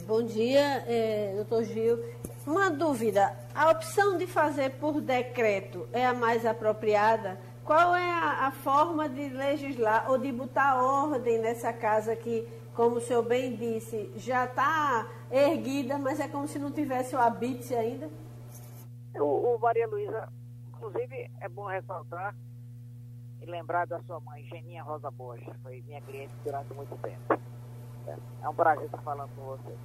Bom 0.07 0.23
dia, 0.23 0.83
é, 0.87 1.33
doutor 1.35 1.63
Gil. 1.63 1.99
Uma 2.45 2.71
dúvida: 2.71 3.35
a 3.53 3.69
opção 3.69 4.17
de 4.17 4.25
fazer 4.25 4.71
por 4.71 4.99
decreto 4.99 5.87
é 5.93 6.05
a 6.05 6.13
mais 6.13 6.45
apropriada? 6.45 7.39
Qual 7.63 7.95
é 7.95 8.11
a, 8.11 8.47
a 8.47 8.51
forma 8.51 9.07
de 9.07 9.29
legislar 9.29 10.09
ou 10.09 10.17
de 10.17 10.31
botar 10.31 10.81
ordem 10.83 11.37
nessa 11.39 11.71
casa 11.71 12.15
que 12.15 12.47
como 12.79 12.95
o 12.95 13.01
senhor 13.01 13.23
bem 13.23 13.57
disse, 13.57 14.09
já 14.15 14.45
está 14.45 15.05
erguida, 15.29 15.97
mas 15.97 16.17
é 16.17 16.29
como 16.29 16.47
se 16.47 16.57
não 16.57 16.71
tivesse 16.71 17.13
o 17.13 17.19
habite 17.19 17.75
ainda? 17.75 18.09
O, 19.15 19.55
o 19.55 19.59
Maria 19.59 19.85
Luísa, 19.85 20.31
inclusive, 20.69 21.29
é 21.41 21.49
bom 21.49 21.65
ressaltar 21.65 22.33
e 23.41 23.45
lembrar 23.45 23.85
da 23.85 23.99
sua 24.03 24.21
mãe, 24.21 24.45
Geninha 24.45 24.81
Rosa 24.81 25.11
Borges, 25.11 25.53
foi 25.61 25.83
minha 25.85 25.99
cliente 26.03 26.31
durante 26.41 26.73
muito 26.73 26.95
tempo. 27.01 27.37
É, 28.07 28.47
um 28.47 28.55
prazer 28.55 28.85
estar 28.85 29.01
falando 29.01 29.29
com 29.35 29.41
você. 29.41 29.75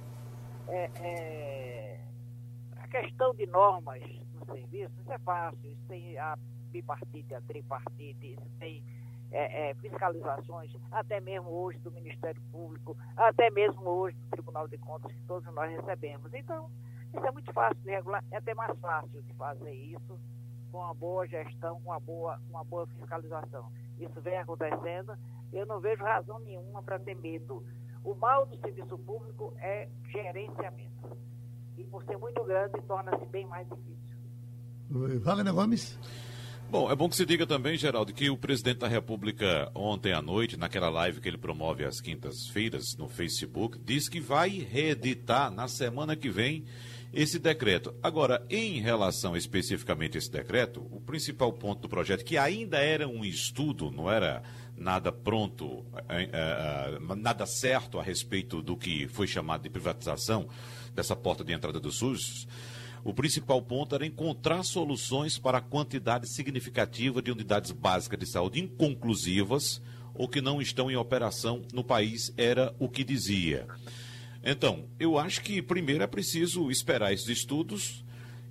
É, 0.69 0.89
é, 1.01 1.99
a 2.77 2.87
questão 2.87 3.35
de 3.35 3.45
normas 3.45 4.01
no 4.33 4.45
serviço, 4.45 4.93
isso 5.01 5.11
é 5.11 5.19
fácil, 5.19 5.59
isso 5.69 5.81
tem 5.89 6.17
a 6.17 6.37
bipartite, 6.71 7.35
a 7.35 7.41
tripartite, 7.41 8.35
isso 8.35 8.49
tem 8.57 8.81
é, 9.35 9.69
é, 9.69 9.73
fiscalizações, 9.75 10.71
até 10.89 11.19
mesmo 11.19 11.49
hoje 11.49 11.77
do 11.79 11.91
Ministério 11.91 12.41
Público, 12.51 12.95
até 13.17 13.49
mesmo 13.49 13.87
hoje 13.89 14.15
do 14.15 14.29
Tribunal 14.29 14.65
de 14.65 14.77
Contas, 14.77 15.11
que 15.11 15.21
todos 15.27 15.53
nós 15.53 15.69
recebemos. 15.69 16.33
Então, 16.33 16.69
isso 17.13 17.25
é 17.25 17.31
muito 17.31 17.51
fácil 17.51 17.77
de 17.83 17.89
regular, 17.89 18.23
é 18.31 18.37
até 18.37 18.53
mais 18.53 18.79
fácil 18.79 19.21
de 19.21 19.33
fazer 19.33 19.73
isso 19.73 20.17
com 20.71 20.77
uma 20.77 20.93
boa 20.93 21.27
gestão, 21.27 21.81
com 21.81 21.89
uma 21.89 21.99
boa, 21.99 22.39
uma 22.49 22.63
boa 22.63 22.87
fiscalização. 22.87 23.69
Isso 23.99 24.21
vem 24.21 24.37
acontecendo, 24.37 25.17
eu 25.51 25.65
não 25.65 25.81
vejo 25.81 26.01
razão 26.01 26.39
nenhuma 26.39 26.81
para 26.81 26.97
ter 26.97 27.15
medo. 27.15 27.61
O 28.05 28.15
mal 28.15 28.45
do 28.45 28.57
serviço 28.57 28.97
público 28.99 29.53
é 29.57 29.89
gerenciamento. 30.11 31.17
E 31.77 31.83
por 31.83 32.03
ser 32.05 32.17
muito 32.17 32.41
grande, 32.45 32.81
torna-se 32.83 33.25
bem 33.25 33.45
mais 33.45 33.67
difícil. 33.67 35.19
Wagner 35.19 35.53
Gomes. 35.53 35.99
Bom, 36.69 36.91
é 36.91 36.95
bom 36.95 37.07
que 37.07 37.15
se 37.15 37.25
diga 37.25 37.45
também, 37.45 37.77
Geraldo, 37.77 38.11
que 38.11 38.29
o 38.29 38.35
presidente 38.35 38.79
da 38.79 38.87
República, 38.87 39.71
ontem 39.73 40.11
à 40.11 40.21
noite, 40.21 40.57
naquela 40.57 40.89
live 40.89 41.21
que 41.21 41.29
ele 41.29 41.37
promove 41.37 41.85
às 41.85 42.01
quintas-feiras 42.01 42.95
no 42.97 43.07
Facebook, 43.07 43.79
disse 43.83 44.09
que 44.09 44.19
vai 44.19 44.49
reeditar 44.49 45.51
na 45.51 45.67
semana 45.67 46.15
que 46.15 46.29
vem 46.29 46.65
esse 47.13 47.39
decreto. 47.39 47.93
Agora, 48.03 48.45
em 48.49 48.81
relação 48.81 49.37
especificamente 49.37 50.17
a 50.17 50.19
esse 50.19 50.29
decreto, 50.29 50.85
o 50.91 50.99
principal 50.99 51.53
ponto 51.53 51.81
do 51.81 51.87
projeto, 51.87 52.25
que 52.25 52.37
ainda 52.37 52.77
era 52.77 53.07
um 53.07 53.23
estudo, 53.23 53.89
não 53.89 54.11
era 54.11 54.43
nada 54.75 55.11
pronto, 55.11 55.85
é, 56.09 56.29
é, 56.33 57.15
nada 57.15 57.45
certo 57.45 57.99
a 57.99 58.03
respeito 58.03 58.61
do 58.61 58.75
que 58.75 59.07
foi 59.07 59.27
chamado 59.27 59.61
de 59.61 59.69
privatização 59.69 60.49
dessa 60.93 61.15
porta 61.15 61.43
de 61.43 61.53
entrada 61.53 61.79
do 61.79 61.91
SUS 61.91 62.47
o 63.05 63.13
principal 63.13 63.61
ponto 63.61 63.93
era 63.93 64.03
encontrar 64.03 64.63
soluções 64.63 65.37
para 65.37 65.59
a 65.59 65.61
quantidade 65.61 66.27
significativa 66.27 67.21
de 67.21 67.31
unidades 67.31 67.69
básicas 67.69 68.17
de 68.17 68.25
saúde 68.25 68.59
inconclusivas 68.59 69.79
ou 70.15 70.27
que 70.27 70.41
não 70.41 70.59
estão 70.59 70.89
em 70.89 70.95
operação 70.95 71.61
no 71.71 71.83
país, 71.83 72.33
era 72.35 72.73
o 72.79 72.89
que 72.89 73.03
dizia. 73.03 73.67
Então, 74.43 74.85
eu 74.99 75.19
acho 75.19 75.41
que 75.43 75.61
primeiro 75.61 76.03
é 76.03 76.07
preciso 76.07 76.71
esperar 76.71 77.13
esses 77.13 77.29
estudos 77.29 78.03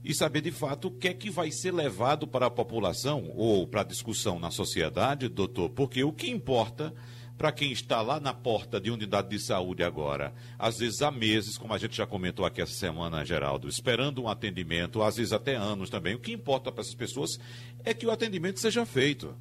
e 0.05 0.15
saber 0.15 0.43
de 0.43 0.53
fato 0.53 0.87
o 0.87 0.91
que 0.93 1.09
é 1.09 1.15
que 1.15 1.31
vai 1.31 1.51
ser 1.51 1.75
levado 1.75 2.25
para 2.25 2.47
a 2.47 2.51
população 2.51 3.33
ou 3.35 3.67
para 3.67 3.81
a 3.81 3.85
discussão 3.85 4.39
na 4.39 4.53
sociedade, 4.53 5.29
doutor, 5.29 5.71
porque 5.71 6.05
o 6.05 6.13
que 6.13 6.31
importa 6.31 6.95
para 7.37 7.51
quem 7.51 7.73
está 7.73 8.01
lá 8.01 8.21
na 8.21 8.33
porta 8.33 8.81
de 8.81 8.91
unidade 8.91 9.29
de 9.29 9.39
saúde 9.39 9.83
agora, 9.83 10.33
às 10.59 10.79
vezes 10.79 11.03
há 11.03 11.11
meses, 11.11 11.59
como 11.59 11.75
a 11.75 11.79
gente 11.79 11.97
já 11.97 12.07
comentou 12.07 12.47
aqui 12.47 12.63
essa 12.63 12.75
semana, 12.75 13.25
Geraldo, 13.25 13.69
esperando 13.69 14.23
um 14.23 14.29
atendimento, 14.29 15.03
às 15.03 15.17
vezes 15.17 15.33
até 15.33 15.55
anos 15.57 15.91
também. 15.91 16.15
O 16.15 16.21
que 16.21 16.33
importa 16.33 16.71
para 16.71 16.83
essas 16.83 16.95
pessoas 16.95 17.39
é 17.85 17.93
que 17.93 18.07
o 18.07 18.11
atendimento 18.11 18.61
seja 18.61 18.87
feito. 18.87 19.35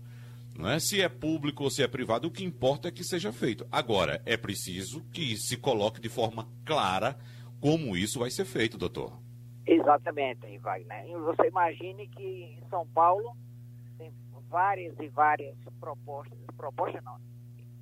Não 0.58 0.70
é 0.70 0.80
se 0.80 1.02
é 1.02 1.10
público 1.10 1.64
ou 1.64 1.70
se 1.70 1.82
é 1.82 1.88
privado, 1.88 2.28
o 2.28 2.32
que 2.32 2.44
importa 2.44 2.88
é 2.88 2.92
que 2.92 3.04
seja 3.04 3.32
feito. 3.32 3.66
Agora, 3.72 4.22
é 4.26 4.38
preciso 4.38 5.04
que 5.12 5.36
se 5.38 5.58
coloque 5.58 6.00
de 6.00 6.10
forma 6.10 6.48
clara 6.64 7.18
como 7.60 7.96
isso 7.96 8.20
vai 8.20 8.30
ser 8.30 8.46
feito, 8.46 8.78
doutor. 8.78 9.18
Exatamente, 9.66 10.58
Wagner. 10.60 11.08
Você 11.20 11.48
imagine 11.48 12.08
que 12.08 12.58
em 12.60 12.70
São 12.70 12.86
Paulo 12.88 13.36
tem 13.98 14.12
várias 14.50 14.94
e 15.00 15.08
várias 15.08 15.56
propostas, 15.80 16.38
propostas 16.58 17.04
não, 17.04 17.18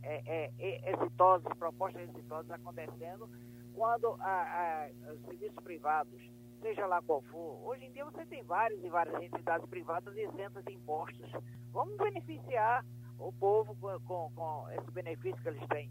é, 0.03 0.21
é, 0.25 0.51
é, 0.59 0.93
exitosas, 0.93 1.51
propostas 1.57 2.09
exitosas 2.09 2.51
acontecendo 2.51 3.29
quando 3.73 4.15
a, 4.19 4.29
a, 4.29 5.13
os 5.13 5.21
serviços 5.25 5.63
privados, 5.63 6.21
seja 6.61 6.85
lá 6.85 7.01
qual 7.01 7.21
for, 7.23 7.61
hoje 7.65 7.85
em 7.85 7.91
dia 7.91 8.05
você 8.05 8.25
tem 8.25 8.43
várias 8.43 8.83
e 8.83 8.89
várias 8.89 9.21
entidades 9.21 9.67
privadas 9.69 10.15
isentas 10.15 10.63
de 10.65 10.73
impostos. 10.73 11.31
Vamos 11.71 11.97
beneficiar 11.97 12.85
o 13.17 13.31
povo 13.31 13.75
com, 13.75 13.99
com, 14.01 14.31
com 14.35 14.69
esse 14.71 14.91
benefício 14.91 15.41
que 15.41 15.47
eles 15.47 15.67
têm. 15.67 15.89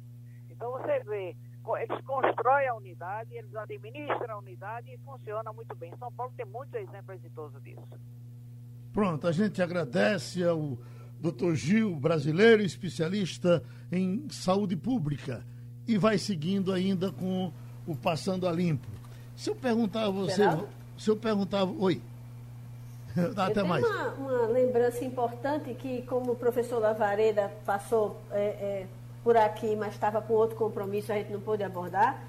Então 0.51 0.71
você 0.73 1.01
vê 1.01 1.37
eles 1.79 2.01
constroem 2.05 2.69
a 2.69 2.75
unidade, 2.75 3.35
eles 3.35 3.55
administram 3.55 4.35
a 4.35 4.39
unidade 4.39 4.91
e 4.91 4.99
funciona 4.99 5.53
muito 5.53 5.75
bem. 5.77 5.93
São 5.99 6.11
Paulo 6.13 6.33
tem 6.37 6.47
muitos 6.47 6.75
exemplos 6.75 7.17
exitosos 7.19 7.63
disso. 7.63 7.87
Pronto, 8.93 9.27
a 9.29 9.33
gente 9.33 9.63
agradece 9.63 10.43
ao 10.43 10.79
doutor 11.21 11.55
Gil, 11.55 11.95
brasileiro, 11.97 12.63
especialista 12.63 13.63
em 13.93 14.27
saúde 14.31 14.75
pública, 14.77 15.45
e 15.87 15.99
vai 15.99 16.19
seguindo 16.19 16.73
ainda 16.73 17.13
com 17.13 17.53
o 17.87 17.95
Passando 17.95 18.49
a 18.49 18.53
Limpo. 18.53 18.89
Se 19.37 19.51
eu 19.51 19.55
perguntar 19.55 20.05
a 20.05 20.11
você, 20.11 20.37
Geraldo? 20.37 20.69
se 20.97 21.11
eu 21.11 21.17
perguntar, 21.17 21.65
oi. 21.65 22.01
Até 23.37 23.61
eu 23.61 23.67
mais. 23.67 23.85
Uma, 23.85 24.09
uma 24.13 24.47
lembrança 24.47 25.05
importante 25.05 25.75
que, 25.75 26.03
como 26.03 26.33
o 26.33 26.37
professor 26.37 26.79
Lavareda 26.79 27.51
passou 27.67 28.21
é, 28.31 28.39
é, 28.39 28.87
por 29.25 29.37
aqui, 29.37 29.75
mas 29.77 29.95
estava 29.95 30.23
com 30.23 30.35
outro 30.35 30.57
compromisso, 30.57 31.13
a 31.13 31.17
gente 31.17 31.33
não 31.33 31.41
pôde 31.41 31.63
abordar. 31.63 32.23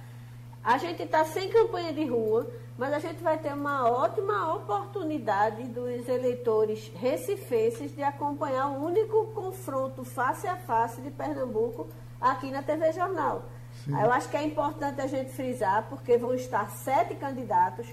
A 0.64 0.78
gente 0.78 1.04
está 1.04 1.26
sem 1.26 1.50
campanha 1.50 1.94
de 1.94 2.06
rua, 2.06 2.48
mas 2.82 2.94
a 2.94 2.98
gente 2.98 3.22
vai 3.22 3.38
ter 3.38 3.54
uma 3.54 3.88
ótima 3.88 4.56
oportunidade 4.56 5.66
dos 5.66 6.10
eleitores 6.10 6.92
recifenses 6.96 7.96
de 7.96 8.02
acompanhar 8.02 8.70
o 8.70 8.84
único 8.84 9.28
confronto 9.36 10.04
face 10.04 10.48
a 10.48 10.56
face 10.56 11.00
de 11.00 11.12
Pernambuco 11.12 11.88
aqui 12.20 12.50
na 12.50 12.64
TV 12.64 12.92
Jornal. 12.92 13.44
Sim. 13.86 13.92
Eu 14.02 14.12
acho 14.12 14.28
que 14.30 14.36
é 14.36 14.42
importante 14.44 15.00
a 15.00 15.06
gente 15.06 15.30
frisar, 15.30 15.86
porque 15.90 16.18
vão 16.18 16.34
estar 16.34 16.72
sete 16.72 17.14
candidatos, 17.14 17.86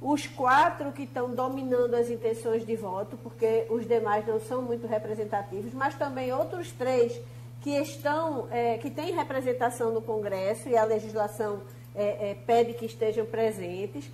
os 0.00 0.26
quatro 0.26 0.90
que 0.90 1.04
estão 1.04 1.32
dominando 1.32 1.94
as 1.94 2.10
intenções 2.10 2.66
de 2.66 2.74
voto, 2.74 3.16
porque 3.22 3.68
os 3.70 3.86
demais 3.86 4.26
não 4.26 4.40
são 4.40 4.60
muito 4.60 4.88
representativos, 4.88 5.72
mas 5.72 5.94
também 5.94 6.32
outros 6.32 6.72
três 6.72 7.16
que 7.60 7.70
estão, 7.78 8.48
é, 8.50 8.76
que 8.78 8.90
têm 8.90 9.12
representação 9.12 9.92
no 9.92 10.02
Congresso 10.02 10.68
e 10.68 10.76
a 10.76 10.82
legislação 10.82 11.62
é, 11.94 12.30
é, 12.30 12.34
pede 12.34 12.74
que 12.74 12.86
estejam 12.86 13.24
presentes. 13.24 14.10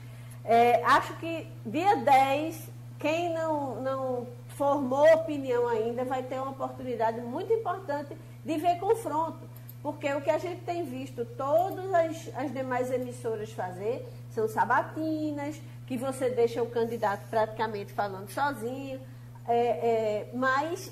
É, 0.49 0.83
acho 0.83 1.15
que 1.19 1.47
dia 1.67 1.97
10, 1.97 2.71
quem 2.99 3.35
não, 3.35 3.83
não 3.83 4.27
formou 4.57 5.07
opinião 5.13 5.69
ainda 5.69 6.07
vai 6.07 6.23
ter 6.23 6.37
uma 6.37 6.53
oportunidade 6.53 7.21
muito 7.21 7.53
importante 7.53 8.17
de 8.43 8.57
ver 8.57 8.79
confronto. 8.81 9.47
Porque 9.83 10.11
o 10.15 10.23
que 10.23 10.31
a 10.31 10.39
gente 10.39 10.63
tem 10.63 10.87
visto 10.87 11.23
todas 11.37 11.93
as, 11.93 12.31
as 12.35 12.51
demais 12.51 12.91
emissoras 12.91 13.53
fazer 13.53 14.09
são 14.31 14.49
sabatinas, 14.49 15.61
que 15.87 15.99
você 15.99 16.31
deixa 16.31 16.63
o 16.63 16.67
candidato 16.67 17.29
praticamente 17.29 17.93
falando 17.93 18.31
sozinho. 18.31 18.99
É, 19.47 19.55
é, 19.55 20.31
mas 20.33 20.91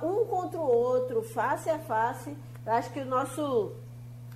um 0.00 0.24
contra 0.26 0.60
o 0.60 0.66
outro, 0.66 1.22
face 1.22 1.68
a 1.68 1.80
face. 1.80 2.36
Acho 2.64 2.90
que 2.92 3.00
o 3.00 3.04
nosso 3.04 3.72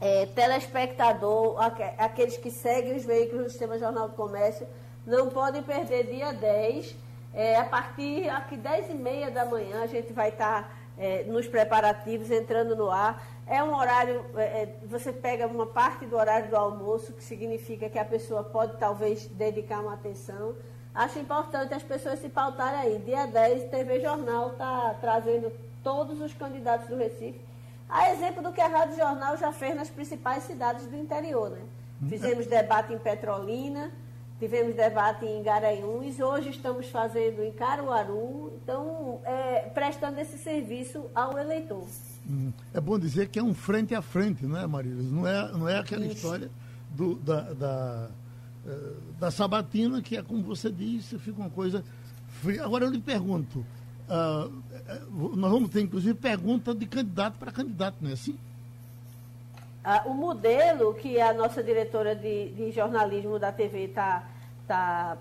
é, 0.00 0.26
telespectador, 0.26 1.56
aqueles 1.98 2.36
que 2.38 2.50
seguem 2.50 2.96
os 2.96 3.04
veículos 3.04 3.44
do 3.44 3.50
Sistema 3.50 3.78
Jornal 3.78 4.08
do 4.08 4.14
Comércio, 4.14 4.66
não 5.06 5.28
podem 5.28 5.62
perder 5.62 6.06
dia 6.06 6.32
10. 6.32 6.96
É, 7.32 7.56
a 7.56 7.64
partir 7.64 8.28
aqui 8.28 8.56
10 8.56 8.90
e 8.90 8.94
meia 8.94 9.30
da 9.30 9.44
manhã 9.44 9.82
a 9.82 9.86
gente 9.86 10.12
vai 10.12 10.30
estar 10.30 10.62
tá, 10.62 10.70
é, 10.98 11.22
nos 11.24 11.46
preparativos, 11.46 12.30
entrando 12.30 12.74
no 12.74 12.90
ar. 12.90 13.22
É 13.46 13.62
um 13.62 13.74
horário, 13.74 14.24
é, 14.36 14.62
é, 14.62 14.74
você 14.86 15.12
pega 15.12 15.46
uma 15.46 15.66
parte 15.66 16.06
do 16.06 16.16
horário 16.16 16.48
do 16.48 16.56
almoço, 16.56 17.12
que 17.12 17.22
significa 17.22 17.88
que 17.88 17.98
a 17.98 18.04
pessoa 18.04 18.42
pode 18.42 18.78
talvez 18.78 19.26
dedicar 19.26 19.80
uma 19.80 19.94
atenção. 19.94 20.54
Acho 20.94 21.18
importante 21.18 21.74
as 21.74 21.82
pessoas 21.82 22.18
se 22.18 22.28
pautarem 22.28 22.80
aí. 22.80 22.98
Dia 22.98 23.26
10, 23.26 23.70
TV 23.70 24.00
Jornal 24.00 24.52
está 24.52 24.94
trazendo 25.00 25.52
todos 25.82 26.20
os 26.20 26.32
candidatos 26.34 26.88
do 26.88 26.96
Recife. 26.96 27.49
A 27.90 28.12
exemplo 28.12 28.42
do 28.42 28.52
que 28.52 28.60
a 28.60 28.68
Rádio 28.68 28.96
Jornal 28.96 29.36
já 29.36 29.52
fez 29.52 29.74
nas 29.74 29.90
principais 29.90 30.44
cidades 30.44 30.86
do 30.86 30.96
interior. 30.96 31.50
Né? 31.50 31.62
Fizemos 32.08 32.46
debate 32.46 32.92
em 32.92 32.98
Petrolina, 32.98 33.90
tivemos 34.38 34.74
debate 34.74 35.26
em 35.26 35.42
Garanhuns, 35.42 36.18
hoje 36.18 36.50
estamos 36.50 36.88
fazendo 36.88 37.42
em 37.42 37.52
Caruaru, 37.52 38.52
então 38.62 39.20
é, 39.24 39.62
prestando 39.74 40.18
esse 40.20 40.38
serviço 40.38 41.04
ao 41.14 41.38
eleitor. 41.38 41.84
Hum, 42.28 42.52
é 42.72 42.80
bom 42.80 42.98
dizer 42.98 43.28
que 43.28 43.38
é 43.38 43.42
um 43.42 43.54
frente 43.54 43.94
a 43.94 44.00
frente, 44.00 44.46
não 44.46 44.58
é, 44.58 44.66
Marília? 44.66 45.02
Não 45.02 45.26
é, 45.26 45.52
não 45.52 45.68
é 45.68 45.78
aquela 45.78 46.04
Isso. 46.04 46.14
história 46.14 46.50
do, 46.90 47.16
da, 47.16 47.40
da 47.52 48.10
eh, 48.66 48.92
da 49.18 49.30
sabatina, 49.30 50.00
que 50.00 50.16
é 50.16 50.22
como 50.22 50.42
você 50.42 50.70
disse, 50.70 51.18
fica 51.18 51.38
uma 51.38 51.50
coisa 51.50 51.84
fria. 52.40 52.64
Agora 52.64 52.86
eu 52.86 52.90
lhe 52.90 53.00
pergunto, 53.00 53.58
uh, 54.08 54.50
nós 55.10 55.50
vamos 55.50 55.70
ter 55.70 55.80
inclusive 55.80 56.14
pergunta 56.14 56.74
de 56.74 56.86
candidato 56.86 57.38
para 57.38 57.52
candidato, 57.52 57.96
não 58.00 58.10
é 58.10 58.14
assim? 58.14 58.38
Ah, 59.82 60.02
o 60.06 60.12
modelo 60.12 60.94
que 60.94 61.20
a 61.20 61.32
nossa 61.32 61.62
diretora 61.62 62.14
de, 62.14 62.50
de 62.50 62.70
jornalismo 62.70 63.38
da 63.38 63.50
TV 63.50 63.84
está 63.84 64.28
tá 64.66 65.16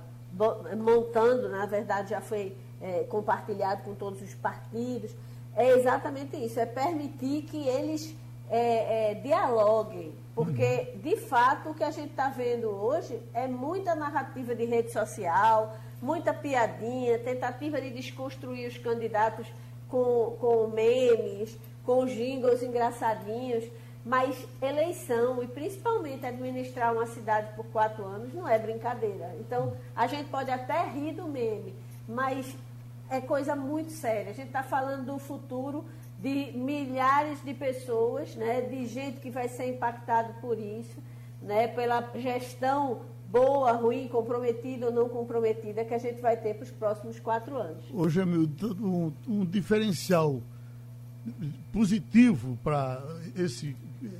montando, 0.77 1.49
na 1.49 1.65
verdade 1.65 2.11
já 2.11 2.21
foi 2.21 2.55
é, 2.81 3.03
compartilhado 3.09 3.83
com 3.83 3.95
todos 3.95 4.21
os 4.21 4.33
partidos, 4.35 5.11
é 5.55 5.69
exatamente 5.71 6.37
isso, 6.37 6.59
é 6.59 6.65
permitir 6.65 7.43
que 7.43 7.67
eles 7.67 8.15
é, 8.49 9.11
é, 9.11 9.13
dialoguem, 9.15 10.13
porque 10.35 10.93
de 11.03 11.17
fato 11.17 11.69
o 11.69 11.73
que 11.73 11.83
a 11.83 11.91
gente 11.91 12.11
está 12.11 12.29
vendo 12.29 12.67
hoje 12.67 13.19
é 13.33 13.47
muita 13.47 13.95
narrativa 13.95 14.53
de 14.55 14.65
rede 14.65 14.91
social, 14.91 15.75
muita 16.01 16.33
piadinha, 16.33 17.19
tentativa 17.19 17.79
de 17.81 17.89
desconstruir 17.89 18.67
os 18.67 18.77
candidatos 18.77 19.47
com, 19.87 20.37
com 20.39 20.67
memes, 20.67 21.57
com 21.85 22.05
jingles 22.05 22.61
engraçadinhos, 22.61 23.65
mas 24.05 24.47
eleição 24.61 25.43
e 25.43 25.47
principalmente 25.47 26.25
administrar 26.25 26.93
uma 26.93 27.05
cidade 27.05 27.53
por 27.55 27.65
quatro 27.65 28.05
anos 28.05 28.33
não 28.33 28.47
é 28.47 28.57
brincadeira. 28.57 29.35
Então 29.39 29.75
a 29.95 30.07
gente 30.07 30.29
pode 30.29 30.49
até 30.49 30.85
rir 30.85 31.13
do 31.13 31.27
meme, 31.27 31.73
mas 32.07 32.55
é 33.09 33.19
coisa 33.19 33.55
muito 33.55 33.91
séria. 33.91 34.31
A 34.31 34.33
gente 34.33 34.47
está 34.47 34.63
falando 34.63 35.05
do 35.05 35.19
futuro 35.19 35.83
de 36.19 36.51
milhares 36.53 37.43
de 37.43 37.53
pessoas, 37.53 38.35
né, 38.35 38.61
de 38.61 38.85
gente 38.85 39.19
que 39.19 39.29
vai 39.29 39.47
ser 39.47 39.69
impactado 39.69 40.33
por 40.41 40.59
isso, 40.59 40.97
né, 41.41 41.67
pela 41.67 42.09
gestão 42.15 43.01
boa, 43.31 43.71
ruim, 43.73 44.07
comprometida 44.07 44.87
ou 44.87 44.91
não 44.91 45.09
comprometida 45.09 45.85
que 45.85 45.93
a 45.93 45.97
gente 45.97 46.21
vai 46.21 46.35
ter 46.37 46.55
para 46.55 46.63
os 46.63 46.71
próximos 46.71 47.19
quatro 47.19 47.57
anos. 47.57 47.83
Hoje, 47.93 48.21
Hamilton, 48.21 48.75
um, 48.81 49.13
um 49.27 49.45
diferencial 49.45 50.41
positivo 51.71 52.57
para 52.63 53.03
esse 53.35 53.75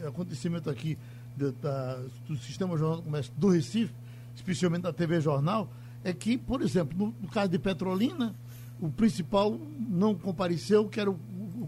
acontecimento 0.05 0.69
aqui 0.69 0.97
do, 1.35 1.51
da, 1.53 1.99
do 2.27 2.37
Sistema 2.37 2.77
Jornal 2.77 2.97
do 2.97 3.03
Comércio 3.03 3.33
do 3.35 3.49
Recife, 3.49 3.93
especialmente 4.35 4.83
da 4.83 4.93
TV 4.93 5.19
Jornal, 5.19 5.67
é 6.03 6.13
que, 6.13 6.37
por 6.37 6.61
exemplo, 6.61 6.97
no, 6.97 7.15
no 7.21 7.27
caso 7.27 7.49
de 7.49 7.59
Petrolina, 7.59 8.35
o 8.79 8.89
principal 8.89 9.57
não 9.89 10.15
compareceu, 10.15 10.87
que 10.87 10.99
era 10.99 11.09
o 11.09 11.19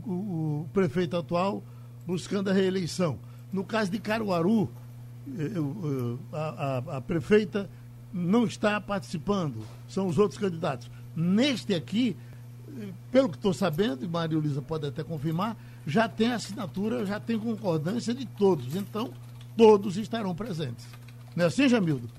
o, 0.05 0.61
o 0.61 0.69
prefeito 0.73 1.17
atual 1.17 1.63
buscando 2.05 2.49
a 2.49 2.53
reeleição. 2.53 3.19
No 3.51 3.63
caso 3.63 3.91
de 3.91 3.99
Caruaru, 3.99 4.69
a, 6.33 6.37
a, 6.37 6.97
a, 6.97 7.01
prefeita 7.01 7.69
não 8.13 8.45
está 8.45 8.79
participando, 8.81 9.63
são 9.87 10.07
os 10.07 10.17
outros 10.17 10.39
candidatos. 10.39 10.89
Neste 11.15 11.73
aqui, 11.73 12.15
pelo 13.11 13.29
que 13.29 13.35
estou 13.35 13.53
sabendo, 13.53 14.03
e 14.03 14.07
Maria 14.07 14.37
Luísa 14.37 14.61
pode 14.61 14.87
até 14.87 15.03
confirmar, 15.03 15.55
já 15.85 16.07
tem 16.07 16.31
assinatura, 16.31 17.05
já 17.05 17.19
tem 17.19 17.39
concordância 17.39 18.13
de 18.13 18.25
todos. 18.25 18.75
Então, 18.75 19.11
todos 19.55 19.97
estarão 19.97 20.35
presentes. 20.35 20.85
Não 21.35 21.45
é 21.45 21.47
assim, 21.47 21.67
Jamildo? 21.67 22.09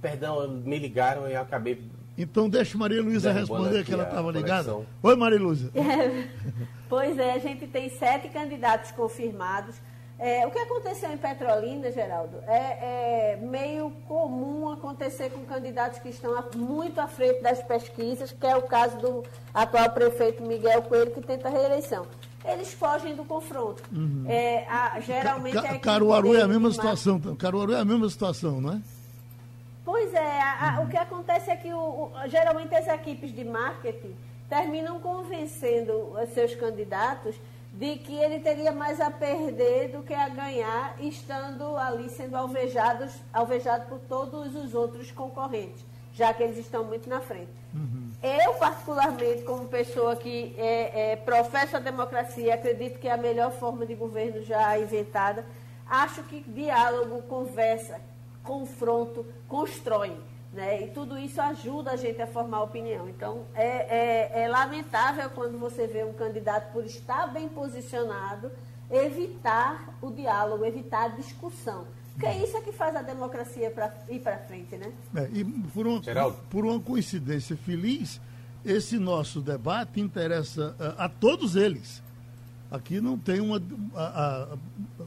Perdão, 0.00 0.48
me 0.48 0.78
ligaram 0.78 1.28
e 1.28 1.32
eu 1.32 1.40
acabei 1.40 1.82
Então 2.16 2.48
deixa 2.48 2.78
Maria 2.78 3.02
Luísa 3.02 3.32
responder 3.32 3.84
que 3.84 3.92
ela 3.92 4.04
estava 4.04 4.30
ligada. 4.30 4.76
Oi, 5.02 5.16
Maria 5.16 5.40
Luísa. 5.40 5.70
Pois 6.88 7.18
é, 7.18 7.34
a 7.34 7.38
gente 7.38 7.66
tem 7.66 7.90
sete 7.90 8.30
candidatos 8.30 8.90
confirmados. 8.92 9.76
É, 10.18 10.44
o 10.46 10.50
que 10.50 10.58
aconteceu 10.58 11.12
em 11.12 11.16
Petrolina, 11.16 11.92
Geraldo, 11.92 12.38
é, 12.48 13.32
é 13.34 13.38
meio 13.40 13.90
comum 14.08 14.68
acontecer 14.72 15.30
com 15.30 15.44
candidatos 15.44 16.00
que 16.00 16.08
estão 16.08 16.34
muito 16.56 17.00
à 17.00 17.06
frente 17.06 17.40
das 17.40 17.62
pesquisas, 17.62 18.32
que 18.32 18.44
é 18.46 18.56
o 18.56 18.62
caso 18.62 18.96
do 18.98 19.24
atual 19.54 19.90
prefeito 19.90 20.42
Miguel 20.42 20.82
Coelho, 20.82 21.12
que 21.12 21.20
tenta 21.20 21.46
a 21.46 21.50
reeleição. 21.52 22.04
Eles 22.44 22.72
fogem 22.72 23.14
do 23.14 23.24
confronto. 23.24 23.82
É, 24.26 24.64
a- 24.68 24.98
geralmente 25.00 25.56
Uhum. 25.56 25.62
Ca- 25.62 25.68
equipe 25.68 25.84
Caruaru 25.84 26.34
é 26.36 26.42
a 26.42 26.48
mesma 26.48 26.70
situação. 26.72 27.20
Caruaru 27.36 27.72
é 27.74 27.80
a 27.80 27.84
mesma 27.84 28.08
situação, 28.08 28.60
não 28.60 28.72
é? 28.72 28.80
Pois 29.84 30.12
é, 30.14 30.40
a- 30.40 30.76
a- 30.78 30.80
o 30.80 30.88
que 30.88 30.96
acontece 30.96 31.48
é 31.50 31.56
que 31.56 31.72
o- 31.72 31.78
o- 31.78 32.10
geralmente 32.28 32.74
as 32.74 32.86
equipes 32.88 33.32
de 33.32 33.44
marketing 33.44 34.14
terminam 34.48 34.98
convencendo 35.00 35.92
os 36.20 36.28
seus 36.30 36.54
candidatos 36.56 37.36
de 37.78 37.96
que 37.96 38.12
ele 38.12 38.40
teria 38.40 38.72
mais 38.72 39.00
a 39.00 39.08
perder 39.08 39.92
do 39.92 40.02
que 40.02 40.12
a 40.12 40.28
ganhar, 40.28 40.96
estando 41.00 41.76
ali 41.76 42.10
sendo 42.10 42.36
alvejados, 42.36 43.12
alvejado 43.32 43.86
por 43.86 44.00
todos 44.00 44.56
os 44.56 44.74
outros 44.74 45.12
concorrentes, 45.12 45.84
já 46.12 46.34
que 46.34 46.42
eles 46.42 46.58
estão 46.58 46.82
muito 46.82 47.08
na 47.08 47.20
frente. 47.20 47.52
Eu, 48.20 48.54
particularmente, 48.54 49.44
como 49.44 49.68
pessoa 49.68 50.16
que 50.16 50.56
é, 50.58 51.12
é, 51.12 51.16
professa 51.16 51.76
a 51.76 51.80
democracia, 51.80 52.52
acredito 52.52 52.98
que 52.98 53.06
é 53.06 53.12
a 53.12 53.16
melhor 53.16 53.52
forma 53.52 53.86
de 53.86 53.94
governo 53.94 54.42
já 54.42 54.76
inventada, 54.76 55.46
acho 55.88 56.24
que 56.24 56.40
diálogo, 56.40 57.22
conversa, 57.28 58.00
confronto, 58.42 59.24
constrói. 59.46 60.16
Né? 60.52 60.84
E 60.84 60.90
tudo 60.92 61.18
isso 61.18 61.40
ajuda 61.42 61.90
a 61.92 61.96
gente 61.96 62.20
a 62.22 62.26
formar 62.26 62.62
opinião. 62.62 63.08
Então, 63.08 63.44
é, 63.54 64.32
é- 64.34 64.42
é 64.44 64.48
lamentável 64.48 65.28
quando 65.30 65.58
você 65.58 65.86
vê 65.86 66.04
um 66.04 66.12
candidato, 66.14 66.72
por 66.72 66.84
estar 66.84 67.26
bem 67.28 67.48
posicionado, 67.48 68.50
evitar 68.90 69.94
o 70.00 70.10
diálogo, 70.10 70.64
evitar 70.64 71.04
a 71.04 71.08
discussão. 71.08 71.84
Porque 72.14 72.30
isso 72.42 72.56
é 72.56 72.60
que 72.62 72.72
faz 72.72 72.96
a 72.96 73.02
democracia 73.02 73.70
pra, 73.70 73.94
ir 74.08 74.18
para 74.20 74.38
frente, 74.38 74.74
né? 74.76 74.90
É, 75.14 75.28
e 75.32 75.44
por 75.44 75.86
uma, 75.86 76.02
Geraldo. 76.02 76.36
por 76.50 76.64
uma 76.64 76.80
coincidência 76.80 77.56
feliz, 77.56 78.20
esse 78.64 78.98
nosso 78.98 79.40
debate 79.40 80.00
interessa 80.00 80.74
a, 80.98 81.04
a 81.04 81.08
todos 81.08 81.54
eles. 81.54 82.02
Aqui 82.70 83.00
não 83.00 83.16
tem 83.16 83.40
uma. 83.40 83.62
a- 83.94 84.02
a- 84.52 84.56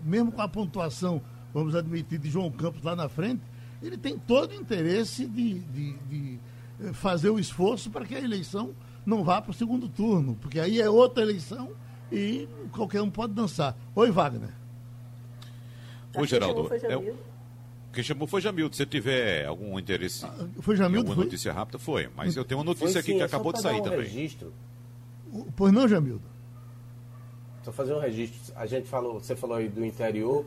mesmo 0.03 0.31
com 0.31 0.41
a 0.41 0.47
pontuação, 0.47 1.21
vamos 1.53 1.75
admitir, 1.75 2.17
de 2.17 2.29
João 2.29 2.49
Campos 2.49 2.81
lá 2.81 2.95
na 2.95 3.09
frente, 3.09 3.41
ele 3.81 3.97
tem 3.97 4.17
todo 4.17 4.51
o 4.51 4.55
interesse 4.55 5.25
de, 5.25 5.59
de- 5.59 5.93
de, 6.09 6.39
eh, 6.83 6.93
fazer 6.93 7.29
o 7.29 7.39
esforço 7.39 7.89
para 7.89 8.05
que 8.05 8.15
a 8.15 8.19
eleição 8.21 8.71
não 9.05 9.23
vá 9.23 9.41
para 9.41 9.51
o 9.51 9.53
segundo 9.53 9.87
turno, 9.89 10.37
porque 10.41 10.59
aí 10.59 10.79
é 10.81 10.89
outra 10.89 11.23
eleição 11.23 11.71
e 12.11 12.47
qualquer 12.71 13.01
um 13.01 13.09
pode 13.09 13.33
dançar. 13.33 13.75
Oi, 13.95 14.11
Wagner. 14.11 14.49
Ô, 16.13 16.19
Quem 16.19 16.25
Geraldo, 16.27 16.53
chamou 16.55 16.67
foi 16.67 16.77
é 16.77 17.15
quem 17.93 18.03
chamou 18.03 18.25
foi 18.27 18.39
Jamildo. 18.41 18.73
Se 18.75 18.85
tiver 18.85 19.45
algum 19.45 19.77
interesse 19.77 20.25
Foi 20.61 20.75
em 20.75 20.77
Jamildo? 20.77 20.99
alguma 20.99 21.15
Foi? 21.15 21.25
notícia 21.25 21.51
rápida, 21.51 21.77
foi. 21.77 22.09
Mas 22.15 22.37
eu 22.37 22.45
tenho 22.45 22.59
uma 22.59 22.65
Foi 22.65 22.73
notícia 22.73 22.99
aqui 23.01 23.11
sim, 23.11 23.17
que 23.17 23.21
é 23.23 23.25
acabou 23.25 23.51
de 23.51 23.61
sair 23.61 23.81
um 23.81 23.83
também. 23.83 24.03
registro. 24.03 24.53
Pois 25.57 25.73
não, 25.73 25.87
Jamildo? 25.89 26.23
Só 27.63 27.71
fazer 27.73 27.93
um 27.93 27.99
registro. 27.99 28.53
A 28.55 28.65
gente 28.65 28.87
falou, 28.87 29.19
você 29.19 29.35
falou 29.35 29.57
aí 29.57 29.67
do 29.67 29.85
interior, 29.85 30.45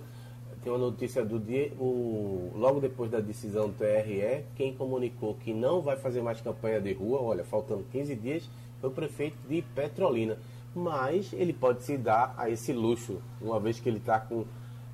tem 0.64 0.72
uma 0.72 0.78
notícia 0.78 1.22
do 1.22 1.38
dia, 1.38 1.70
o, 1.78 2.50
logo 2.56 2.80
depois 2.80 3.10
da 3.10 3.20
decisão 3.20 3.68
do 3.68 3.74
TRE, 3.74 4.44
quem 4.56 4.74
comunicou 4.74 5.34
que 5.34 5.52
não 5.52 5.82
vai 5.82 5.96
fazer 5.98 6.22
mais 6.22 6.40
campanha 6.40 6.80
de 6.80 6.92
rua, 6.94 7.20
olha, 7.20 7.44
faltando 7.44 7.84
15 7.92 8.16
dias, 8.16 8.50
foi 8.80 8.88
o 8.88 8.92
prefeito 8.92 9.36
de 9.46 9.60
Petrolina. 9.60 10.38
Mas 10.74 11.32
ele 11.34 11.52
pode 11.52 11.84
se 11.84 11.98
dar 11.98 12.34
a 12.38 12.48
esse 12.48 12.72
luxo, 12.72 13.20
uma 13.40 13.60
vez 13.60 13.78
que 13.78 13.88
ele 13.88 13.98
está 13.98 14.18
com, 14.18 14.46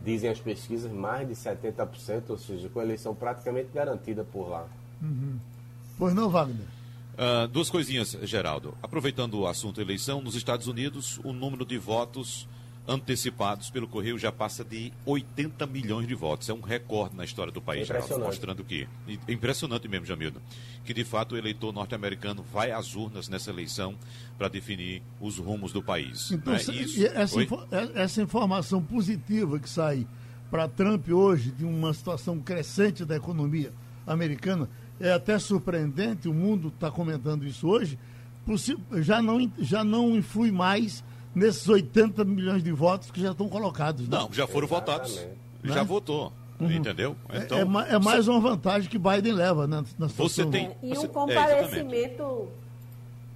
dizem 0.05 0.29
as 0.29 0.41
pesquisas, 0.41 0.91
mais 0.91 1.29
de 1.29 1.35
70%, 1.35 2.31
ou 2.31 2.37
seja, 2.37 2.69
com 2.69 2.81
a 2.81 2.83
eleição 2.83 3.15
praticamente 3.15 3.69
garantida 3.73 4.25
por 4.25 4.49
lá. 4.51 4.67
Pois 5.97 6.13
não, 6.13 6.29
Wagner? 6.29 6.67
Ah, 7.17 7.47
duas 7.47 7.71
coisinhas, 7.71 8.17
Geraldo. 8.23 8.75
Aproveitando 8.83 9.39
o 9.39 9.47
assunto 9.47 9.81
eleição, 9.81 10.21
nos 10.21 10.35
Estados 10.35 10.67
Unidos, 10.67 11.21
o 11.23 11.33
número 11.33 11.65
de 11.65 11.79
votos 11.79 12.49
antecipados 12.91 13.71
pelo 13.71 13.87
Correio 13.87 14.19
já 14.19 14.33
passa 14.33 14.65
de 14.65 14.93
80 15.07 15.65
milhões 15.69 16.09
de 16.09 16.15
votos. 16.15 16.49
É 16.49 16.53
um 16.53 16.61
recorde 16.61 17.17
na 17.17 17.25
história 17.25 17.53
do 17.53 17.63
país, 17.63 17.87
Geraldo, 17.87 18.07
Impressionante. 18.07 18.27
mostrando 18.35 18.65
que. 18.65 18.89
é 19.29 19.33
Impressionante 19.33 19.87
mesmo, 19.87 20.05
Jamildo. 20.05 20.43
Que 20.85 20.93
de 20.93 21.05
fato 21.05 21.37
o 21.37 21.39
eleitor 21.39 21.73
norte-americano 21.73 22.45
vai 22.53 22.73
às 22.73 22.97
urnas 22.97 23.29
nessa 23.29 23.51
eleição 23.51 23.95
para 24.37 24.49
definir 24.49 25.03
os 25.21 25.39
rumos 25.39 25.73
do 25.73 25.81
país. 25.81 26.33
Então, 26.33 26.53
né? 26.53 26.59
Isso. 26.61 27.07
essa, 27.07 27.41
é- 27.41 28.03
essa 28.03 28.21
informação 28.23 28.83
positiva 28.83 29.59
que 29.61 29.71
sai 29.71 30.05
para 30.51 30.69
Trump 30.69 31.09
hoje, 31.11 31.53
de 31.53 31.65
uma 31.65 31.95
situação 31.95 32.41
crescente 32.41 33.05
da 33.05 33.15
economia 33.15 33.73
americana, 34.05 34.69
é 34.99 35.13
até 35.13 35.39
surpreendente, 35.39 36.29
o 36.29 36.35
mundo 36.35 36.69
está 36.69 36.91
comentando 36.91 37.47
isso 37.47 37.69
hoje, 37.69 37.97
já 39.01 39.23
não, 39.23 39.51
já 39.61 39.85
não 39.85 40.17
influi 40.17 40.51
mais 40.51 41.05
nesses 41.35 41.69
80 41.69 42.25
milhões 42.25 42.63
de 42.63 42.73
votos 42.73 43.11
que 43.11 43.21
já 43.21 43.31
estão 43.33 43.49
colocados. 43.49 44.09
né? 44.09 44.19
Não, 44.19 44.33
já 44.33 44.47
foram 44.47 44.67
votados. 44.67 45.13
Exatamente. 45.13 45.39
Já 45.65 45.75
Né? 45.77 45.85
votou. 45.85 46.33
Entendeu? 46.61 47.17
É- 47.31 47.39
Então, 47.39 47.59
é, 47.59 47.65
ma- 47.65 47.87
é 47.89 47.99
mais 47.99 48.29
uma 48.29 48.39
vantagem 48.39 48.89
que 48.91 48.99
Biden 48.99 49.33
leva 49.33 49.67
né, 49.67 49.83
na 49.99 50.07
Você 50.09 50.45
tem- 50.45 50.73
E 50.83 50.91
Você- 50.95 51.01
um 51.01 51.05
é, 51.05 51.09
comparecimento, 51.09 52.49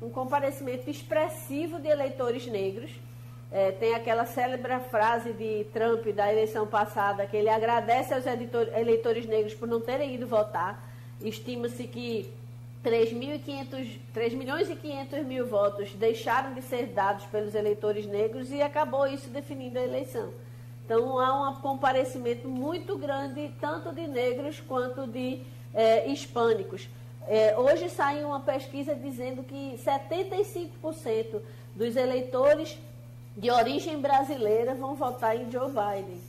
um 0.02 0.10
comparecimento 0.10 0.90
expressivo 0.90 1.80
de 1.80 1.88
eleitores 1.88 2.46
negros. 2.46 2.90
É, 3.50 3.70
tem 3.70 3.94
aquela 3.94 4.26
célebre 4.26 4.78
frase 4.90 5.32
de 5.32 5.64
Trump 5.72 6.04
da 6.08 6.30
eleição 6.30 6.66
passada, 6.66 7.24
que 7.24 7.36
ele 7.36 7.48
agradece 7.48 8.12
aos 8.12 8.26
editor- 8.26 8.68
eleitores 8.76 9.26
negros 9.26 9.54
por 9.54 9.68
não 9.68 9.80
terem 9.80 10.14
ido 10.14 10.26
votar. 10.26 10.84
Estima-se 11.22 11.84
que 11.84 12.28
3.500 12.84 13.98
3 14.12 14.34
milhões 14.34 14.68
e 14.68 14.76
500 14.76 15.24
mil 15.24 15.46
votos 15.46 15.90
deixaram 15.94 16.52
de 16.54 16.62
ser 16.62 16.86
dados 16.88 17.24
pelos 17.26 17.54
eleitores 17.54 18.06
negros 18.06 18.52
e 18.52 18.60
acabou 18.60 19.06
isso 19.06 19.30
definindo 19.30 19.78
a 19.78 19.82
eleição. 19.82 20.32
Então 20.84 21.18
há 21.18 21.50
um 21.50 21.54
comparecimento 21.62 22.46
muito 22.46 22.98
grande, 22.98 23.50
tanto 23.58 23.90
de 23.92 24.06
negros 24.06 24.60
quanto 24.60 25.06
de 25.06 25.40
eh, 25.72 26.06
hispânicos. 26.08 26.88
Eh, 27.26 27.56
hoje 27.56 27.88
sai 27.88 28.22
uma 28.22 28.40
pesquisa 28.40 28.94
dizendo 28.94 29.42
que 29.42 29.80
75% 29.82 31.40
dos 31.74 31.96
eleitores 31.96 32.78
de 33.36 33.50
origem 33.50 33.98
brasileira 33.98 34.74
vão 34.74 34.94
votar 34.94 35.34
em 35.34 35.50
Joe 35.50 35.68
Biden. 35.68 36.20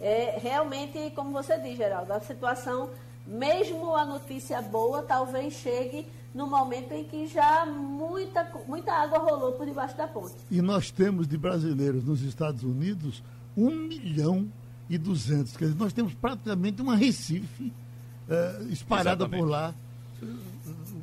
É, 0.00 0.38
realmente, 0.42 1.12
como 1.14 1.30
você 1.30 1.56
diz, 1.58 1.76
Geraldo, 1.76 2.12
a 2.12 2.20
situação, 2.20 2.90
mesmo 3.26 3.94
a 3.94 4.04
notícia 4.04 4.60
boa, 4.62 5.02
talvez 5.02 5.54
chegue 5.54 6.06
no 6.34 6.48
momento 6.48 6.92
em 6.92 7.04
que 7.04 7.26
já 7.26 7.64
muita, 7.64 8.44
muita 8.66 8.92
água 8.92 9.18
rolou 9.18 9.52
por 9.52 9.64
debaixo 9.64 9.96
da 9.96 10.08
ponte. 10.08 10.34
E 10.50 10.60
nós 10.60 10.90
temos 10.90 11.28
de 11.28 11.38
brasileiros 11.38 12.04
nos 12.04 12.22
Estados 12.22 12.62
Unidos 12.64 13.22
1 13.56 13.70
milhão 13.70 14.50
e 14.90 14.98
200. 14.98 15.56
Quer 15.56 15.66
dizer, 15.66 15.78
nós 15.78 15.92
temos 15.92 16.12
praticamente 16.14 16.82
uma 16.82 16.96
Recife 16.96 17.72
eh, 18.28 18.66
espalhada 18.70 19.24
Exatamente. 19.24 19.40
por 19.40 19.48
lá, 19.48 19.74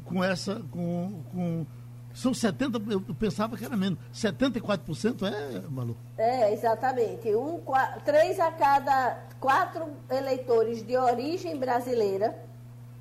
com 0.04 0.24
essa. 0.24 0.62
Com, 0.72 1.24
com, 1.32 1.66
são 2.14 2.32
70%, 2.32 2.92
eu 3.08 3.16
pensava 3.16 3.56
que 3.58 3.64
era 3.66 3.76
menos. 3.78 3.98
74% 4.14 5.24
é, 5.24 5.62
Malu? 5.70 5.96
É, 6.18 6.54
exatamente. 6.54 7.34
Um, 7.36 7.60
qua- 7.60 7.98
três 8.06 8.40
a 8.40 8.52
cada 8.52 9.20
quatro 9.40 9.86
eleitores 10.10 10.86
de 10.86 10.96
origem 10.98 11.58
brasileira, 11.58 12.36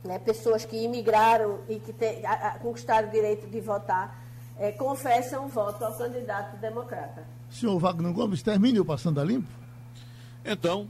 né, 0.04 0.18
pessoas 0.18 0.64
que 0.64 0.76
imigraram 0.84 1.58
e 1.68 1.78
que 1.78 1.92
te- 1.92 2.24
a- 2.24 2.32
a- 2.48 2.58
conquistaram 2.58 3.08
o 3.08 3.10
direito 3.10 3.46
de 3.48 3.60
votar, 3.60 4.18
é, 4.58 4.72
confessam 4.72 5.48
voto 5.48 5.84
ao 5.84 5.92
candidato 5.96 6.56
democrata. 6.58 7.24
Senhor 7.50 7.78
Wagner 7.78 8.12
Gomes, 8.12 8.42
termine 8.42 8.78
o 8.80 8.84
Passando 8.84 9.20
a 9.20 9.24
Limpo? 9.24 9.48
Então, 10.44 10.88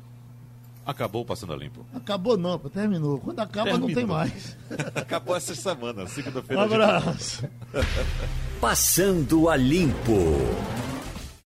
acabou 0.90 1.24
passando 1.24 1.52
a 1.52 1.56
limpo. 1.56 1.86
Acabou 1.94 2.36
não, 2.36 2.58
pô, 2.58 2.68
terminou. 2.68 3.18
Quando 3.18 3.40
acaba 3.40 3.72
não 3.72 3.86
tem 3.86 3.94
Terminou. 3.94 4.16
mais. 4.18 4.56
acabou 4.94 5.36
essa 5.36 5.54
semana, 5.54 6.02
Um 6.04 6.06
segunda-feira. 6.06 6.62
gente- 6.64 6.74
abraço. 6.74 7.48
Passando 8.60 9.48
a 9.48 9.56
Limpo. 9.56 10.12